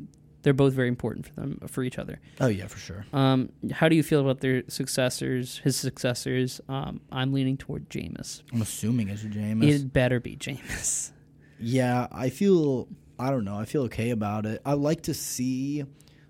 they're 0.41 0.55
both 0.55 0.73
very 0.73 0.89
important 0.89 1.27
for 1.27 1.35
them 1.35 1.59
for 1.67 1.83
each 1.83 1.99
other. 1.99 2.19
Oh 2.41 2.47
yeah, 2.47 2.67
for 2.67 2.79
sure. 2.79 3.05
Um, 3.13 3.51
how 3.73 3.91
do 3.91 3.95
you 3.95 4.03
feel 4.03 4.23
about 4.23 4.41
their 4.41 4.63
successors? 4.69 5.59
His 5.59 5.77
successors. 5.77 6.63
Um, 6.67 7.03
I'm 7.13 7.35
leaning 7.35 7.59
toward 7.59 7.91
Jameis. 7.91 8.41
I'm 8.55 8.63
assuming 8.63 9.11
it's 9.11 9.23
Jameis. 9.23 9.69
It 9.69 9.93
better 9.93 10.19
be 10.19 10.35
Jameis. 10.35 11.11
Yeah, 11.59 12.07
I 12.13 12.31
feel 12.31 12.89
I 13.19 13.31
don't 13.31 13.45
know. 13.45 13.59
I 13.59 13.65
feel 13.65 13.83
okay 13.85 14.11
about 14.11 14.47
it. 14.47 14.61
I 14.65 14.75
like 14.75 15.03
to 15.03 15.15
see 15.15 15.85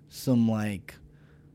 some 0.09 0.49
like 0.49 0.95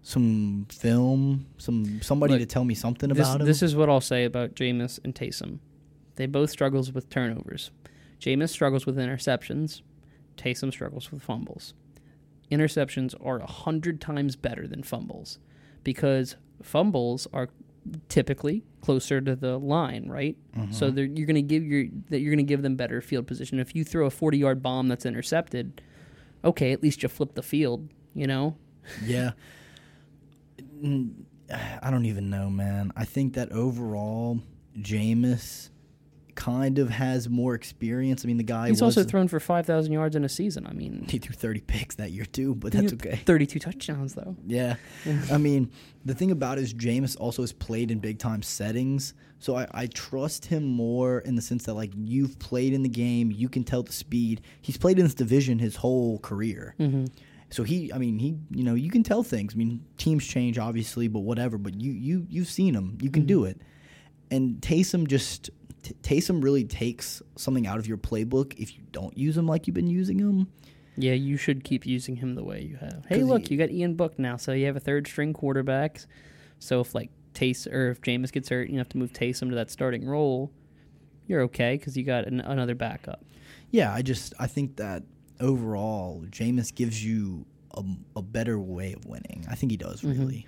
some 0.03 0.67
film, 0.69 1.47
some 1.59 2.01
somebody 2.03 2.35
Look, 2.35 2.41
to 2.41 2.47
tell 2.47 2.65
me 2.65 2.75
something 2.75 3.09
This, 3.11 3.19
about 3.19 3.41
him. 3.41 3.47
this 3.47 3.63
is 3.63 3.75
what 3.77 3.89
I'll 3.89 4.01
say 4.01 4.25
about 4.25 4.55
Jameis 4.55 4.99
and 5.05 5.15
Taysom. 5.15 5.59
They 6.17 6.27
both 6.27 6.51
struggles 6.51 6.93
with 6.93 7.09
turnovers. 7.09 7.71
Jameis 8.21 8.51
struggles 8.51 8.85
with 8.85 8.97
interceptions. 8.97 9.83
Taysom 10.37 10.71
struggles 10.73 11.11
with 11.11 11.23
fumbles. 11.23 11.75
Interceptions 12.51 13.15
are 13.25 13.39
a 13.39 13.47
hundred 13.47 14.01
times 14.01 14.37
better 14.37 14.67
than 14.67 14.83
fumbles 14.83 15.39
because 15.85 16.37
fumbles 16.63 17.27
are 17.33 17.49
typically 18.09 18.65
closer 18.81 19.21
to 19.21 19.35
the 19.35 19.59
line, 19.59 20.09
right? 20.09 20.37
Mm-hmm. 20.57 20.73
So 20.73 20.91
they're, 20.91 21.05
you're 21.05 21.27
going 21.27 21.37
to 21.37 21.43
give 21.43 21.65
your 21.65 21.87
that 22.11 22.21
you're 22.21 22.31
going 22.31 22.45
to 22.45 22.49
give 22.49 22.63
them 22.63 22.77
better 22.77 23.01
field 23.01 23.27
position. 23.27 23.59
If 23.59 23.75
you 23.75 23.85
throw 23.85 24.07
a 24.07 24.11
40 24.11 24.39
yard 24.39 24.63
bomb 24.63 24.89
that's 24.89 25.07
intercepted, 25.07 25.81
okay, 26.45 26.73
at 26.73 26.83
least 26.83 27.03
you 27.03 27.09
flip 27.09 27.35
the 27.35 27.43
field, 27.43 27.89
you 28.15 28.27
know. 28.27 28.57
yeah. 29.05 29.33
I 30.83 31.91
don't 31.91 32.07
even 32.07 32.31
know, 32.31 32.51
man. 32.51 32.93
I 32.97 33.05
think 33.05 33.35
that 33.35 33.53
overall, 33.53 34.41
Jameis 34.79 35.69
kind 36.43 36.81
of 36.81 36.91
has 36.91 37.29
more 37.29 37.55
experience. 37.55 38.25
I 38.25 38.27
mean, 38.27 38.37
the 38.37 38.43
guy 38.43 38.67
He's 38.67 38.83
also 38.83 39.05
thrown 39.05 39.29
for 39.29 39.39
5,000 39.39 39.93
yards 39.93 40.17
in 40.17 40.25
a 40.25 40.29
season. 40.29 40.67
I 40.67 40.73
mean, 40.73 41.07
he 41.09 41.19
threw 41.19 41.33
30 41.33 41.61
picks 41.61 41.95
that 41.97 42.11
year 42.11 42.25
too, 42.25 42.57
but 42.57 42.73
that's 42.73 42.93
okay. 42.95 43.21
32 43.25 43.61
touchdowns 43.61 44.15
though. 44.15 44.35
Yeah. 44.45 44.75
I 45.31 45.39
mean, 45.39 45.71
the 46.05 46.17
thing 46.17 46.33
about 46.33 46.59
it 46.59 46.63
is 46.63 46.75
Jameis 46.75 47.17
also 47.21 47.45
has 47.45 47.53
played 47.53 47.93
in 47.93 48.01
big 48.01 48.19
time 48.19 48.43
settings. 48.43 49.15
So 49.39 49.57
I, 49.57 49.69
I 49.73 49.87
trust 49.87 50.47
him 50.47 50.65
more 50.65 51.21
in 51.21 51.37
the 51.37 51.43
sense 51.43 51.63
that 51.67 51.75
like 51.75 51.93
you've 51.97 52.37
played 52.41 52.73
in 52.73 52.83
the 52.83 52.89
game, 52.89 53.31
you 53.31 53.49
can 53.49 53.63
tell 53.63 53.85
the 53.85 53.93
speed. 53.93 54.41
He's 54.61 54.77
played 54.77 54.99
in 54.99 55.05
this 55.05 55.15
division 55.15 55.61
his 55.61 55.77
whole 55.77 56.19
career. 56.19 56.75
Mm-hmm. 56.81 57.05
So 57.51 57.63
he 57.63 57.93
I 57.93 57.99
mean, 57.99 58.19
he 58.19 58.37
you 58.51 58.65
know, 58.65 58.75
you 58.75 58.91
can 58.91 59.05
tell 59.05 59.23
things. 59.23 59.55
I 59.55 59.59
mean, 59.59 59.85
teams 59.97 60.27
change 60.27 60.59
obviously, 60.59 61.07
but 61.07 61.21
whatever, 61.21 61.57
but 61.57 61.81
you 61.81 61.93
you 61.93 62.27
you've 62.29 62.49
seen 62.49 62.75
him. 62.75 62.99
You 63.01 63.11
can 63.13 63.27
do 63.27 63.45
it. 63.45 63.61
And 64.33 64.63
Taysom 64.63 65.07
just 65.07 65.51
T- 65.83 65.95
Taysom 66.03 66.43
really 66.43 66.65
takes 66.65 67.23
something 67.37 67.67
out 67.67 67.79
of 67.79 67.87
your 67.87 67.97
playbook 67.99 68.55
if 68.59 68.77
you 68.77 68.83
don't 68.93 69.17
use 69.17 69.37
him 69.37 69.47
like 69.47 69.67
you've 69.67 69.75
been 69.75 69.89
using 69.89 70.19
him. 70.19 70.49
Yeah, 70.97 71.15
you 71.15 71.37
should 71.37 71.65
keep 71.65 71.87
using 71.87 72.17
him 72.17 72.35
the 72.35 72.45
way 72.45 72.63
you 72.63 72.77
have. 72.77 73.05
Hey, 73.09 73.23
look, 73.23 73.47
he- 73.49 73.55
you 73.55 73.59
got 73.59 73.71
Ian 73.71 73.95
Book 73.95 74.19
now, 74.19 74.37
so 74.37 74.53
you 74.53 74.67
have 74.67 74.77
a 74.77 74.81
third 74.81 75.07
string 75.07 75.33
quarterback. 75.33 76.01
So 76.59 76.81
if 76.81 76.95
like 76.95 77.11
Tays 77.35 77.67
or 77.67 77.91
if 77.91 78.01
Jameis 78.03 78.31
gets 78.31 78.49
hurt, 78.51 78.69
you 78.71 78.79
have 78.79 78.89
to 78.91 78.99
move 78.99 79.13
Taysom 79.13 79.49
to 79.49 79.55
that 79.57 79.71
starting 79.71 80.07
role. 80.07 80.53
You're 81.27 81.41
okay 81.43 81.77
because 81.77 81.97
you 81.97 82.05
got 82.05 82.27
an, 82.27 82.41
another 82.41 82.75
backup. 82.75 83.25
Yeah, 83.71 83.93
I 83.93 84.03
just 84.03 84.35
I 84.39 84.47
think 84.47 84.77
that 84.77 85.03
overall, 85.41 86.25
Jameis 86.31 86.75
gives 86.75 87.05
you 87.05 87.47
a, 87.75 87.83
a 88.17 88.23
better 88.23 88.59
way 88.61 88.93
of 88.93 89.07
winning. 89.07 89.47
I 89.51 89.55
think 89.55 89.73
he 89.73 89.79
does 89.79 90.03
Mm-hmm. 90.03 90.21
really. 90.21 90.47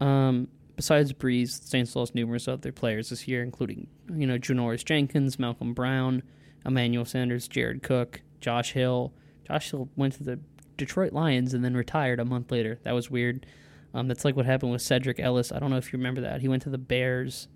Um, 0.00 0.48
besides 0.80 1.12
Brees, 1.12 1.62
Saints 1.62 1.94
lost 1.94 2.14
numerous 2.14 2.48
other 2.48 2.72
players 2.72 3.10
this 3.10 3.28
year, 3.28 3.42
including 3.42 3.86
you 4.16 4.26
know 4.26 4.38
Janoris 4.38 4.82
Jenkins, 4.82 5.38
Malcolm 5.38 5.74
Brown, 5.74 6.22
Emmanuel 6.64 7.04
Sanders, 7.04 7.46
Jared 7.48 7.82
Cook, 7.82 8.22
Josh 8.40 8.72
Hill. 8.72 9.12
Josh 9.46 9.72
Hill 9.72 9.90
went 9.94 10.14
to 10.14 10.24
the 10.24 10.40
Detroit 10.78 11.12
Lions 11.12 11.52
and 11.52 11.62
then 11.62 11.76
retired 11.76 12.18
a 12.18 12.24
month 12.24 12.50
later. 12.50 12.78
That 12.84 12.94
was 12.94 13.10
weird. 13.10 13.44
Um, 13.92 14.08
that's 14.08 14.24
like 14.24 14.36
what 14.36 14.46
happened 14.46 14.72
with 14.72 14.80
Cedric 14.80 15.20
Ellis. 15.20 15.52
I 15.52 15.58
don't 15.58 15.68
know 15.68 15.76
if 15.76 15.92
you 15.92 15.98
remember 15.98 16.22
that. 16.22 16.40
He 16.40 16.48
went 16.48 16.62
to 16.62 16.70
the 16.70 16.78
Bears 16.78 17.48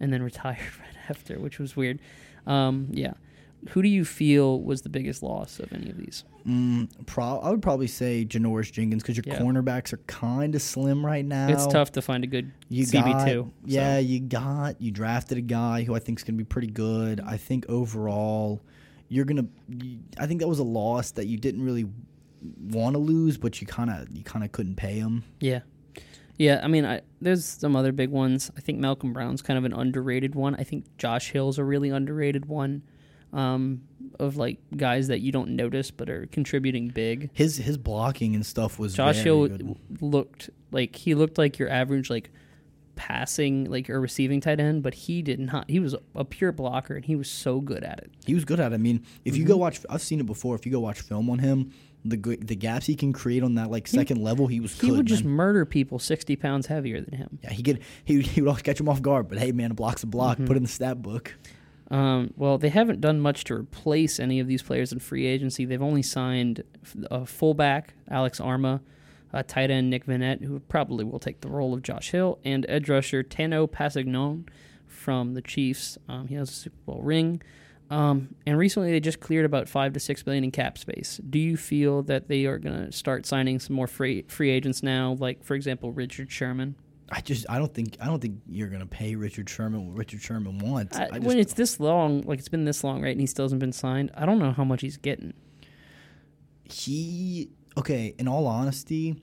and 0.00 0.12
then 0.12 0.20
retired 0.32 0.58
right 0.58 1.08
after, 1.08 1.38
which 1.38 1.60
was 1.60 1.76
weird. 1.76 2.00
Um, 2.48 2.88
yeah. 2.90 3.12
Who 3.70 3.82
do 3.82 3.88
you 3.88 4.04
feel 4.04 4.60
was 4.60 4.82
the 4.82 4.88
biggest 4.88 5.22
loss 5.22 5.60
of 5.60 5.72
any 5.72 5.88
of 5.88 5.96
these? 5.96 6.24
Mm, 6.46 6.88
pro- 7.06 7.38
I 7.38 7.50
would 7.50 7.62
probably 7.62 7.86
say 7.86 8.24
Janoris 8.24 8.72
Jenkins 8.72 9.02
because 9.02 9.16
your 9.16 9.24
Yeah. 9.26 9.38
cornerbacks 9.40 9.92
are 9.92 9.98
kind 10.08 10.54
of 10.56 10.62
slim 10.62 11.06
right 11.06 11.24
now. 11.24 11.48
It's 11.48 11.66
tough 11.68 11.92
to 11.92 12.02
find 12.02 12.24
a 12.24 12.26
good 12.26 12.50
You 12.68 12.84
CB2. 12.84 12.92
got, 13.12 13.28
so- 13.28 13.52
yeah, 13.64 13.98
you 13.98 14.18
got 14.20 14.80
you 14.80 14.90
drafted 14.90 15.38
a 15.38 15.42
guy 15.42 15.84
who 15.84 15.94
I 15.94 16.00
think 16.00 16.18
is 16.18 16.24
going 16.24 16.34
to 16.34 16.38
be 16.38 16.44
pretty 16.44 16.66
good. 16.68 17.20
I 17.20 17.36
think 17.36 17.64
overall, 17.68 18.60
you're 19.08 19.24
gonna. 19.24 19.46
You, 19.68 19.98
I 20.18 20.26
think 20.26 20.40
that 20.40 20.48
was 20.48 20.58
a 20.58 20.64
loss 20.64 21.12
that 21.12 21.26
you 21.28 21.36
didn't 21.36 21.62
really 21.62 21.86
want 22.70 22.94
to 22.94 22.98
lose, 22.98 23.38
but 23.38 23.60
you 23.60 23.66
kind 23.68 23.90
of 23.90 24.08
you 24.10 24.24
kind 24.24 24.44
of 24.44 24.50
couldn't 24.50 24.74
pay 24.76 24.94
him. 24.98 25.22
Yeah. 25.40 25.60
Yeah, 26.38 26.60
I 26.64 26.66
mean, 26.66 26.84
I, 26.84 27.02
there's 27.20 27.44
some 27.44 27.76
other 27.76 27.92
big 27.92 28.08
ones. 28.10 28.50
I 28.56 28.60
think 28.60 28.78
Malcolm 28.80 29.12
Brown's 29.12 29.42
kind 29.42 29.58
of 29.58 29.64
an 29.64 29.72
underrated 29.74 30.34
one. 30.34 30.56
I 30.56 30.64
think 30.64 30.86
Josh 30.98 31.30
Hill's 31.30 31.58
a 31.58 31.62
really 31.62 31.90
underrated 31.90 32.46
one 32.46 32.82
um, 33.32 33.82
of 34.20 34.36
like 34.36 34.58
guys 34.76 35.08
that 35.08 35.20
you 35.20 35.32
don't 35.32 35.50
notice 35.56 35.90
but 35.90 36.08
are 36.10 36.26
contributing 36.26 36.88
big. 36.88 37.30
His 37.32 37.56
his 37.56 37.78
blocking 37.78 38.34
and 38.34 38.44
stuff 38.44 38.78
was 38.78 38.94
Josh 38.94 39.16
Hill 39.18 39.48
looked 40.00 40.50
like 40.70 40.96
he 40.96 41.14
looked 41.14 41.38
like 41.38 41.58
your 41.58 41.68
average 41.70 42.10
like 42.10 42.30
passing 42.94 43.70
like 43.70 43.88
or 43.88 44.00
receiving 44.00 44.40
tight 44.40 44.60
end, 44.60 44.82
but 44.82 44.94
he 44.94 45.22
did 45.22 45.40
not. 45.40 45.68
He 45.70 45.80
was 45.80 45.94
a 46.14 46.24
pure 46.24 46.52
blocker 46.52 46.94
and 46.96 47.04
he 47.04 47.16
was 47.16 47.30
so 47.30 47.60
good 47.60 47.82
at 47.84 47.98
it. 48.00 48.10
He 48.26 48.34
was 48.34 48.44
good 48.44 48.60
at 48.60 48.72
it. 48.72 48.74
I 48.74 48.78
mean, 48.78 49.04
if 49.24 49.36
you 49.36 49.42
Mm-hmm. 49.44 49.52
go 49.52 49.56
watch, 49.56 49.80
I've 49.88 50.02
seen 50.02 50.20
it 50.20 50.26
before. 50.26 50.54
If 50.54 50.66
you 50.66 50.72
go 50.72 50.80
watch 50.80 51.00
film 51.00 51.30
on 51.30 51.38
him, 51.38 51.72
the 52.04 52.16
the 52.16 52.56
gaps 52.56 52.86
he 52.86 52.94
can 52.94 53.12
create 53.12 53.42
on 53.42 53.54
that 53.54 53.70
like 53.70 53.86
second 53.88 54.22
level, 54.22 54.46
he 54.46 54.60
was 54.60 54.78
He 54.78 54.88
good. 54.88 54.98
would 54.98 55.06
just 55.06 55.24
murder 55.24 55.64
people 55.64 55.98
sixty 55.98 56.36
pounds 56.36 56.66
heavier 56.66 57.00
than 57.00 57.14
him. 57.16 57.38
yeah, 57.42 57.50
he 57.50 57.62
could 57.62 57.80
he, 58.04 58.20
he 58.20 58.40
would 58.42 58.48
always 58.48 58.62
catch 58.62 58.78
him 58.78 58.88
off 58.88 59.00
guard. 59.00 59.28
But 59.28 59.38
hey, 59.38 59.52
man, 59.52 59.70
a 59.70 59.74
block's 59.74 60.02
a 60.02 60.06
block. 60.06 60.36
Mm-hmm. 60.36 60.46
Put 60.46 60.56
in 60.58 60.62
the 60.64 60.68
stat 60.68 61.00
book. 61.00 61.34
Um, 61.92 62.32
well, 62.38 62.56
they 62.56 62.70
haven't 62.70 63.02
done 63.02 63.20
much 63.20 63.44
to 63.44 63.54
replace 63.54 64.18
any 64.18 64.40
of 64.40 64.48
these 64.48 64.62
players 64.62 64.92
in 64.92 64.98
free 64.98 65.26
agency. 65.26 65.66
They've 65.66 65.82
only 65.82 66.02
signed 66.02 66.64
a 67.10 67.26
fullback, 67.26 67.92
Alex 68.10 68.40
Armah, 68.40 68.80
a 69.34 69.42
tight 69.42 69.70
end, 69.70 69.90
Nick 69.90 70.06
Vannett, 70.06 70.42
who 70.42 70.58
probably 70.60 71.04
will 71.04 71.18
take 71.18 71.42
the 71.42 71.48
role 71.48 71.74
of 71.74 71.82
Josh 71.82 72.10
Hill, 72.10 72.38
and 72.44 72.64
edge 72.66 72.88
rusher 72.88 73.22
Tano 73.22 73.68
Kpassagnon 73.68 74.48
from 74.86 75.34
the 75.34 75.42
Chiefs. 75.42 75.98
Um, 76.08 76.28
he 76.28 76.34
has 76.34 76.48
a 76.48 76.54
Super 76.54 76.78
Bowl 76.86 77.02
ring. 77.02 77.42
Um, 77.90 78.36
and 78.46 78.56
recently, 78.56 78.90
they 78.90 79.00
just 79.00 79.20
cleared 79.20 79.44
about 79.44 79.68
five 79.68 79.92
to 79.92 80.00
six 80.00 80.22
billion 80.22 80.44
in 80.44 80.50
cap 80.50 80.78
space. 80.78 81.20
Do 81.28 81.38
you 81.38 81.58
feel 81.58 82.02
that 82.04 82.26
they 82.26 82.46
are 82.46 82.58
going 82.58 82.86
to 82.86 82.90
start 82.90 83.26
signing 83.26 83.58
some 83.58 83.76
more 83.76 83.86
free 83.86 84.22
free 84.28 84.48
agents 84.48 84.82
now, 84.82 85.18
like 85.20 85.44
for 85.44 85.54
example 85.54 85.92
Richard 85.92 86.32
Sherman? 86.32 86.74
I 87.10 87.20
just 87.20 87.44
I 87.48 87.58
don't 87.58 87.72
think 87.74 87.96
I 88.00 88.06
don't 88.06 88.20
think 88.20 88.40
you're 88.48 88.68
gonna 88.68 88.86
pay 88.86 89.14
Richard 89.16 89.48
Sherman 89.50 89.88
what 89.88 89.96
Richard 89.98 90.22
Sherman 90.22 90.58
wants. 90.58 90.96
I, 90.96 91.04
I 91.04 91.08
just, 91.16 91.22
when 91.22 91.38
it's 91.38 91.54
this 91.54 91.78
long, 91.80 92.22
like 92.22 92.38
it's 92.38 92.48
been 92.48 92.64
this 92.64 92.82
long, 92.84 93.02
right, 93.02 93.10
and 93.12 93.20
he 93.20 93.26
still 93.26 93.44
hasn't 93.44 93.60
been 93.60 93.72
signed, 93.72 94.10
I 94.16 94.24
don't 94.26 94.38
know 94.38 94.52
how 94.52 94.64
much 94.64 94.80
he's 94.80 94.96
getting. 94.96 95.34
he 96.64 97.50
okay. 97.76 98.14
In 98.18 98.28
all 98.28 98.46
honesty, 98.46 99.16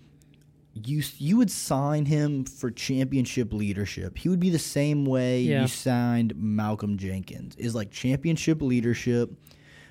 you 0.74 1.02
you 1.18 1.38
would 1.38 1.50
sign 1.52 2.06
him 2.06 2.46
for 2.46 2.70
championship 2.72 3.54
leadership. 3.54 4.18
He 4.18 4.30
would 4.30 4.40
be 4.40 4.50
the 4.50 4.60
same 4.60 5.06
way 5.06 5.42
Yeah. 5.42 5.62
you 5.62 5.68
signed 5.68 6.34
Malcolm 6.36 6.98
Jenkins. 6.98 7.56
Is 7.56 7.74
like 7.76 7.92
championship 7.92 8.62
leadership. 8.62 9.32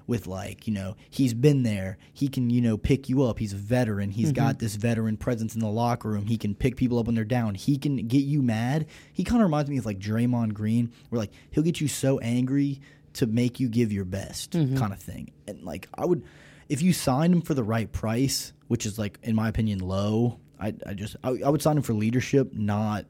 With 0.08 0.26
like 0.26 0.66
you 0.66 0.72
know 0.72 0.96
he's 1.10 1.34
been 1.34 1.62
there, 1.62 1.98
he 2.12 2.26
can 2.28 2.48
you 2.50 2.60
know 2.62 2.76
pick 2.78 3.08
you 3.10 3.22
up. 3.22 3.38
He's 3.38 3.52
a 3.52 3.56
veteran. 3.56 4.10
He's 4.10 4.32
got 4.32 4.58
this 4.58 4.74
veteran 4.74 5.16
presence 5.18 5.54
in 5.54 5.60
the 5.60 5.68
locker 5.68 6.08
room. 6.08 6.26
He 6.26 6.36
can 6.38 6.54
pick 6.54 6.76
people 6.76 6.98
up 6.98 7.04
when 7.06 7.14
they're 7.14 7.24
down. 7.24 7.54
He 7.54 7.76
can 7.76 7.96
get 8.08 8.24
you 8.24 8.40
mad. 8.42 8.86
He 9.12 9.22
kind 9.22 9.42
of 9.42 9.46
reminds 9.46 9.68
me 9.68 9.76
of 9.76 9.84
like 9.84 9.98
Draymond 9.98 10.54
Green, 10.54 10.90
where 11.10 11.18
like 11.20 11.30
he'll 11.50 11.62
get 11.62 11.80
you 11.80 11.88
so 11.88 12.18
angry 12.20 12.80
to 13.12 13.26
make 13.26 13.60
you 13.60 13.68
give 13.68 13.92
your 13.92 14.06
best, 14.06 14.52
kind 14.52 14.92
of 14.94 14.98
thing. 14.98 15.30
And 15.46 15.62
like 15.62 15.88
I 15.94 16.06
would, 16.06 16.24
if 16.70 16.80
you 16.80 16.94
signed 16.94 17.34
him 17.34 17.42
for 17.42 17.52
the 17.52 17.62
right 17.64 17.92
price, 17.92 18.54
which 18.68 18.86
is 18.86 18.98
like 18.98 19.18
in 19.22 19.34
my 19.36 19.48
opinion 19.50 19.80
low, 19.80 20.40
I 20.58 20.72
I 20.86 20.94
just 20.94 21.16
I, 21.22 21.36
I 21.44 21.50
would 21.50 21.60
sign 21.60 21.76
him 21.76 21.82
for 21.82 21.92
leadership, 21.92 22.54
not 22.54 23.04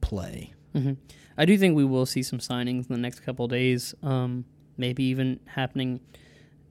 play. 0.00 0.52
hmm 0.72 0.92
I 1.38 1.44
do 1.44 1.58
think 1.58 1.76
we 1.76 1.84
will 1.84 2.06
see 2.06 2.22
some 2.22 2.38
signings 2.38 2.86
in 2.88 2.94
the 2.94 2.98
next 2.98 3.20
couple 3.20 3.44
of 3.44 3.50
days. 3.50 3.94
Um, 4.02 4.44
maybe 4.78 5.02
even 5.04 5.40
happening 5.46 6.00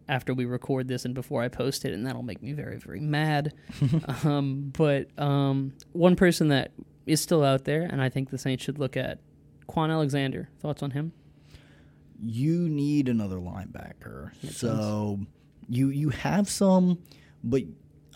after 0.08 0.34
we 0.34 0.46
record 0.46 0.88
this 0.88 1.06
and 1.06 1.14
before 1.14 1.42
I 1.42 1.48
post 1.48 1.86
it, 1.86 1.94
and 1.94 2.06
that'll 2.06 2.24
make 2.24 2.42
me 2.42 2.54
very, 2.54 2.78
very 2.78 3.00
mad. 3.00 3.54
um, 4.24 4.72
but 4.78 5.08
um, 5.20 5.74
one 5.92 6.16
person 6.16 6.50
that 6.50 6.72
is 7.06 7.22
still 7.22 7.44
out 7.44 7.66
there, 7.66 7.84
and 7.84 8.02
I 8.02 8.10
think 8.10 8.30
the 8.30 8.38
Saints 8.38 8.64
should 8.64 8.80
look 8.80 8.98
at 8.98 9.20
Kwon 9.68 9.92
Alexander. 9.92 10.50
Thoughts 10.60 10.84
on 10.84 10.92
him? 10.92 11.14
You 12.24 12.70
need 12.70 13.10
another 13.10 13.38
linebacker. 13.38 14.32
Makes 14.42 14.58
so 14.58 15.20
you 15.68 15.90
you 15.90 16.10
have 16.10 16.50
some, 16.50 17.00
but 17.44 17.64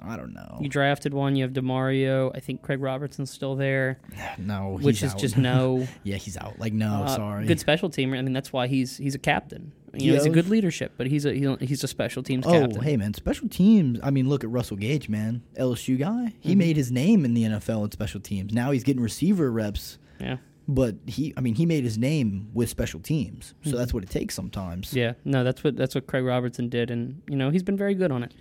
I 0.05 0.15
don't 0.17 0.33
know. 0.33 0.57
You 0.61 0.69
drafted 0.69 1.13
one. 1.13 1.35
You 1.35 1.43
have 1.43 1.53
Demario. 1.53 2.31
I 2.35 2.39
think 2.39 2.61
Craig 2.61 2.81
Robertson's 2.81 3.31
still 3.31 3.55
there, 3.55 3.99
no, 4.37 4.77
he's 4.77 4.85
which 4.85 5.03
is 5.03 5.13
out. 5.13 5.19
just 5.19 5.37
no. 5.51 5.87
yeah, 6.03 6.15
he's 6.17 6.37
out. 6.37 6.59
Like 6.59 6.73
no, 6.73 7.03
Uh, 7.03 7.15
sorry. 7.15 7.45
Good 7.45 7.59
special 7.59 7.89
teamer. 7.89 8.17
I 8.17 8.21
mean, 8.21 8.33
that's 8.33 8.53
why 8.53 8.67
he's 8.67 8.97
he's 8.97 9.15
a 9.15 9.19
captain. 9.19 9.71
You 9.93 10.11
know, 10.11 10.17
he's 10.17 10.25
a 10.27 10.29
good 10.29 10.47
leadership, 10.49 10.93
but 10.97 11.07
he's 11.07 11.25
a 11.25 11.33
he's 11.59 11.83
a- 11.83 11.87
special 11.87 12.21
teams 12.21 12.45
Oh, 12.45 12.51
captain. 12.51 12.81
hey 12.83 12.95
man, 12.95 13.13
special 13.15 13.49
teams. 13.49 13.99
I 14.03 14.11
mean, 14.11 14.29
look 14.29 14.43
at 14.43 14.49
Russell 14.51 14.77
Gage, 14.77 15.09
man, 15.09 15.41
LSU 15.57 15.97
guy. 15.97 16.33
He 16.39 16.51
Mm-hmm. 16.51 16.59
made 16.59 16.77
his 16.77 16.91
name 16.91 17.25
in 17.25 17.33
the 17.33 17.43
NFL 17.43 17.85
in 17.85 17.91
special 17.91 18.19
teams. 18.21 18.53
Now 18.53 18.69
he's 18.69 18.83
getting 18.83 19.01
receiver 19.01 19.51
reps, 19.51 19.97
Yeah. 20.19 20.37
but 20.67 20.95
he, 21.07 21.33
I 21.35 21.41
mean, 21.41 21.55
he 21.55 21.65
made 21.65 21.83
his 21.83 21.97
name 21.97 22.49
with 22.53 22.69
special 22.69 22.99
teams. 22.99 23.55
So 23.63 23.75
that's 23.77 23.91
what 23.91 24.03
it 24.03 24.11
takes 24.11 24.35
sometimes. 24.35 24.89
Mm-hmm. 24.89 24.97
Yeah, 24.99 25.13
no, 25.25 25.43
that's 25.43 25.63
what 25.63 25.75
that's 25.75 25.95
what 25.95 26.05
Craig 26.05 26.23
Robertson 26.23 26.69
did, 26.69 26.91
and 26.91 27.23
you 27.27 27.35
know 27.35 27.49
he's 27.49 27.63
been 27.63 27.77
very 27.77 27.95
good 27.95 28.11
on 28.11 28.21
it. 28.21 28.33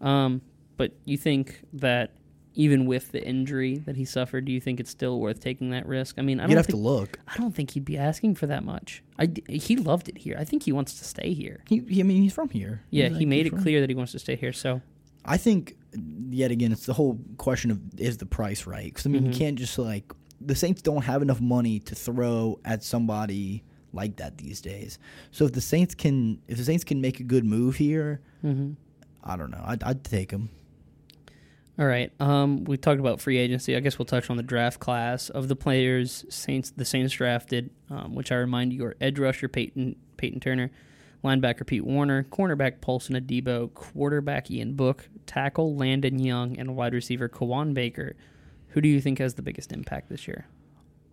Um, 0.00 0.40
but 0.76 0.92
you 1.04 1.16
think 1.16 1.60
that 1.74 2.12
even 2.56 2.86
with 2.86 3.10
the 3.10 3.26
injury 3.26 3.78
that 3.78 3.96
he 3.96 4.04
suffered, 4.04 4.44
do 4.44 4.52
you 4.52 4.60
think 4.60 4.78
it's 4.78 4.90
still 4.90 5.18
worth 5.18 5.40
taking 5.40 5.70
that 5.70 5.86
risk? 5.86 6.16
I 6.18 6.22
mean, 6.22 6.38
I 6.38 6.44
You'd 6.44 6.50
don't 6.50 6.56
have 6.58 6.66
think 6.66 6.76
to 6.76 6.82
look. 6.82 7.18
I 7.26 7.36
don't 7.36 7.52
think 7.54 7.72
he'd 7.72 7.84
be 7.84 7.98
asking 7.98 8.36
for 8.36 8.46
that 8.46 8.64
much. 8.64 9.02
I 9.18 9.28
he 9.48 9.76
loved 9.76 10.08
it 10.08 10.18
here. 10.18 10.36
I 10.38 10.44
think 10.44 10.62
he 10.62 10.70
wants 10.72 10.94
to 11.00 11.04
stay 11.04 11.34
here. 11.34 11.64
He, 11.68 11.80
he 11.88 12.00
I 12.00 12.04
mean, 12.04 12.22
he's 12.22 12.32
from 12.32 12.48
here. 12.50 12.82
Yeah, 12.90 13.08
He's 13.08 13.18
he 13.18 13.24
like- 13.24 13.28
made 13.28 13.46
it 13.46 13.56
clear 13.56 13.80
that 13.80 13.90
he 13.90 13.96
wants 13.96 14.12
to 14.12 14.18
stay 14.20 14.36
here. 14.36 14.52
So 14.52 14.80
I 15.24 15.36
think 15.36 15.76
yet 16.30 16.50
again, 16.52 16.70
it's 16.70 16.86
the 16.86 16.92
whole 16.92 17.18
question 17.38 17.70
of 17.72 17.80
is 17.98 18.18
the 18.18 18.26
price 18.26 18.66
right? 18.66 18.84
Because 18.86 19.06
I 19.06 19.08
mean, 19.10 19.24
Mhm. 19.24 19.32
you 19.32 19.38
can't 19.38 19.58
just 19.58 19.76
like 19.78 20.12
the 20.40 20.54
Saints 20.54 20.80
don't 20.82 21.02
have 21.02 21.22
enough 21.22 21.40
money 21.40 21.80
to 21.80 21.94
throw 21.96 22.60
at 22.64 22.84
somebody 22.84 23.64
like 23.92 24.16
that 24.16 24.38
these 24.38 24.60
days. 24.60 24.98
So 25.32 25.44
if 25.46 25.52
the 25.52 25.60
Saints 25.60 25.94
can, 25.94 26.40
if 26.48 26.58
the 26.58 26.64
Saints 26.64 26.84
can 26.84 27.00
make 27.00 27.18
a 27.20 27.22
good 27.24 27.44
move 27.44 27.76
here, 27.76 28.20
mhm. 28.44 28.76
I 29.24 29.36
don't 29.36 29.50
know. 29.50 29.62
I'd, 29.64 29.82
I'd 29.82 30.04
take 30.04 30.30
him. 30.30 30.50
All 31.78 31.86
right. 31.86 32.12
Um, 32.20 32.64
we 32.64 32.76
talked 32.76 33.00
about 33.00 33.20
free 33.20 33.36
agency. 33.36 33.74
I 33.74 33.80
guess 33.80 33.98
we'll 33.98 34.06
touch 34.06 34.30
on 34.30 34.36
the 34.36 34.44
draft 34.44 34.78
class 34.78 35.28
of 35.28 35.48
the 35.48 35.56
players 35.56 36.24
Saints 36.28 36.70
the 36.70 36.84
Saints 36.84 37.12
drafted, 37.12 37.70
um, 37.90 38.14
which 38.14 38.30
I 38.30 38.36
remind 38.36 38.72
you 38.72 38.84
are 38.84 38.96
edge 39.00 39.18
rusher 39.18 39.48
Peyton 39.48 39.96
Peyton 40.16 40.38
Turner, 40.38 40.70
linebacker 41.24 41.66
Pete 41.66 41.84
Werner, 41.84 42.24
cornerback 42.24 42.80
Paulson 42.80 43.16
Adebo, 43.16 43.74
quarterback 43.74 44.50
Ian 44.50 44.74
Book, 44.74 45.08
tackle 45.26 45.74
Landon 45.74 46.20
Young, 46.20 46.58
and 46.58 46.76
wide 46.76 46.94
receiver 46.94 47.28
Kawaan 47.28 47.74
Baker. 47.74 48.14
Who 48.68 48.80
do 48.80 48.88
you 48.88 49.00
think 49.00 49.18
has 49.18 49.34
the 49.34 49.42
biggest 49.42 49.72
impact 49.72 50.08
this 50.08 50.28
year? 50.28 50.46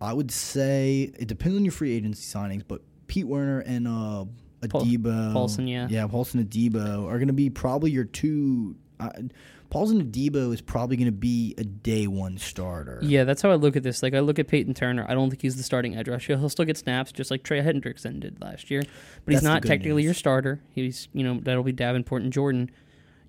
I 0.00 0.12
would 0.12 0.30
say 0.30 1.12
it 1.18 1.28
depends 1.28 1.56
on 1.56 1.64
your 1.64 1.72
free 1.72 1.94
agency 1.94 2.22
signings, 2.22 2.62
but 2.66 2.82
Pete 3.06 3.26
Werner 3.26 3.60
and 3.60 3.86
uh, 3.86 4.24
Adebo, 4.62 5.32
Paulson, 5.32 5.66
yeah. 5.66 5.86
yeah, 5.90 6.06
Paulson 6.06 6.44
Adebo 6.44 7.06
are 7.06 7.18
going 7.18 7.28
to 7.28 7.32
be 7.32 7.50
probably 7.50 7.90
your 7.90 8.04
two. 8.04 8.76
Uh, 9.00 9.10
Paulson 9.72 10.04
Adebo 10.04 10.52
is 10.52 10.60
probably 10.60 10.98
going 10.98 11.06
to 11.06 11.12
be 11.12 11.54
a 11.56 11.64
day 11.64 12.06
one 12.06 12.36
starter. 12.36 12.98
Yeah, 13.02 13.24
that's 13.24 13.40
how 13.40 13.50
I 13.50 13.54
look 13.54 13.74
at 13.74 13.82
this. 13.82 14.02
Like 14.02 14.12
I 14.12 14.20
look 14.20 14.38
at 14.38 14.46
Peyton 14.46 14.74
Turner. 14.74 15.06
I 15.08 15.14
don't 15.14 15.30
think 15.30 15.40
he's 15.40 15.56
the 15.56 15.62
starting 15.62 15.96
edge 15.96 16.08
rusher. 16.08 16.36
He'll 16.36 16.50
still 16.50 16.66
get 16.66 16.76
snaps, 16.76 17.10
just 17.10 17.30
like 17.30 17.42
Trey 17.42 17.62
Hendrickson 17.62 18.20
did 18.20 18.38
last 18.42 18.70
year. 18.70 18.82
But 19.24 19.32
he's 19.32 19.36
That's 19.36 19.44
the 19.44 19.48
not 19.48 19.62
technically 19.62 20.02
news. 20.02 20.04
your 20.04 20.14
starter. 20.14 20.60
He's 20.74 21.08
you 21.14 21.24
know 21.24 21.40
that'll 21.42 21.62
be 21.62 21.72
Davenport 21.72 22.20
and 22.20 22.30
Jordan. 22.30 22.70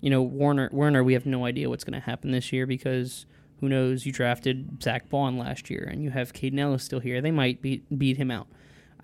You 0.02 0.10
know 0.10 0.20
Werner. 0.20 0.68
Werner. 0.70 1.02
We 1.02 1.14
have 1.14 1.24
no 1.24 1.46
idea 1.46 1.70
what's 1.70 1.82
going 1.82 1.98
to 1.98 2.04
happen 2.04 2.30
this 2.30 2.52
year 2.52 2.66
because 2.66 3.24
who 3.60 3.70
knows? 3.70 4.04
You 4.04 4.12
drafted 4.12 4.82
Zack 4.82 5.08
Baun 5.08 5.38
last 5.38 5.70
year, 5.70 5.88
and 5.90 6.02
you 6.02 6.10
have 6.10 6.34
Kaden 6.34 6.58
Elliss 6.58 6.84
still 6.84 7.00
here. 7.00 7.22
They 7.22 7.30
might 7.30 7.62
beat 7.62 7.98
beat 7.98 8.18
him 8.18 8.30
out. 8.30 8.48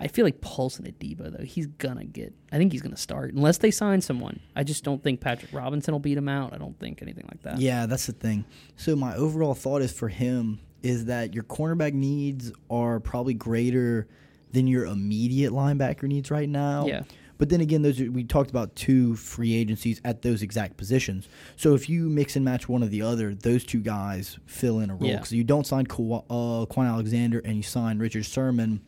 I 0.01 0.09
feel 0.09 0.25
like 0.25 0.41
Paulson 0.41 0.87
at 0.87 0.99
Debo 0.99 1.37
though. 1.37 1.45
He's 1.45 1.67
gonna 1.67 2.05
get. 2.05 2.35
I 2.51 2.57
think 2.57 2.73
he's 2.73 2.83
gonna 2.83 2.97
start 2.97 3.35
unless 3.35 3.59
they 3.59 3.71
sign 3.71 4.01
someone. 4.01 4.41
I 4.57 4.65
just 4.65 4.83
don't 4.83 5.03
think 5.03 5.21
Patrick 5.21 5.53
Robinson 5.53 5.93
will 5.93 6.01
beat 6.01 6.17
him 6.17 6.29
out. 6.29 6.53
I 6.55 6.59
don't 6.59 6.79
think 6.79 7.03
anything 7.03 7.27
like 7.31 7.43
that. 7.43 7.59
Yeah, 7.59 7.87
that's 7.87 8.07
the 8.07 8.13
thing. 8.13 8.45
So 8.77 8.97
my 8.97 9.15
overall 9.15 9.55
thought 9.55 9.83
is 9.83 9.93
for 9.93 10.09
him 10.09 10.61
is 10.83 11.05
that 11.07 11.35
your 11.35 11.45
cornerback 11.45 11.93
needs 11.93 12.53
are 12.71 13.01
probably 13.01 13.35
greater 13.35 14.09
than 14.53 14.67
your 14.67 14.87
immediate 14.87 15.53
linebacker 15.53 16.05
needs 16.05 16.31
right 16.31 16.49
now. 16.49 16.87
Yeah. 16.87 17.03
But 17.39 17.49
then 17.49 17.63
again, 17.63 17.81
those 17.81 17.99
are, 17.99 18.11
we 18.11 18.25
talked 18.25 18.51
about 18.51 18.77
two 18.77 19.17
free 19.17 19.55
agencies 19.55 19.99
at 20.05 20.21
those 20.21 20.43
exact 20.43 20.77
positions. 20.77 21.27
So 21.57 21.75
if 21.75 21.89
you 21.89 22.11
mix 22.11 22.37
and 22.37 22.45
match 22.45 22.69
one 22.69 22.83
or 22.83 22.87
the 22.87 23.01
other, 23.01 23.35
those 23.35 23.65
two 23.65 23.81
guys 23.81 24.39
fill 24.45 24.81
in 24.81 24.91
a 24.91 24.95
role. 24.95 25.09
Yeah. 25.09 25.17
Because 25.17 25.33
you 25.33 25.43
don't 25.43 25.67
sign 25.67 25.87
Kwa, 25.87 26.19
uh, 26.29 26.67
Kwon 26.67 26.87
Alexander 26.87 27.41
and 27.43 27.57
you 27.57 27.63
sign 27.63 27.99
Richard 27.99 28.27
Sherman, 28.27 28.83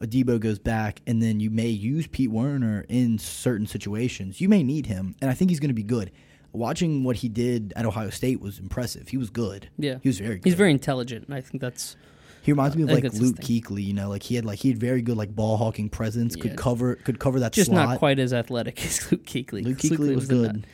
Adebo 0.00 0.38
goes 0.38 0.58
back, 0.58 1.00
and 1.06 1.22
then 1.22 1.40
you 1.40 1.50
may 1.50 1.68
use 1.68 2.06
Pete 2.06 2.30
Werner 2.30 2.84
in 2.88 3.18
certain 3.18 3.66
situations. 3.66 4.40
You 4.40 4.48
may 4.48 4.62
need 4.62 4.86
him, 4.86 5.16
and 5.20 5.30
I 5.30 5.34
think 5.34 5.50
he's 5.50 5.60
going 5.60 5.70
to 5.70 5.74
be 5.74 5.82
good. 5.82 6.10
Watching 6.52 7.04
what 7.04 7.16
he 7.16 7.28
did 7.28 7.72
at 7.76 7.84
Ohio 7.84 8.10
State 8.10 8.40
was 8.40 8.58
impressive. 8.58 9.08
He 9.08 9.16
was 9.16 9.30
good. 9.30 9.68
Yeah. 9.76 9.98
He 10.02 10.08
was 10.08 10.18
very 10.18 10.36
good. 10.36 10.44
He's 10.44 10.54
very 10.54 10.70
intelligent, 10.70 11.26
and 11.26 11.34
I 11.34 11.40
think 11.40 11.60
that's 11.60 11.96
He 12.42 12.52
reminds 12.52 12.76
me 12.76 12.84
of 12.84 12.90
I 12.90 12.94
like 12.94 13.12
Luke. 13.12 13.36
Kuechly. 13.36 13.84
You 13.84 13.92
know, 13.92 14.08
like 14.08 14.22
he 14.22 14.34
had 14.34 14.44
like 14.44 14.58
he 14.60 14.68
had 14.68 14.78
very 14.78 15.02
good 15.02 15.16
like 15.16 15.34
ball 15.34 15.56
hawking 15.56 15.90
presence. 15.90 16.36
Yeah. 16.36 16.42
Could 16.42 16.56
cover 16.56 16.94
could 16.94 17.18
cover 17.18 17.40
that 17.40 17.52
just 17.52 17.70
slot. 17.70 17.88
not 17.88 17.98
quite 17.98 18.18
as 18.18 18.32
athletic 18.32 18.84
as 18.84 19.10
Luke 19.12 19.24
Kuechly. 19.26 19.64
Luke 19.64 19.78
Kuechly 19.78 20.14
was 20.14 20.24
a 20.24 20.28
good. 20.28 20.66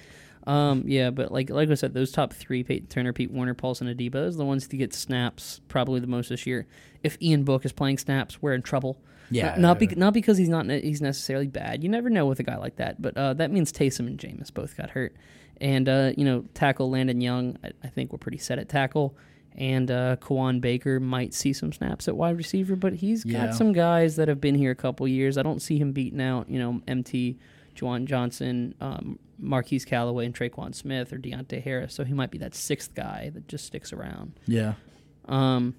Um, 0.46 0.84
yeah, 0.86 1.10
but 1.10 1.32
like 1.32 1.50
like 1.50 1.70
I 1.70 1.74
said, 1.74 1.94
those 1.94 2.12
top 2.12 2.32
three: 2.32 2.62
Peyton 2.62 2.88
Turner, 2.88 3.12
Pete 3.12 3.30
Werner, 3.30 3.54
Paulson, 3.54 3.88
Adebo, 3.88 4.26
is 4.26 4.36
the 4.36 4.44
ones 4.44 4.68
to 4.68 4.76
get 4.76 4.92
snaps 4.92 5.60
probably 5.68 6.00
the 6.00 6.06
most 6.06 6.28
this 6.28 6.46
year. 6.46 6.66
If 7.02 7.16
Ian 7.20 7.44
Book 7.44 7.64
is 7.64 7.72
playing 7.72 7.98
snaps, 7.98 8.40
we're 8.42 8.54
in 8.54 8.62
trouble. 8.62 8.98
Yeah. 9.30 9.50
not, 9.50 9.58
not, 9.58 9.78
bec 9.78 9.96
not 9.96 10.14
because 10.14 10.36
he's 10.38 10.48
not 10.48 10.66
ne- 10.66 10.82
he's 10.82 11.00
necessarily 11.02 11.46
bad. 11.48 11.82
You 11.82 11.88
never 11.88 12.10
know 12.10 12.26
with 12.26 12.40
a 12.40 12.44
guy 12.44 12.56
like 12.56 12.76
that, 12.76 13.00
but 13.00 13.16
uh, 13.16 13.34
that 13.34 13.50
means 13.50 13.72
Taysom 13.72 14.06
and 14.06 14.18
Jameis 14.18 14.52
both 14.52 14.76
got 14.76 14.90
hurt, 14.90 15.14
and 15.60 15.88
uh, 15.88 16.12
you 16.16 16.24
know 16.24 16.44
tackle 16.54 16.90
Landon 16.90 17.20
Young. 17.20 17.56
I, 17.64 17.70
I 17.82 17.88
think 17.88 18.12
we're 18.12 18.18
pretty 18.18 18.38
set 18.38 18.58
at 18.58 18.68
tackle. 18.68 19.16
And 19.56 19.88
uh, 19.88 20.16
Kawaan 20.16 20.60
Baker 20.60 20.98
might 20.98 21.32
see 21.32 21.52
some 21.52 21.72
snaps 21.72 22.08
at 22.08 22.16
wide 22.16 22.36
receiver, 22.36 22.74
but 22.74 22.92
he's 22.94 23.24
Yeah. 23.24 23.46
got 23.46 23.54
some 23.54 23.72
guys 23.72 24.16
that 24.16 24.26
have 24.26 24.40
been 24.40 24.56
here 24.56 24.72
a 24.72 24.74
couple 24.74 25.06
years. 25.06 25.38
I 25.38 25.42
don't 25.44 25.62
see 25.62 25.78
him 25.78 25.92
beating 25.92 26.20
out, 26.20 26.50
you 26.50 26.58
know, 26.58 26.80
MT, 26.88 27.38
Juwan 27.76 28.04
Johnson, 28.06 28.74
um, 28.80 29.16
Marquise 29.38 29.84
Callaway, 29.84 30.26
and 30.26 30.34
Tre'Quan 30.34 30.74
Smith 30.74 31.12
or 31.12 31.18
Deonte 31.18 31.62
Harris. 31.62 31.94
So 31.94 32.02
he 32.02 32.12
might 32.12 32.32
be 32.32 32.38
that 32.38 32.56
sixth 32.56 32.96
guy 32.96 33.30
that 33.32 33.46
just 33.46 33.64
sticks 33.66 33.92
around. 33.92 34.32
yeah. 34.48 34.74
Um, 35.26 35.76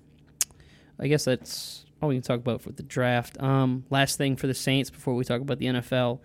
I 0.98 1.08
guess 1.08 1.26
that's 1.26 1.86
all 2.06 2.10
we 2.10 2.16
can 2.16 2.22
talk 2.22 2.40
about 2.40 2.62
for 2.62 2.72
the 2.72 2.84
draft. 2.84 3.42
Um, 3.42 3.84
last 3.90 4.18
thing 4.18 4.36
for 4.36 4.48
the 4.48 4.54
Saints 4.54 4.90
before 4.90 5.16
we 5.16 5.24
talk 5.26 5.42
about 5.42 5.60
the 5.60 5.66
NFL. 5.66 6.20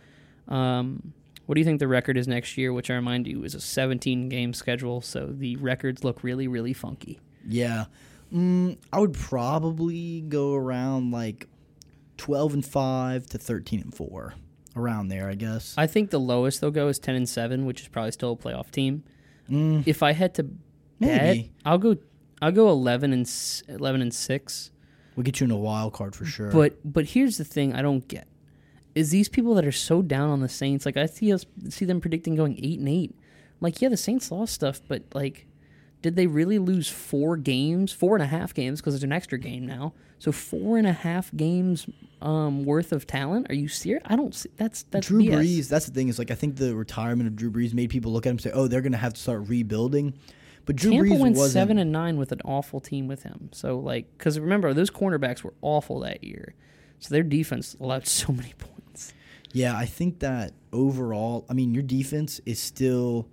Um, 0.49 1.13
what 1.47 1.55
do 1.55 1.61
you 1.61 1.65
think 1.65 1.81
the 1.81 1.89
record 1.89 2.17
is 2.17 2.29
next 2.29 2.57
year? 2.57 2.73
Which 2.73 2.91
I 2.91 2.95
remind 2.95 3.27
you 3.27 3.43
is 3.45 3.55
a 3.55 3.61
17 3.61 4.29
game 4.29 4.53
schedule, 4.53 5.01
so 5.01 5.27
the 5.27 5.57
records 5.57 6.05
look 6.05 6.23
really, 6.23 6.47
really 6.47 6.73
funky. 6.73 7.19
Yeah. 7.47 7.87
Mm, 8.33 8.77
I 8.93 9.01
would 9.01 9.15
probably 9.15 10.21
go 10.23 10.55
around 10.55 11.11
like 11.11 11.49
12 12.19 12.55
and 12.55 12.65
5 12.67 13.27
to 13.27 13.39
13 13.39 13.81
and 13.81 13.95
4. 13.95 14.35
Around 14.77 15.09
there, 15.09 15.29
I 15.29 15.35
guess. 15.35 15.75
I 15.77 15.89
think 15.89 16.11
the 16.11 16.21
lowest 16.21 16.61
they'll 16.61 16.71
go 16.71 16.87
is 16.87 17.01
10 17.01 17.17
and 17.17 17.29
7, 17.29 17.67
which 17.67 17.81
is 17.81 17.89
probably 17.89 18.13
still 18.13 18.33
a 18.33 18.37
playoff 18.37 18.71
team. 18.71 19.03
Mm, 19.51 19.83
If 19.85 20.03
I 20.05 20.13
had 20.13 20.35
to 20.35 20.45
bet, 20.45 20.59
Maybe. 21.01 21.51
I'll 21.65 21.79
go 21.79 21.97
I'll 22.41 22.53
go 22.53 22.69
11 22.71 23.13
and 23.13 23.29
11 23.69 24.01
and 24.01 24.15
6. 24.15 24.71
We'll 25.21 25.25
get 25.25 25.39
you 25.39 25.45
in 25.45 25.51
a 25.51 25.57
wild 25.57 25.93
card 25.93 26.17
for 26.17 26.25
sure. 26.25 26.51
But 26.51 26.79
but 26.83 27.05
here's 27.05 27.37
the 27.37 27.45
thing 27.45 27.75
I 27.75 27.83
don't 27.83 28.09
get 28.09 28.27
is 28.95 29.11
these 29.11 29.29
people 29.29 29.55
that 29.55 29.67
are 29.67 29.73
so 29.73 30.01
down 30.01 30.31
on 30.31 30.41
the 30.41 30.49
Saints. 30.49 30.87
Like 30.87 30.97
I 30.97 31.05
see 31.05 31.31
us 31.31 31.45
see 31.69 31.85
them 31.85 32.01
predicting 32.01 32.37
going 32.37 32.59
eight 32.65 32.79
and 32.79 32.89
eight. 32.89 33.15
Like 33.61 33.83
yeah, 33.83 33.91
the 33.91 33.99
Saints 33.99 34.33
lost 34.33 34.55
stuff, 34.55 34.81
but 34.89 35.03
like, 35.13 35.47
did 36.01 36.17
they 36.17 36.27
really 36.27 36.59
lose 36.59 36.89
four 36.89 37.37
games, 37.37 37.93
four 37.93 38.17
and 38.17 38.23
a 38.23 38.27
half 38.27 38.55
games 38.55 38.81
because 38.81 38.95
there's 38.95 39.05
an 39.05 39.13
extra 39.13 39.39
game 39.39 39.67
now? 39.67 39.93
So 40.19 40.33
four 40.33 40.79
and 40.79 40.87
a 40.87 40.93
half 40.95 41.31
games 41.37 41.87
um, 42.23 42.65
worth 42.65 42.93
of 42.93 43.07
talent? 43.07 43.51
Are 43.51 43.55
you 43.55 43.69
serious? 43.69 44.03
I 44.07 44.17
don't 44.17 44.35
see 44.35 44.49
that's 44.57 44.85
that's 44.85 45.09
Drew 45.09 45.23
BS. 45.23 45.35
Brees, 45.35 45.69
that's 45.69 45.85
the 45.85 45.93
thing 45.93 46.09
is 46.09 46.19
like 46.19 46.31
I 46.31 46.35
think 46.35 46.57
the 46.57 46.75
retirement 46.75 47.29
of 47.29 47.37
Drew 47.37 47.51
Brees 47.51 47.75
made 47.75 47.91
people 47.91 48.11
look 48.11 48.25
at 48.25 48.31
him 48.31 48.37
and 48.37 48.41
say, 48.41 48.53
"Oh, 48.53 48.69
they're 48.69 48.81
going 48.81 48.93
to 48.93 48.99
have 48.99 49.13
to 49.13 49.21
start 49.21 49.47
rebuilding." 49.49 50.15
But 50.67 50.77
Drew 50.77 50.93
Tampa 50.93 51.09
Brees 51.09 51.19
went 51.21 51.37
wasn't 51.37 51.53
seven 51.53 51.79
and 51.79 51.91
nine 51.91 52.17
with 52.17 52.33
an 52.33 52.41
awful 52.45 52.81
team 52.81 53.09
with 53.09 53.23
him. 53.25 53.49
So 53.53 53.79
like, 53.79 54.07
because 54.17 54.39
remember 54.39 54.73
those 54.75 54.91
cornerbacks 54.91 55.43
were 55.43 55.55
awful 55.63 56.01
that 56.01 56.23
year, 56.23 56.55
so 56.99 57.13
their 57.15 57.23
defense 57.23 57.77
allowed 57.81 58.07
so 58.07 58.33
many 58.33 58.53
points. 58.59 59.13
Yeah, 59.53 59.77
I 59.77 59.87
think 59.87 60.21
that 60.21 60.53
overall, 60.73 61.45
I 61.51 61.55
mean, 61.55 61.75
your 61.75 61.83
defense 61.83 62.41
is 62.47 62.61
still 62.61 63.29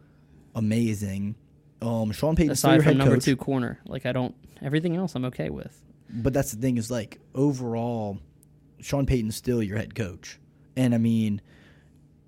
amazing. 0.56 1.36
Um, 1.82 2.12
Sean 2.12 2.36
Payton's 2.36 2.60
still 2.60 2.72
Aside 2.72 2.84
from 2.84 2.98
number 2.98 3.16
coach, 3.16 3.26
two 3.26 3.36
corner, 3.38 3.80
like 3.86 4.06
I 4.08 4.12
don't 4.12 4.34
everything 4.64 4.96
else 4.96 5.14
I'm 5.14 5.26
okay 5.26 5.50
with. 5.52 5.84
but 6.10 6.34
that's 6.34 6.52
the 6.52 6.60
thing 6.60 6.78
is 6.78 6.90
like 6.90 7.20
overall, 7.36 8.18
Sean 8.82 9.06
Payton's 9.06 9.36
still 9.36 9.62
your 9.62 9.78
head 9.78 9.94
coach, 9.94 10.40
and 10.76 10.96
I 10.96 10.98
mean, 10.98 11.42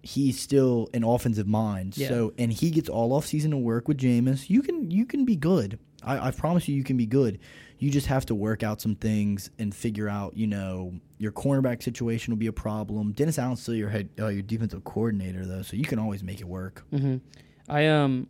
he's 0.01 0.39
still 0.39 0.89
an 0.93 1.03
offensive 1.03 1.47
mind. 1.47 1.97
Yeah. 1.97 2.07
So, 2.09 2.33
and 2.37 2.51
he 2.51 2.71
gets 2.71 2.89
all 2.89 3.13
off 3.13 3.25
season 3.25 3.51
to 3.51 3.57
work 3.57 3.87
with 3.87 3.97
Jameis. 3.97 4.49
You 4.49 4.61
can 4.61 4.89
you 4.91 5.05
can 5.05 5.25
be 5.25 5.35
good. 5.35 5.79
I, 6.03 6.27
I 6.27 6.31
promise 6.31 6.67
you, 6.67 6.75
you 6.75 6.83
can 6.83 6.95
be 6.97 7.05
good. 7.05 7.39
You 7.77 7.89
just 7.91 8.07
have 8.07 8.25
to 8.27 8.35
work 8.35 8.63
out 8.63 8.81
some 8.81 8.95
things 8.95 9.49
and 9.59 9.73
figure 9.73 10.07
out, 10.09 10.35
you 10.35 10.47
know, 10.47 10.93
your 11.17 11.31
cornerback 11.31 11.81
situation 11.83 12.31
will 12.33 12.37
be 12.39 12.47
a 12.47 12.53
problem. 12.53 13.11
Dennis 13.13 13.37
Allen's 13.39 13.61
still 13.61 13.73
your 13.75 13.89
head, 13.89 14.09
uh, 14.19 14.27
your 14.27 14.41
defensive 14.41 14.83
coordinator 14.83 15.45
though, 15.45 15.61
so 15.61 15.75
you 15.77 15.83
can 15.85 15.99
always 15.99 16.23
make 16.23 16.39
it 16.39 16.47
work. 16.47 16.83
hmm 16.91 17.17
I 17.67 17.85
um, 17.87 18.27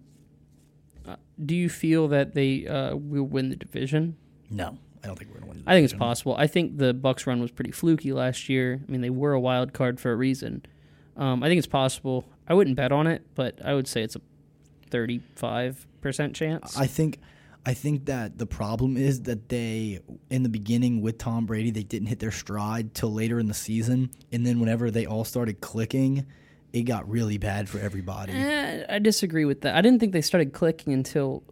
uh, 1.07 1.15
do 1.43 1.55
you 1.55 1.69
feel 1.69 2.07
that 2.09 2.33
they 2.35 2.67
uh, 2.67 2.95
will 2.95 3.23
win 3.23 3.49
the 3.49 3.55
division? 3.55 4.17
No, 4.49 4.77
I 5.03 5.07
don't 5.07 5.17
think 5.17 5.31
we're 5.31 5.39
gonna 5.39 5.51
win. 5.51 5.63
the 5.63 5.69
I 5.71 5.75
think 5.75 5.85
it's 5.85 5.93
possible. 5.93 6.35
I 6.37 6.47
think 6.47 6.77
the 6.77 6.93
Bucks 6.93 7.25
run 7.25 7.39
was 7.39 7.51
pretty 7.51 7.71
fluky 7.71 8.11
last 8.11 8.49
year. 8.49 8.81
I 8.87 8.91
mean, 8.91 9.01
they 9.01 9.09
were 9.09 9.33
a 9.33 9.39
wild 9.39 9.73
card 9.73 9.99
for 9.99 10.11
a 10.11 10.15
reason. 10.15 10.65
Um, 11.19 11.43
I 11.43 11.47
think 11.47 11.59
it's 11.59 11.67
possible. 11.67 12.25
I 12.47 12.55
wouldn't 12.55 12.75
bet 12.75 12.91
on 12.91 13.05
it, 13.05 13.21
but 13.35 13.63
I 13.63 13.75
would 13.75 13.87
say 13.87 14.01
it's 14.01 14.15
a 14.15 14.21
thirty-five 14.89 15.85
percent 16.01 16.35
chance. 16.35 16.75
I 16.77 16.87
think 16.87 17.19
I 17.65 17.73
think 17.73 18.05
that 18.05 18.37
the 18.37 18.45
problem 18.45 18.97
is 18.97 19.23
that 19.23 19.49
they 19.49 19.99
in 20.29 20.43
the 20.43 20.49
beginning 20.49 21.01
with 21.01 21.17
Tom 21.17 21.45
Brady 21.45 21.71
they 21.71 21.83
didn't 21.83 22.07
hit 22.07 22.19
their 22.19 22.31
stride 22.31 22.95
till 22.95 23.13
later 23.13 23.37
in 23.39 23.47
the 23.47 23.53
season 23.53 24.09
and 24.31 24.45
then 24.45 24.59
whenever 24.59 24.89
they 24.89 25.05
all 25.05 25.25
started 25.25 25.61
clicking 25.61 26.25
it 26.71 26.83
got 26.83 27.09
really 27.09 27.37
bad 27.37 27.67
for 27.67 27.79
everybody. 27.79 28.33
Eh, 28.33 28.85
I 28.87 28.99
disagree 28.99 29.45
with 29.45 29.61
that. 29.61 29.75
I 29.75 29.81
didn't 29.81 29.99
think 29.99 30.13
they 30.13 30.21
started 30.21 30.53
clicking 30.53 30.93
until 30.93 31.43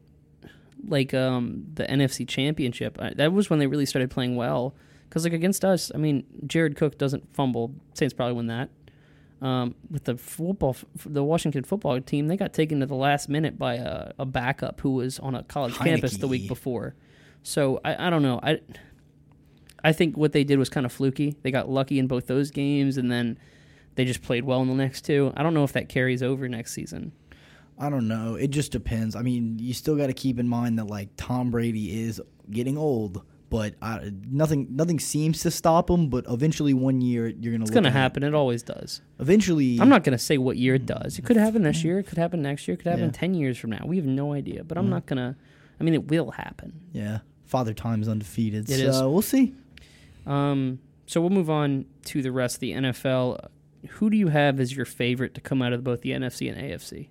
like 0.88 1.14
um, 1.14 1.66
the 1.74 1.86
NFC 1.86 2.28
Championship. 2.28 2.98
I, 3.02 3.14
that 3.16 3.34
was 3.34 3.50
when 3.50 3.60
they 3.60 3.68
really 3.68 3.86
started 3.86 4.12
playing 4.12 4.36
well. 4.36 4.76
Because 5.10 5.24
like 5.24 5.34
against 5.34 5.66
us, 5.66 5.92
I 5.94 5.98
mean, 5.98 6.24
Jared 6.46 6.76
Cook 6.76 6.98
doesn't 6.98 7.34
fumble. 7.34 7.74
Saints 7.94 8.14
probably 8.14 8.36
win 8.36 8.48
that. 8.48 8.70
Um, 9.40 9.76
with 9.92 10.06
the 10.06 10.18
football, 10.18 10.76
the 11.06 11.24
Washington 11.24 11.64
football 11.64 12.02
team, 12.02 12.28
they 12.28 12.38
got 12.38 12.54
taken 12.54 12.80
to 12.80 12.88
the 12.88 12.96
last 12.96 13.30
minute 13.30 13.60
by 13.60 13.76
a, 13.76 14.12
a 14.18 14.26
backup 14.26 14.82
who 14.82 14.92
was 14.96 15.20
on 15.20 15.36
a 15.36 15.44
college 15.44 15.76
campus 15.76 16.18
the 16.18 16.28
week 16.28 16.48
before. 16.48 16.96
So 17.44 17.80
I, 17.86 18.08
I 18.08 18.10
don't 18.10 18.24
know. 18.24 18.40
I 18.42 18.60
I 19.84 19.94
think 19.94 20.18
what 20.18 20.32
they 20.32 20.44
did 20.44 20.58
was 20.58 20.70
kind 20.70 20.86
of 20.86 20.92
fluky. 20.92 21.36
They 21.44 21.52
got 21.52 21.70
lucky 21.70 22.00
in 22.00 22.08
both 22.08 22.28
those 22.28 22.50
games, 22.52 22.98
and 22.98 23.12
then 23.12 23.38
they 23.96 24.06
just 24.06 24.22
played 24.22 24.44
well 24.44 24.62
in 24.62 24.68
the 24.68 24.74
next 24.74 25.06
two. 25.06 25.32
I 25.38 25.44
don't 25.44 25.54
know 25.54 25.64
if 25.64 25.74
that 25.74 25.88
carries 25.88 26.24
over 26.24 26.50
next 26.50 26.74
season. 26.74 27.12
I 27.80 27.90
don't 27.90 28.08
know. 28.08 28.36
It 28.36 28.50
just 28.50 28.72
depends. 28.72 29.16
I 29.16 29.22
mean, 29.22 29.60
you 29.60 29.74
still 29.74 29.96
got 29.96 30.08
to 30.08 30.14
keep 30.14 30.40
in 30.40 30.48
mind 30.48 30.80
that 30.80 30.88
like 30.88 31.10
Tom 31.16 31.52
Brady 31.52 32.04
is 32.04 32.20
getting 32.50 32.78
old, 32.78 33.22
but 33.50 33.76
I, 33.82 34.12
nothing 34.30 34.68
nothing 34.72 35.00
seems 35.00 35.42
to 35.44 35.52
stop 35.52 35.90
him. 35.90 36.10
But 36.10 36.26
eventually, 36.30 36.74
one 36.74 37.02
year 37.02 37.28
you're 37.28 37.54
gonna. 37.54 37.64
It's 37.64 37.72
look 37.72 37.76
going 37.76 37.84
to 37.86 37.92
happen. 37.92 38.24
It 38.24 38.34
always 38.34 38.64
does. 38.64 39.02
Eventually, 39.20 39.80
I'm 39.80 39.90
not 39.90 40.04
going 40.04 40.18
to 40.18 40.24
say 40.24 40.38
what 40.38 40.58
year 40.58 40.76
it 40.76 40.86
does. 40.86 41.18
It 41.18 41.26
could 41.26 41.38
happen 41.38 41.64
this 41.64 41.84
year. 41.84 42.00
It 42.00 42.08
could 42.08 42.18
happen 42.18 42.42
next 42.42 42.68
year. 42.68 42.76
It 42.76 42.78
could 42.78 42.88
happen 42.88 43.06
Yeah. 43.06 43.12
10 43.12 43.34
years 43.34 43.58
from 43.58 43.70
now. 43.72 43.84
We 43.86 43.96
have 43.98 44.06
no 44.06 44.34
idea. 44.34 44.64
But 44.64 44.78
I'm 44.78 44.90
not 44.90 45.06
going 45.06 45.18
to. 45.18 45.36
I 45.80 45.84
mean, 45.84 45.94
it 45.94 46.08
will 46.08 46.32
happen. 46.32 46.80
Yeah, 46.92 47.20
Father 47.46 47.74
Time's 47.74 48.08
undefeated. 48.08 48.70
It 48.70 48.80
so 48.80 48.90
is. 48.90 49.02
we'll 49.02 49.22
see. 49.22 49.54
Um, 50.26 50.80
so 51.06 51.22
we'll 51.22 51.30
move 51.30 51.50
on 51.50 51.86
to 52.06 52.22
the 52.22 52.32
rest 52.32 52.56
of 52.58 52.60
the 52.62 52.72
NFL. 52.74 53.48
Who 53.92 54.10
do 54.10 54.18
you 54.18 54.28
have 54.28 54.60
as 54.60 54.76
your 54.76 54.86
favorite 54.86 55.34
to 55.36 55.42
come 55.42 55.62
out 55.62 55.72
of 55.72 55.84
both 55.84 56.02
the 56.02 56.12
NFC 56.12 56.52
and 56.52 56.60
AFC? 56.60 57.08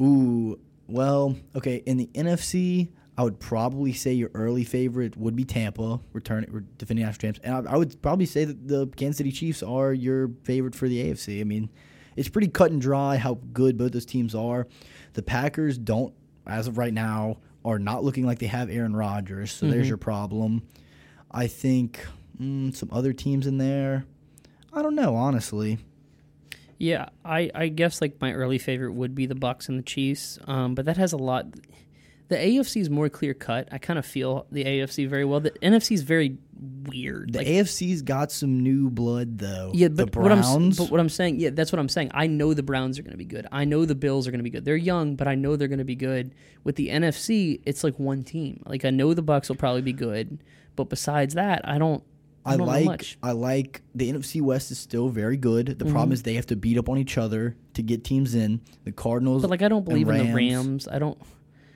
Ooh, 0.00 0.58
well, 0.88 1.36
okay. 1.54 1.82
In 1.86 1.96
the 1.98 2.08
NFC, 2.14 2.88
I 3.16 3.22
would 3.24 3.38
probably 3.38 3.92
say 3.92 4.12
your 4.12 4.30
early 4.34 4.64
favorite 4.64 5.16
would 5.16 5.36
be 5.36 5.44
Tampa, 5.44 6.00
returning, 6.12 6.66
defending 6.78 7.04
national 7.04 7.20
champs, 7.20 7.40
and 7.42 7.68
I, 7.68 7.72
I 7.72 7.76
would 7.76 8.00
probably 8.00 8.26
say 8.26 8.44
that 8.44 8.66
the 8.66 8.86
Kansas 8.96 9.18
City 9.18 9.32
Chiefs 9.32 9.62
are 9.62 9.92
your 9.92 10.30
favorite 10.44 10.74
for 10.74 10.88
the 10.88 11.04
AFC. 11.04 11.40
I 11.40 11.44
mean, 11.44 11.68
it's 12.16 12.28
pretty 12.28 12.48
cut 12.48 12.70
and 12.70 12.80
dry 12.80 13.16
how 13.16 13.38
good 13.52 13.76
both 13.76 13.92
those 13.92 14.06
teams 14.06 14.34
are. 14.34 14.66
The 15.12 15.22
Packers 15.22 15.76
don't, 15.76 16.14
as 16.46 16.68
of 16.68 16.78
right 16.78 16.92
now, 16.92 17.38
are 17.64 17.78
not 17.78 18.02
looking 18.02 18.26
like 18.26 18.38
they 18.38 18.46
have 18.46 18.70
Aaron 18.70 18.96
Rodgers, 18.96 19.52
so 19.52 19.66
there's 19.66 19.88
your 19.88 19.98
problem. 19.98 20.62
I 21.30 21.46
think 21.46 22.04
mm, 22.40 22.74
some 22.74 22.88
other 22.92 23.12
teams 23.12 23.46
in 23.46 23.58
there. 23.58 24.04
I 24.72 24.82
don't 24.82 24.94
know, 24.94 25.14
honestly. 25.14 25.78
Yeah, 26.78 27.10
I, 27.24 27.50
I 27.54 27.68
guess 27.68 28.00
like 28.00 28.20
my 28.20 28.32
early 28.32 28.58
favorite 28.58 28.92
would 28.92 29.14
be 29.14 29.26
the 29.26 29.34
Bucks 29.34 29.68
and 29.68 29.78
the 29.78 29.84
Chiefs. 29.84 30.38
Um, 30.46 30.74
but 30.74 30.86
that 30.86 30.96
has 30.96 31.12
a 31.12 31.16
lot. 31.16 31.46
The 32.32 32.38
AFC 32.38 32.80
is 32.80 32.90
more 32.90 33.08
clear 33.08 33.34
cut. 33.34 33.68
I 33.70 33.78
kind 33.78 33.98
of 33.98 34.06
feel 34.06 34.46
the 34.50 34.64
AFC 34.64 35.08
very 35.08 35.24
well. 35.24 35.40
The 35.40 35.50
NFC 35.62 35.92
is 35.92 36.02
very 36.02 36.38
weird. 36.86 37.32
The 37.32 37.38
Like, 37.38 37.46
AFC's 37.46 38.02
got 38.02 38.32
some 38.32 38.60
new 38.62 38.90
blood, 38.90 39.38
though. 39.38 39.70
Yeah, 39.74 39.88
but 39.88 40.12
the 40.12 40.20
what 40.20 40.32
I'm 40.32 40.40
Browns. 40.40 40.78
but 40.78 40.90
what 40.90 41.00
I'm 41.00 41.08
saying, 41.08 41.40
yeah, 41.40 41.50
that's 41.50 41.72
what 41.72 41.78
I'm 41.78 41.88
saying. 41.88 42.10
I 42.14 42.26
know 42.26 42.54
the 42.54 42.62
Browns 42.62 42.98
are 42.98 43.02
going 43.02 43.12
to 43.12 43.16
be 43.18 43.24
good. 43.24 43.46
I 43.52 43.64
know 43.64 43.84
the 43.84 43.94
Bills 43.94 44.26
are 44.26 44.30
going 44.30 44.38
to 44.40 44.44
be 44.44 44.50
good. 44.50 44.64
They're 44.64 44.76
young, 44.76 45.14
but 45.16 45.28
I 45.28 45.34
know 45.34 45.56
they're 45.56 45.68
going 45.68 45.78
to 45.78 45.84
be 45.84 45.94
good. 45.96 46.34
With 46.64 46.76
the 46.76 46.88
NFC, 46.88 47.60
it's 47.66 47.84
like 47.84 47.98
one 47.98 48.24
team. 48.24 48.62
Like 48.66 48.84
I 48.84 48.90
know 48.90 49.14
the 49.14 49.22
Bucks 49.22 49.48
will 49.48 49.56
probably 49.56 49.82
be 49.82 49.92
good, 49.92 50.42
but 50.76 50.88
besides 50.88 51.34
that, 51.34 51.66
I 51.68 51.78
don't. 51.78 52.02
I, 52.44 52.54
I 52.54 52.56
like. 52.56 53.16
I 53.22 53.30
like 53.32 53.82
the 53.94 54.12
NFC 54.12 54.42
West 54.42 54.72
is 54.72 54.78
still 54.78 55.08
very 55.08 55.36
good. 55.36 55.66
The 55.66 55.84
Mm-hmm. 55.84 55.92
problem 55.92 56.12
is 56.12 56.22
they 56.24 56.34
have 56.34 56.46
to 56.46 56.56
beat 56.56 56.76
up 56.76 56.88
on 56.88 56.98
each 56.98 57.16
other 57.16 57.56
to 57.74 57.82
get 57.82 58.02
teams 58.02 58.34
in. 58.34 58.60
The 58.84 58.90
Cardinals, 58.90 59.42
But 59.42 59.50
like 59.50 59.62
I 59.62 59.68
don't 59.68 59.84
believe 59.84 60.08
in 60.08 60.26
the 60.26 60.34
Rams. 60.34 60.88
I 60.88 60.98
don't. 60.98 61.18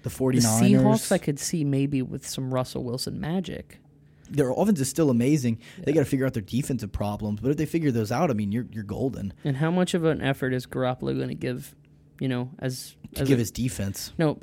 The 0.09 0.17
The 0.17 0.25
49ers. 0.41 0.61
Seahawks, 0.61 1.13
I 1.13 1.19
could 1.19 1.39
see 1.39 1.65
maybe 1.65 2.03
with 2.03 2.27
some 2.29 2.53
Russell 2.55 2.85
Wilson 2.85 3.21
magic. 3.21 3.79
their 4.31 4.51
offense 4.51 4.81
is 4.81 4.89
still 4.89 5.11
amazing. 5.11 5.59
They 5.85 5.93
got 5.93 6.01
to 6.01 6.05
figure 6.07 6.27
out 6.27 6.35
their 6.35 6.43
defensive 6.43 6.91
problems, 6.93 7.41
but 7.41 7.51
if 7.51 7.57
they 7.57 7.67
figure 7.67 7.91
those 7.93 8.11
out, 8.13 8.31
I 8.31 8.35
mean, 8.35 8.51
you're 8.53 8.67
you're 8.73 8.85
golden 8.85 9.33
And 9.45 9.57
how 9.57 9.71
much 9.71 9.95
of 9.95 10.05
an 10.05 10.21
effort 10.21 10.53
is 10.53 10.67
Garoppolo 10.67 11.17
going 11.17 11.29
to 11.29 11.35
give? 11.35 11.75
You 12.19 12.29
know, 12.29 12.51
as 12.61 12.97
to 13.15 13.23
as 13.23 13.29
give 13.29 13.39
a- 13.39 13.41
his 13.41 13.51
defense. 13.51 14.13
No, 14.19 14.39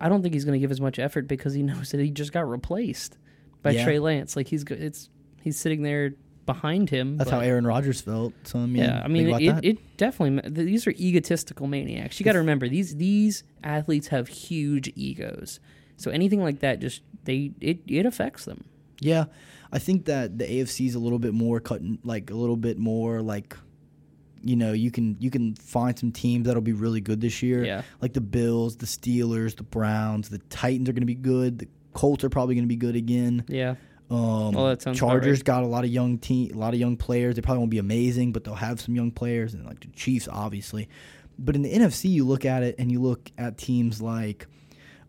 I 0.00 0.08
don't 0.08 0.22
think 0.22 0.34
he's 0.34 0.44
going 0.44 0.58
to 0.58 0.58
give 0.58 0.72
as 0.72 0.80
much 0.80 0.98
effort 0.98 1.28
because 1.28 1.54
he 1.54 1.62
knows 1.70 1.90
that 1.92 2.00
he 2.00 2.10
just 2.10 2.32
got 2.32 2.48
replaced 2.48 3.16
by 3.62 3.70
Yeah. 3.70 3.84
Trey 3.84 3.98
Lance. 4.00 4.34
Like 4.34 4.48
he's 4.48 4.64
it's 4.64 5.08
he's 5.40 5.56
sitting 5.58 5.82
there 5.82 6.14
behind 6.46 6.90
him. 6.90 7.16
That's 7.16 7.30
how 7.30 7.40
Aaron 7.40 7.66
Rodgers 7.66 8.00
felt. 8.00 8.32
So 8.44 8.58
I 8.58 8.66
mean, 8.66 8.82
yeah, 8.82 9.02
I 9.04 9.08
mean 9.08 9.28
it, 9.28 9.54
that. 9.54 9.64
it 9.64 9.96
definitely 9.96 10.48
these 10.50 10.86
are 10.86 10.92
egotistical 10.92 11.66
maniacs. 11.66 12.18
You 12.18 12.24
got 12.24 12.32
to 12.32 12.38
remember 12.38 12.68
these 12.68 12.96
these 12.96 13.44
athletes 13.62 14.08
have 14.08 14.28
huge 14.28 14.92
egos. 14.96 15.60
So 15.96 16.10
anything 16.10 16.42
like 16.42 16.60
that 16.60 16.80
just 16.80 17.02
they 17.24 17.52
it 17.60 17.80
it 17.86 18.06
affects 18.06 18.44
them. 18.44 18.64
Yeah, 19.00 19.24
I 19.72 19.78
think 19.78 20.04
that 20.04 20.38
the 20.38 20.44
AFC 20.44 20.86
is 20.86 20.94
a 20.94 20.98
little 20.98 21.18
bit 21.18 21.34
more 21.34 21.58
cutting, 21.60 21.98
like 22.04 22.30
a 22.30 22.34
little 22.34 22.56
bit 22.56 22.78
more 22.78 23.20
like, 23.22 23.56
you 24.42 24.54
know, 24.54 24.72
you 24.72 24.90
can 24.90 25.16
you 25.18 25.30
can 25.30 25.54
find 25.56 25.98
some 25.98 26.12
teams 26.12 26.46
that'll 26.46 26.62
be 26.62 26.72
really 26.72 27.00
good 27.00 27.20
this 27.20 27.42
year. 27.42 27.64
Yeah. 27.64 27.82
like 28.00 28.12
the 28.12 28.20
Bills, 28.20 28.76
the 28.76 28.86
Steelers, 28.86 29.56
the 29.56 29.62
Browns, 29.62 30.28
the 30.28 30.38
Titans 30.38 30.88
are 30.88 30.92
going 30.92 31.02
to 31.02 31.06
be 31.06 31.14
good. 31.14 31.58
The 31.58 31.68
Colts 31.94 32.22
are 32.24 32.30
probably 32.30 32.54
going 32.54 32.64
to 32.64 32.68
be 32.68 32.76
good 32.76 32.96
again. 32.96 33.44
Yeah. 33.48 33.76
Um, 34.12 34.56
Oh, 34.56 34.68
that 34.68 34.82
sounds 34.82 34.98
Chargers 34.98 35.38
right. 35.38 35.44
got 35.44 35.62
a 35.62 35.66
lot 35.66 35.84
of 35.84 35.90
young 35.90 36.18
team, 36.18 36.54
a 36.54 36.58
lot 36.58 36.74
of 36.74 36.80
young 36.80 36.96
players. 36.96 37.34
They 37.36 37.40
probably 37.40 37.60
won't 37.60 37.70
be 37.70 37.78
amazing, 37.78 38.32
but 38.32 38.44
they'll 38.44 38.54
have 38.54 38.80
some 38.80 38.94
young 38.94 39.10
players, 39.10 39.54
and 39.54 39.64
like 39.64 39.80
the 39.80 39.88
Chiefs, 39.88 40.28
obviously. 40.30 40.88
But 41.38 41.56
in 41.56 41.62
the 41.62 41.72
NFC, 41.72 42.10
you 42.10 42.26
look 42.26 42.44
at 42.44 42.62
it 42.62 42.74
and 42.78 42.92
you 42.92 43.00
look 43.00 43.30
at 43.38 43.56
teams 43.56 44.02
like 44.02 44.46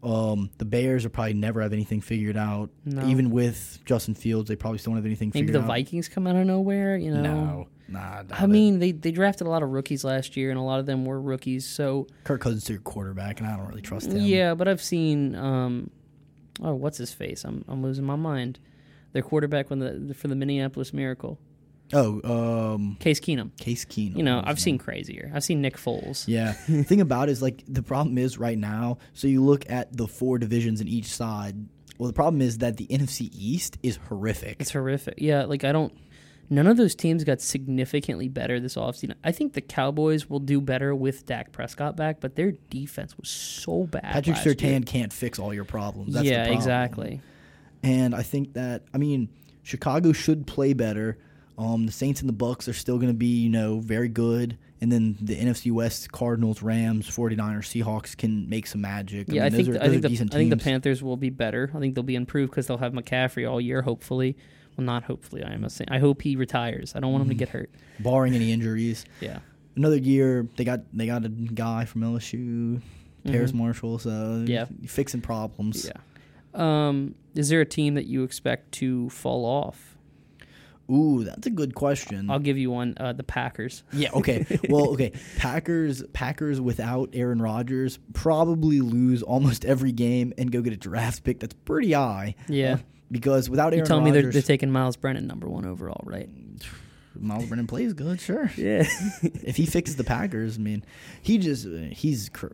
um, 0.01 0.49
the 0.57 0.65
Bears. 0.65 1.03
Are 1.05 1.09
probably 1.09 1.33
never 1.33 1.61
have 1.61 1.73
anything 1.73 1.99
figured 1.99 2.37
out. 2.37 2.69
No. 2.85 3.05
Even 3.07 3.29
with 3.29 3.79
Justin 3.85 4.15
Fields, 4.15 4.47
they 4.47 4.55
probably 4.55 4.77
still 4.77 4.91
don't 4.91 4.97
have 4.97 5.05
anything 5.05 5.31
figured 5.31 5.49
out. 5.49 5.53
Maybe 5.53 5.59
the 5.59 5.71
out. 5.71 5.75
Vikings 5.75 6.07
come 6.07 6.25
out 6.25 6.35
of 6.37 6.45
nowhere. 6.47 6.95
You 6.95 7.11
know. 7.11 7.21
No, 7.21 7.67
nah. 7.89 8.23
I 8.31 8.43
it. 8.45 8.47
mean, 8.47 8.79
they, 8.79 8.91
they 8.93 9.11
drafted 9.11 9.47
a 9.47 9.49
lot 9.49 9.63
of 9.63 9.69
rookies 9.69 10.03
last 10.05 10.37
year, 10.37 10.49
and 10.49 10.57
a 10.57 10.63
lot 10.63 10.79
of 10.79 10.85
them 10.85 11.03
were 11.03 11.19
rookies. 11.19 11.65
So 11.65 12.07
Kirk 12.23 12.39
Cousins 12.41 12.63
is 12.63 12.69
your 12.69 12.79
quarterback, 12.79 13.39
and 13.41 13.49
I 13.49 13.57
don't 13.57 13.67
really 13.67 13.81
trust 13.81 14.07
him. 14.11 14.17
yeah, 14.17 14.53
but 14.55 14.67
I've 14.69 14.81
seen. 14.81 15.35
Um, 15.35 15.89
oh, 16.61 16.73
what's 16.73 16.97
his 16.97 17.13
face? 17.13 17.43
I'm 17.43 17.65
I'm 17.67 17.83
losing 17.83 18.05
my 18.05 18.15
mind. 18.15 18.59
Their 19.13 19.23
quarterback 19.23 19.69
when 19.69 19.79
the 19.79 20.13
for 20.13 20.27
the 20.27 20.35
Minneapolis 20.35 20.91
Miracle, 20.93 21.39
Oh, 21.93 22.73
um, 22.73 22.97
Case 22.99 23.19
Keenum. 23.19 23.55
Case 23.57 23.85
Keenum. 23.85 24.17
You 24.17 24.23
know, 24.23 24.41
I've 24.43 24.59
seen 24.59 24.77
crazier. 24.77 25.31
I've 25.33 25.43
seen 25.43 25.61
Nick 25.61 25.77
Foles. 25.77 26.27
Yeah. 26.27 26.55
the 26.67 26.83
thing 26.83 27.01
about 27.01 27.29
it 27.29 27.33
is 27.33 27.41
like 27.41 27.63
the 27.67 27.83
problem 27.83 28.17
is 28.17 28.37
right 28.37 28.57
now. 28.57 28.97
So 29.13 29.27
you 29.27 29.43
look 29.43 29.69
at 29.69 29.95
the 29.95 30.07
four 30.07 30.37
divisions 30.39 30.81
in 30.81 30.87
each 30.87 31.07
side. 31.07 31.55
Well, 31.97 32.07
the 32.07 32.13
problem 32.13 32.41
is 32.41 32.59
that 32.59 32.77
the 32.77 32.87
NFC 32.87 33.29
East 33.31 33.77
is 33.83 33.97
horrific. 34.07 34.57
It's 34.59 34.71
horrific. 34.71 35.15
Yeah, 35.17 35.45
like 35.45 35.63
I 35.63 35.71
don't. 35.71 35.93
None 36.49 36.67
of 36.67 36.77
those 36.77 36.93
teams 36.93 37.23
got 37.23 37.41
significantly 37.41 38.27
better 38.27 38.59
this 38.59 38.75
offseason. 38.75 39.15
I 39.23 39.31
think 39.31 39.53
the 39.53 39.61
Cowboys 39.61 40.29
will 40.29 40.41
do 40.41 40.59
better 40.59 40.93
with 40.93 41.25
Dak 41.25 41.51
Prescott 41.51 41.95
back, 41.95 42.19
but 42.19 42.35
their 42.35 42.51
defense 42.69 43.17
was 43.17 43.29
so 43.29 43.85
bad. 43.85 44.03
Patrick 44.03 44.35
last 44.35 44.45
year. 44.45 44.55
Surtain 44.55 44.85
can't 44.85 45.13
fix 45.13 45.39
all 45.39 45.53
your 45.53 45.63
problems. 45.63 46.13
That's 46.13 46.25
the 46.25 46.31
yeah, 46.31 46.43
problem. 46.43 46.57
exactly. 46.57 47.21
And 47.83 48.15
I 48.15 48.23
think 48.23 48.53
that 48.53 48.83
I 48.93 48.97
mean 48.97 49.29
Chicago 49.63 50.11
should 50.13 50.47
play 50.47 50.73
better. 50.73 51.17
Um, 51.57 51.85
the 51.85 51.91
Saints 51.91 52.19
and 52.21 52.27
the 52.27 52.33
Bucks 52.33 52.67
are 52.67 52.73
still 52.73 52.95
going 52.97 53.09
to 53.09 53.13
be 53.17 53.27
you 53.41 53.49
know 53.49 53.79
very 53.79 54.07
good, 54.09 54.57
and 54.81 54.91
then 54.91 55.15
the 55.21 55.35
NFC 55.35 55.71
West 55.71 56.11
Cardinals, 56.11 56.63
Rams, 56.63 57.07
49ers, 57.07 57.37
Seahawks 57.83 58.17
can 58.17 58.49
make 58.49 58.65
some 58.65 58.81
magic. 58.81 59.27
Yeah, 59.29 59.41
I, 59.41 59.49
mean, 59.49 59.51
think 59.57 59.67
those 59.67 59.73
the, 59.75 59.79
are, 59.79 59.83
I 59.83 59.89
think 59.89 60.05
are 60.05 60.07
the 60.09 60.35
I 60.35 60.37
think 60.39 60.49
the. 60.49 60.57
Panthers 60.57 61.03
will 61.03 61.17
be 61.17 61.29
better. 61.29 61.69
I 61.75 61.79
think 61.79 61.93
they'll 61.93 62.03
be 62.03 62.15
improved 62.15 62.51
because 62.51 62.65
they'll 62.67 62.79
have 62.79 62.93
McCaffrey 62.93 63.47
all 63.49 63.61
year. 63.61 63.83
Hopefully, 63.83 64.35
well, 64.77 64.85
not 64.85 65.03
hopefully. 65.03 65.43
I 65.43 65.53
am 65.53 65.67
saying 65.69 65.89
I 65.91 65.99
hope 65.99 66.23
he 66.23 66.35
retires. 66.35 66.93
I 66.95 66.99
don't 67.01 67.11
want 67.11 67.21
him 67.23 67.29
to 67.29 67.35
get 67.35 67.49
hurt. 67.49 67.69
barring 67.99 68.33
any 68.33 68.51
injuries. 68.51 69.05
Yeah, 69.21 69.39
another 69.75 69.97
year 69.97 70.47
they 70.57 70.63
got 70.63 70.79
they 70.91 71.05
got 71.05 71.23
a 71.23 71.29
guy 71.29 71.85
from 71.85 72.01
LSU, 72.01 72.81
Terrace 73.27 73.53
Marshall. 73.53 73.99
So 73.99 74.09
Mm-hmm. 74.09 74.47
Yeah. 74.47 74.65
fixing 74.87 75.21
problems. 75.21 75.85
yeah. 75.85 76.01
Um, 76.55 77.13
is 77.35 77.49
there 77.49 77.61
a 77.61 77.65
team 77.65 77.95
that 77.95 78.05
you 78.05 78.23
expect 78.23 78.71
to 78.73 79.09
fall 79.09 79.45
off? 79.45 79.97
Ooh, 80.91 81.23
that's 81.23 81.47
a 81.47 81.49
good 81.49 81.75
question. 81.75 82.29
I'll 82.29 82.39
give 82.39 82.57
you 82.57 82.69
one. 82.69 82.95
Uh, 82.99 83.13
the 83.13 83.23
Packers. 83.23 83.83
yeah. 83.93 84.11
Okay. 84.13 84.45
well, 84.69 84.89
okay. 84.91 85.13
Packers 85.37 86.03
Packers 86.13 86.59
without 86.59 87.09
Aaron 87.13 87.41
Rodgers 87.41 87.99
probably 88.13 88.81
lose 88.81 89.23
almost 89.23 89.63
every 89.65 89.91
game 89.93 90.33
and 90.37 90.51
go 90.51 90.61
get 90.61 90.73
a 90.73 90.77
draft 90.77 91.23
pick 91.23 91.39
that's 91.39 91.53
pretty 91.65 91.93
high. 91.93 92.35
Yeah. 92.47 92.73
Uh, 92.73 92.77
because 93.11 93.49
without 93.49 93.73
Aaron 93.73 93.79
Rodgers, 93.79 93.89
You 93.89 93.95
tell 93.95 94.01
me 94.01 94.11
they're, 94.11 94.31
they're 94.31 94.41
taking 94.41 94.71
Myles 94.71 94.97
Brennan 94.97 95.25
number 95.25 95.47
one 95.47 95.65
overall, 95.65 96.01
right? 96.03 96.29
Myles 97.15 97.45
Brennan 97.45 97.67
plays 97.67 97.93
good. 97.93 98.19
Sure. 98.19 98.51
Yeah. 98.57 98.83
if 99.21 99.55
he 99.55 99.65
fixes 99.65 99.95
the 99.95 100.03
Packers, 100.03 100.57
I 100.57 100.61
mean, 100.61 100.83
he 101.21 101.37
just 101.37 101.65
he's 101.93 102.27
cr- 102.29 102.47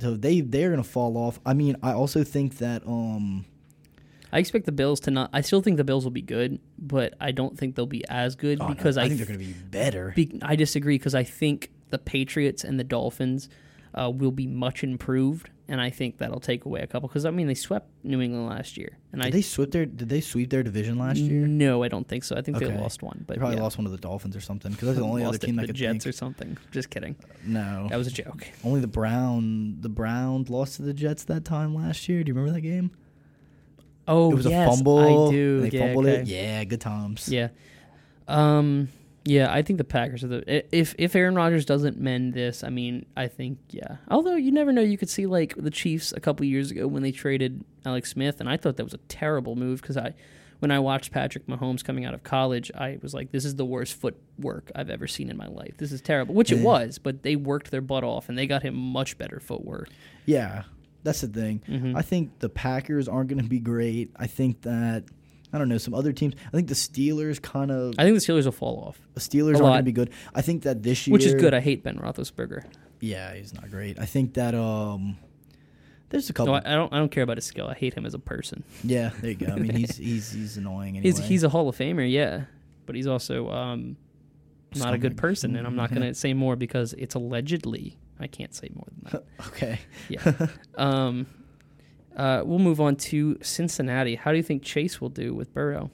so 0.00 0.16
they 0.16 0.40
they're 0.40 0.70
gonna 0.70 0.82
fall 0.82 1.16
off. 1.16 1.38
I 1.46 1.54
mean, 1.54 1.76
I 1.82 1.92
also 1.92 2.24
think 2.24 2.58
that 2.58 2.84
um 2.86 3.44
I 4.32 4.38
expect 4.38 4.66
the 4.66 4.72
Bills 4.72 5.00
to 5.00 5.10
not. 5.10 5.30
I 5.32 5.40
still 5.40 5.60
think 5.60 5.76
the 5.76 5.84
Bills 5.84 6.04
will 6.04 6.10
be 6.10 6.22
good, 6.22 6.60
but 6.78 7.14
I 7.20 7.32
don't 7.32 7.58
think 7.58 7.74
they'll 7.74 7.86
be 7.86 8.04
as 8.08 8.36
good 8.36 8.60
oh, 8.60 8.68
no, 8.68 8.74
because 8.74 8.96
I, 8.96 9.04
I, 9.04 9.08
think 9.08 9.18
they're 9.18 9.26
gonna 9.26 9.38
be 9.38 9.52
better. 9.52 10.12
Be, 10.14 10.38
I 10.42 10.56
disagree 10.56 10.96
because 10.96 11.14
I 11.14 11.24
think 11.24 11.70
the 11.90 11.98
Patriots 11.98 12.64
and 12.64 12.78
the 12.78 12.84
Dolphins 12.84 13.48
uh, 13.94 14.10
will 14.10 14.30
be 14.30 14.46
much 14.46 14.84
improved, 14.84 15.50
and 15.68 15.80
I 15.80 15.90
think 15.90 16.18
that'll 16.18 16.40
take 16.40 16.64
away 16.64 16.80
a 16.80 16.86
couple. 16.86 17.08
Because 17.08 17.24
I 17.24 17.30
mean, 17.30 17.46
they 17.46 17.54
swept 17.54 17.88
New 18.04 18.20
England 18.20 18.48
last 18.48 18.76
year, 18.76 18.98
and 19.12 19.20
I 19.20 19.26
Did 19.26 19.34
they 19.34 19.42
sweep 19.42 19.72
their 19.72 19.86
Did 19.86 20.08
they 20.08 20.20
sweep 20.20 20.50
their 20.50 20.62
division 20.62 20.98
last 20.98 21.18
year? 21.18 21.46
no, 21.46 21.82
I 21.82 21.88
don't 21.88 22.06
think 22.06 22.24
so. 22.24 22.36
I 22.36 22.42
think 22.42 22.58
they 22.58 22.66
lost 22.66 23.02
one, 23.02 23.24
but 23.26 23.34
They 23.34 23.38
probably 23.38 23.56
yeah. 23.56 23.62
lost 23.62 23.78
one 23.78 23.84
to 23.84 23.90
the 23.90 23.98
Dolphins 23.98 24.36
or 24.36 24.40
something 24.40 24.72
because 24.72 24.88
that's 24.88 24.98
the 24.98 25.04
only 25.04 25.24
other 25.24 25.38
team 25.38 25.56
that 25.56 25.62
the 25.62 25.66
could 25.68 25.76
Jets 25.76 26.04
think. 26.04 26.06
or 26.06 26.16
something. 26.16 26.58
Just 26.70 26.90
kidding. 26.90 27.16
No, 27.44 27.88
That 27.90 27.96
was 27.96 28.06
a 28.06 28.12
joke. 28.12 28.46
only 28.64 28.80
the 28.80 28.86
Brown. 28.86 29.80
The 29.80 29.88
Browns 29.88 30.50
lost 30.50 30.76
to 30.76 30.82
the 30.82 30.94
Jets 30.94 31.24
that 31.24 31.44
time 31.44 31.74
last 31.74 32.08
year. 32.08 32.22
Do 32.22 32.28
you 32.28 32.34
remember 32.34 32.54
that 32.54 32.62
game? 32.62 32.92
Oh, 34.10 34.32
it 34.32 34.34
was 34.34 34.46
yes, 34.46 34.66
a 34.66 34.70
fumble. 34.76 35.28
I 35.28 35.30
do. 35.30 35.60
They 35.60 35.68
yeah, 35.68 35.86
fumbled 35.86 36.06
okay. 36.06 36.20
it. 36.20 36.26
Yeah, 36.26 36.64
good 36.64 36.80
times. 36.80 37.28
Yeah. 37.28 37.48
Um. 38.26 38.88
Yeah, 39.24 39.52
I 39.52 39.62
think 39.62 39.76
the 39.76 39.84
Packers 39.84 40.24
are 40.24 40.28
the. 40.28 40.76
If 40.76 40.94
if 40.98 41.14
Aaron 41.14 41.34
Rodgers 41.34 41.64
doesn't 41.64 41.98
mend 41.98 42.34
this, 42.34 42.64
I 42.64 42.70
mean, 42.70 43.06
I 43.16 43.28
think 43.28 43.58
yeah. 43.68 43.96
Although 44.08 44.34
you 44.34 44.50
never 44.50 44.72
know, 44.72 44.80
you 44.80 44.98
could 44.98 45.10
see 45.10 45.26
like 45.26 45.54
the 45.56 45.70
Chiefs 45.70 46.12
a 46.12 46.20
couple 46.20 46.44
years 46.44 46.70
ago 46.70 46.88
when 46.88 47.02
they 47.02 47.12
traded 47.12 47.64
Alex 47.84 48.10
Smith, 48.10 48.40
and 48.40 48.48
I 48.48 48.56
thought 48.56 48.76
that 48.78 48.84
was 48.84 48.94
a 48.94 49.00
terrible 49.08 49.56
move 49.56 49.80
because 49.80 49.96
I, 49.96 50.14
when 50.58 50.70
I 50.70 50.78
watched 50.78 51.12
Patrick 51.12 51.46
Mahomes 51.46 51.84
coming 51.84 52.04
out 52.04 52.14
of 52.14 52.24
college, 52.24 52.72
I 52.74 52.98
was 53.02 53.14
like, 53.14 53.30
this 53.30 53.44
is 53.44 53.56
the 53.56 53.64
worst 53.64 53.94
footwork 53.94 54.72
I've 54.74 54.90
ever 54.90 55.06
seen 55.06 55.30
in 55.30 55.36
my 55.36 55.48
life. 55.48 55.76
This 55.76 55.92
is 55.92 56.00
terrible, 56.00 56.34
which 56.34 56.50
it 56.50 56.60
was, 56.60 56.98
but 56.98 57.22
they 57.22 57.36
worked 57.36 57.70
their 57.70 57.80
butt 57.82 58.04
off 58.04 58.28
and 58.28 58.36
they 58.36 58.46
got 58.46 58.62
him 58.62 58.74
much 58.74 59.18
better 59.18 59.38
footwork. 59.38 59.90
Yeah, 60.24 60.64
that's 61.02 61.20
the 61.22 61.28
thing. 61.28 61.62
Mhm. 61.68 61.96
I 61.96 62.02
think 62.02 62.38
the 62.40 62.48
Packers 62.48 63.08
aren't 63.08 63.28
going 63.30 63.42
to 63.42 63.48
be 63.48 63.58
great. 63.60 64.10
I 64.16 64.26
think 64.26 64.62
that 64.62 65.04
I 65.52 65.58
don't 65.58 65.68
know 65.68 65.78
some 65.78 65.94
other 65.94 66.12
teams. 66.12 66.34
I 66.46 66.50
think 66.50 66.68
the 66.68 66.74
Steelers 66.74 67.40
kind 67.42 67.70
of 67.70 67.94
I 67.98 68.04
think 68.04 68.14
the 68.18 68.24
Steelers 68.32 68.44
will 68.44 68.52
fall 68.52 68.84
off, 68.86 69.00
the 69.14 69.20
Steelers 69.20 69.54
aren't 69.54 69.60
going 69.62 69.76
to 69.78 69.82
be 69.84 69.92
good. 69.92 70.10
I 70.34 70.42
think 70.42 70.62
that 70.62 70.82
this 70.82 71.06
year, 71.06 71.12
which 71.12 71.24
is 71.24 71.34
good. 71.34 71.54
I 71.54 71.60
hate 71.60 71.82
Ben 71.82 71.96
Roethlisberger. 71.98 72.64
yeah, 73.00 73.34
he's 73.34 73.52
not 73.54 73.70
great. 73.70 73.98
I 73.98 74.04
think 74.06 74.34
that 74.34 74.54
um, 74.54 75.16
there's 76.10 76.28
a 76.30 76.32
couple. 76.32 76.52
No, 76.54 76.60
I, 76.60 76.72
I 76.72 76.74
don't. 76.76 76.92
I 76.92 76.98
don't 76.98 77.10
care 77.10 77.22
about 77.24 77.36
his 77.38 77.46
skill. 77.46 77.66
I 77.66 77.74
hate 77.74 77.94
him 77.94 78.04
as 78.06 78.14
a 78.14 78.18
person. 78.18 78.62
yeah, 78.84 79.10
there 79.20 79.30
you 79.30 79.36
go. 79.36 79.46
I 79.52 79.56
mean, 79.56 79.74
he's 79.74 79.96
he's 80.08 80.30
he's 80.32 80.56
annoying. 80.56 80.96
Anyway. 80.98 81.02
He's 81.02 81.18
he's 81.18 81.42
a 81.42 81.48
Hall 81.48 81.68
of 81.68 81.76
Famer, 81.76 82.08
yeah, 82.10 82.44
but 82.86 82.94
he's 82.94 83.06
also 83.06 83.48
um, 83.50 83.96
not 84.76 84.94
a 84.94 84.98
good 84.98 85.16
person, 85.16 85.56
and 85.56 85.66
I'm 85.66 85.74
not 85.76 85.90
going 85.90 86.02
to 86.02 86.14
say 86.14 86.32
more 86.34 86.54
because 86.56 86.92
it's 86.98 87.14
allegedly. 87.16 87.96
I 88.20 88.26
can't 88.26 88.54
say 88.54 88.68
more 88.74 88.86
than 88.86 89.12
that. 89.12 89.46
okay. 89.48 89.78
Yeah. 90.08 90.46
um, 90.76 91.26
uh, 92.16 92.42
we'll 92.44 92.58
move 92.58 92.80
on 92.80 92.96
to 92.96 93.38
Cincinnati. 93.42 94.14
How 94.16 94.30
do 94.30 94.36
you 94.36 94.42
think 94.42 94.62
Chase 94.62 95.00
will 95.00 95.08
do 95.08 95.34
with 95.34 95.54
Burrow? 95.54 95.90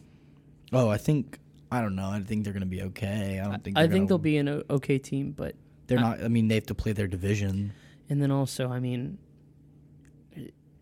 Oh, 0.72 0.88
I 0.88 0.96
think 0.98 1.38
I 1.70 1.80
don't 1.80 1.94
know. 1.96 2.08
I 2.08 2.20
think 2.20 2.44
they're 2.44 2.52
going 2.52 2.60
to 2.62 2.66
be 2.66 2.82
okay. 2.82 3.40
I 3.40 3.48
don't 3.50 3.62
think. 3.62 3.76
I 3.78 3.82
think 3.82 3.92
gonna- 3.92 4.06
they'll 4.08 4.18
be 4.18 4.36
an 4.38 4.62
okay 4.70 4.98
team, 4.98 5.32
but 5.32 5.54
They're 5.86 5.98
I- 5.98 6.02
not. 6.02 6.22
I 6.24 6.28
mean, 6.28 6.48
they 6.48 6.54
have 6.56 6.66
to 6.66 6.74
play 6.74 6.92
their 6.92 7.06
division. 7.06 7.72
and 8.08 8.20
then 8.20 8.30
also, 8.30 8.68
I 8.70 8.80
mean, 8.80 9.18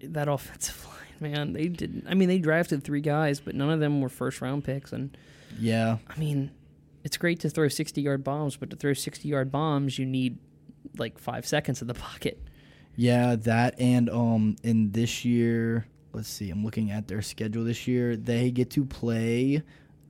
that 0.01 0.29
offensive 0.29 0.87
line, 0.87 1.33
man, 1.33 1.53
they 1.53 1.69
didn't. 1.69 2.07
I 2.09 2.15
mean, 2.15 2.29
they 2.29 2.39
drafted 2.39 2.85
three 2.85 3.01
guys, 3.01 3.41
but 3.41 3.55
none 3.55 3.71
of 3.71 3.81
them 3.81 4.01
were 4.01 4.09
first 4.09 4.41
round 4.41 4.65
picks, 4.65 4.93
and 4.93 5.17
Yeah. 5.59 5.99
I 6.09 6.19
mean, 6.19 6.51
it's 7.03 7.17
great 7.17 7.41
to 7.41 7.51
throw 7.51 7.69
60 7.69 8.01
yard 8.01 8.25
bombs, 8.25 8.57
but 8.57 8.71
to 8.71 8.77
throw 8.77 8.93
60 8.95 9.29
yard 9.29 9.51
bombs, 9.53 9.99
you 9.99 10.07
need 10.07 10.39
like 10.99 11.19
five 11.19 11.47
seconds 11.47 11.81
in 11.81 11.89
the 11.89 11.95
pocket. 12.11 12.41
Yeah, 12.97 13.37
that 13.37 13.75
and 13.81 14.09
um 14.11 14.57
in 14.63 14.93
this 14.93 15.25
year, 15.25 15.87
let's 16.13 16.29
see, 16.29 16.51
I'm 16.51 16.65
looking 16.65 16.91
at 16.91 17.09
their 17.09 17.23
schedule 17.23 17.65
this 17.65 17.89
year. 17.89 18.17
They 18.17 18.51
get 18.51 18.71
to 18.71 18.85
play 18.85 19.63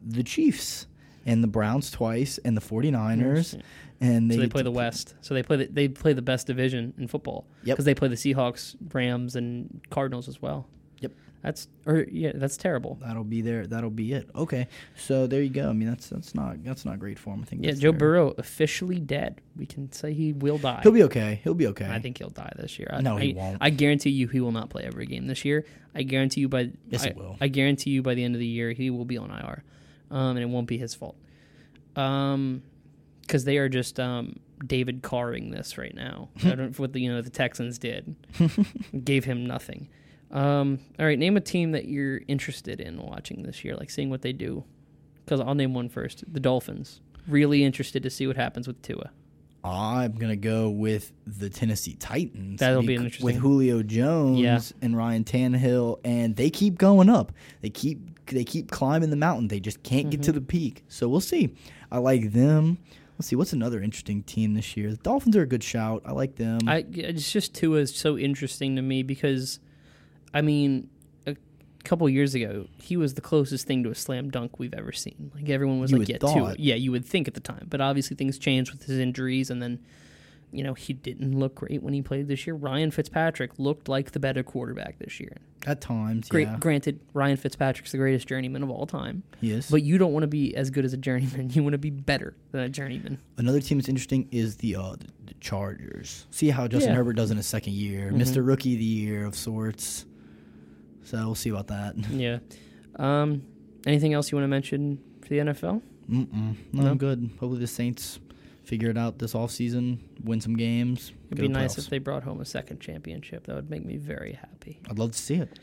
the 0.07 0.23
Chiefs 0.23 0.87
and 1.25 1.43
the 1.43 1.49
Browns 1.49 1.91
twice 1.91 2.39
and 2.45 2.55
the 2.55 2.61
49ers 2.61 3.59
and 4.01 4.31
they 4.31 4.35
so 4.37 4.41
they 4.43 4.49
play 4.49 4.63
the 4.63 4.71
West. 4.71 5.15
So 5.21 5.35
they 5.35 5.43
play 5.43 5.57
the, 5.57 5.67
they 5.67 5.89
play 5.89 6.13
the 6.13 6.23
best 6.23 6.47
division 6.47 6.93
in 6.99 7.09
football. 7.09 7.47
Yep. 7.63 7.77
Because 7.77 7.85
they 7.85 7.95
play 7.95 8.09
the 8.09 8.17
Seahawks, 8.17 8.77
Rams, 8.93 9.37
and 9.37 9.81
Cardinals 9.91 10.29
as 10.29 10.43
well. 10.43 10.69
That's 11.45 11.69
or 11.85 12.07
yeah, 12.11 12.33
that's 12.35 12.57
terrible. 12.57 12.99
That'll 13.03 13.23
be 13.23 13.43
there. 13.43 13.67
That'll 13.67 13.91
be 13.91 14.15
it. 14.15 14.31
Okay. 14.35 14.67
So 14.97 15.27
there 15.27 15.43
you 15.43 15.51
go. 15.51 15.69
I 15.69 15.75
mean, 15.75 15.87
that's 15.89 16.09
that's 16.09 16.35
not 16.35 16.65
that's 16.65 16.87
not 16.87 16.99
great 16.99 17.19
form. 17.19 17.41
I 17.43 17.45
think 17.45 17.63
Yeah, 17.63 17.73
Joe 17.73 17.91
their- 17.91 17.93
Burrow 17.93 18.35
officially 18.39 18.99
dead. 18.99 19.43
We 19.55 19.67
can 19.67 19.93
say 19.93 20.15
he 20.15 20.33
will 20.33 20.57
die. 20.57 20.81
He'll 20.83 20.91
be 20.93 21.03
okay. 21.03 21.41
He'll 21.45 21.53
be 21.53 21.67
okay. 21.67 21.87
I 21.87 21.99
think 22.01 22.17
he'll 22.17 22.31
die 22.31 22.51
this 22.57 22.79
year. 22.79 22.89
I- 22.91 23.03
No, 23.03 23.17
he 23.19 23.35
I, 23.35 23.37
won't. 23.37 23.59
I 23.61 23.69
guarantee 23.69 24.09
you 24.11 24.27
he 24.27 24.41
will 24.41 24.53
not 24.53 24.71
play 24.71 24.85
every 24.85 25.05
game 25.05 25.27
this 25.27 25.45
year. 25.45 25.67
I 25.95 26.03
guarantee 26.03 26.41
you 26.41 26.49
by 26.49 26.71
Yes, 26.89 27.05
I, 27.07 27.13
will. 27.15 27.37
I 27.43 27.49
guarantee 27.49 27.91
you 27.91 28.01
by 28.03 28.15
the 28.15 28.25
end 28.25 28.35
of 28.35 28.39
the 28.41 28.47
year 28.47 28.73
he 28.73 28.89
will 28.89 29.05
be 29.05 29.19
on 29.19 29.31
IR, 29.31 29.63
um, 30.11 30.37
and 30.37 30.41
it 30.41 30.49
won't 30.49 30.67
be 30.67 30.79
his 30.79 30.95
fault. 30.95 31.17
Um, 31.95 32.63
because 33.21 33.45
they 33.45 33.59
are 33.59 33.69
just 33.69 34.01
um 34.01 34.37
David 34.67 35.03
Carring 35.03 35.51
this 35.51 35.77
right 35.77 35.95
now. 35.95 36.31
I 36.43 36.49
don't 36.55 36.59
know 36.59 36.69
what 36.79 36.95
the 36.95 37.01
you 37.01 37.13
know 37.13 37.21
the 37.21 37.29
Texans 37.31 37.79
did, 37.79 38.17
gave 39.05 39.25
him 39.27 39.45
nothing. 39.47 39.89
Um, 40.31 40.79
all 40.99 41.07
right, 41.07 41.19
name 41.19 41.37
a 41.37 41.41
team 41.41 41.73
that 41.73 41.87
you're 41.87 42.21
interested 42.29 42.81
in 42.81 42.99
watching 43.01 43.43
this 43.43 43.65
year, 43.65 43.77
like 43.77 43.91
seeing 43.91 44.11
what 44.11 44.23
they 44.23 44.33
do. 44.33 44.65
Because 45.25 45.41
I'll 45.41 45.55
name 45.55 45.73
one 45.75 45.89
first. 45.89 46.25
The 46.31 46.41
Dolphins. 46.41 47.01
Really 47.27 47.65
interested 47.65 48.03
to 48.03 48.11
see 48.11 48.27
what 48.27 48.37
happens 48.37 48.67
with 48.67 48.83
Tua. 48.83 49.11
I'm 49.63 50.13
gonna 50.17 50.37
go 50.37 50.69
with 50.69 51.13
the 51.27 51.49
Tennessee 51.49 51.95
Titans. 51.95 52.61
That'll 52.61 52.83
be 52.83 52.95
interesting. 52.97 53.25
with 53.25 53.37
Julio 53.37 53.83
Jones 53.83 54.39
Yeah. 54.39 54.61
and 54.83 54.95
Ryan 54.95 55.25
Tannehill, 55.25 56.01
and 56.05 56.37
they 56.37 56.51
keep 56.51 56.77
going 56.77 57.09
up. 57.09 57.33
They 57.63 57.71
keep 57.71 58.27
they 58.27 58.45
keep 58.45 58.71
climbing 58.71 59.09
the 59.11 59.17
mountain. 59.17 59.49
They 59.49 59.61
just 59.61 59.83
can't 59.83 60.11
get 60.11 60.23
to 60.25 60.31
Mm-hmm. 60.33 60.39
the 60.41 60.45
peak. 60.47 60.85
So 60.89 61.09
we'll 61.09 61.21
see. 61.21 61.55
I 61.91 61.99
like 61.99 62.33
them. 62.33 62.77
Let's 63.19 63.29
see 63.29 63.37
what's 63.37 63.53
another 63.55 63.81
interesting 63.81 64.23
team 64.23 64.53
this 64.55 64.77
year. 64.77 64.91
The 64.91 64.97
Dolphins 64.99 65.37
are 65.37 65.43
a 65.43 65.47
good 65.47 65.63
shout. 65.63 66.03
I 66.05 66.13
like 66.13 66.37
them. 66.37 66.59
I 66.67 66.85
it's 66.93 67.31
just 67.33 67.55
Tua 67.55 67.79
is 67.79 67.95
so 67.95 68.19
interesting 68.19 68.77
to 68.77 68.83
me 68.83 69.03
because, 69.03 69.61
I 70.35 70.43
mean, 70.43 70.89
a 71.27 71.37
couple 71.85 72.09
years 72.09 72.35
ago 72.35 72.67
he 72.83 72.97
was 72.97 73.15
the 73.15 73.21
closest 73.21 73.67
thing 73.67 73.83
to 73.85 73.91
a 73.91 73.95
slam 73.95 74.31
dunk 74.31 74.59
we've 74.59 74.75
ever 74.75 74.91
seen. 74.93 75.31
Like 75.35 75.49
everyone 75.49 75.81
was 75.81 75.91
You 75.93 75.99
like, 75.99 76.09
yeah, 76.09 76.19
thought. 76.19 76.59
Yeah, 76.59 76.75
you 76.75 76.91
would 76.93 77.05
think 77.07 77.29
at 77.29 77.35
the 77.35 77.41
time, 77.41 77.67
but 77.71 77.81
obviously 77.81 78.17
things 78.17 78.39
changed 78.39 78.73
with 78.73 78.85
his 78.85 78.99
injuries, 78.99 79.51
and 79.51 79.63
then, 79.63 79.81
you 80.51 80.63
know, 80.65 80.75
he 80.75 80.93
didn't 80.93 81.39
look 81.39 81.57
great 81.57 81.83
when 81.83 81.95
he 81.95 82.01
played 82.03 82.27
this 82.29 82.47
year. 82.47 82.55
Ryan 82.57 82.91
Fitzpatrick 82.91 83.59
looked 83.59 83.89
like 83.89 84.13
the 84.13 84.21
better 84.21 84.43
quarterback 84.43 84.99
this 84.99 85.19
year. 85.21 85.37
At 85.67 85.81
times, 85.81 86.29
Great, 86.29 86.47
yeah, 86.47 86.59
granted, 86.59 87.01
Ryan 87.15 87.37
Fitzpatrick's 87.39 87.93
the 87.93 87.97
greatest 87.99 88.29
journeyman 88.29 88.63
of 88.63 88.69
all 88.71 88.87
time, 88.87 89.23
he 89.41 89.51
is. 89.51 89.71
but 89.71 89.83
you 89.83 89.97
don't 89.99 90.13
want 90.13 90.23
to 90.25 90.27
be 90.29 90.55
as 90.55 90.69
good 90.71 90.85
as 90.85 90.93
a 90.93 90.99
journeyman. 90.99 91.49
You 91.55 91.63
want 91.63 91.73
to 91.73 91.79
be 91.79 91.89
better 91.91 92.35
than 92.53 92.61
a 92.63 92.69
journeyman. 92.69 93.19
Another 93.39 93.61
team 93.61 93.79
that's 93.79 93.89
interesting 93.89 94.29
is 94.31 94.57
the 94.57 94.77
uh, 94.77 94.97
the, 95.27 95.35
Chargers. 95.41 96.27
See 96.31 96.49
how 96.51 96.67
Justin 96.69 96.93
Yeah. 96.93 96.97
Herbert 96.97 97.15
does 97.17 97.31
in 97.31 97.37
his 97.37 97.47
second 97.47 97.75
year, 97.75 98.11
Mhm. 98.13 98.17
Mr. 98.21 98.47
Rookie 98.47 98.75
of 98.75 98.79
the 98.79 98.85
Year 98.85 99.25
of 99.27 99.35
sorts. 99.35 100.05
So 101.05 101.19
we'll 101.19 101.35
see 101.35 101.51
about 101.51 101.69
that. 101.69 101.95
Yeah. 102.11 102.39
Um, 102.97 103.43
anything 103.87 104.15
else 104.15 104.31
you 104.31 104.37
want 104.37 104.45
to 104.45 104.49
mention 104.49 104.99
for 105.23 105.29
the 105.29 105.39
NFL? 105.39 105.83
Mm-mm. 106.11 106.57
No, 106.73 106.83
No? 106.83 106.91
I'm 106.91 106.99
good. 106.99 107.31
Hopefully 107.41 107.59
the 107.61 107.67
Saints 107.67 108.19
figure 108.63 108.89
it 108.91 108.97
out 108.97 109.19
this 109.19 109.35
offseason, 109.35 109.99
win 110.23 110.41
some 110.41 110.57
games. 110.57 111.13
It'd 111.31 111.39
be 111.41 111.49
nice 111.49 111.75
playoffs. 111.75 111.79
if 111.79 111.91
they 111.91 111.99
brought 111.99 112.23
home 112.23 112.41
a 112.41 112.45
second 112.45 112.81
championship. 112.81 113.47
That 113.47 113.57
would 113.57 113.69
make 113.71 113.85
me 113.85 113.97
very 113.97 114.33
happy. 114.33 114.81
I'd 114.89 114.99
love 114.99 115.13
to 115.13 115.19
see 115.19 115.35
it. 115.35 115.59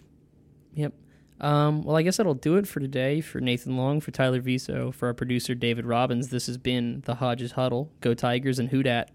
Yep. 0.75 0.93
Um, 1.39 1.82
well, 1.84 1.95
I 1.97 2.04
guess 2.04 2.17
that'll 2.17 2.36
do 2.36 2.58
it 2.58 2.67
for 2.67 2.80
today. 2.80 3.19
For 3.21 3.39
Nathan 3.41 3.75
Long, 3.75 3.99
for 4.01 4.12
Tyler 4.12 4.41
Viso, 4.41 4.91
for 4.91 5.08
our 5.08 5.13
producer 5.15 5.56
David 5.56 5.86
Robbins, 5.88 6.30
this 6.30 6.45
has 6.45 6.58
been 6.60 7.01
the 7.06 7.15
Hodges 7.15 7.54
Huddle. 7.54 7.91
Go 8.01 8.13
Tigers 8.13 8.60
and 8.60 8.69
Who 8.69 8.84
Dat. 8.84 9.10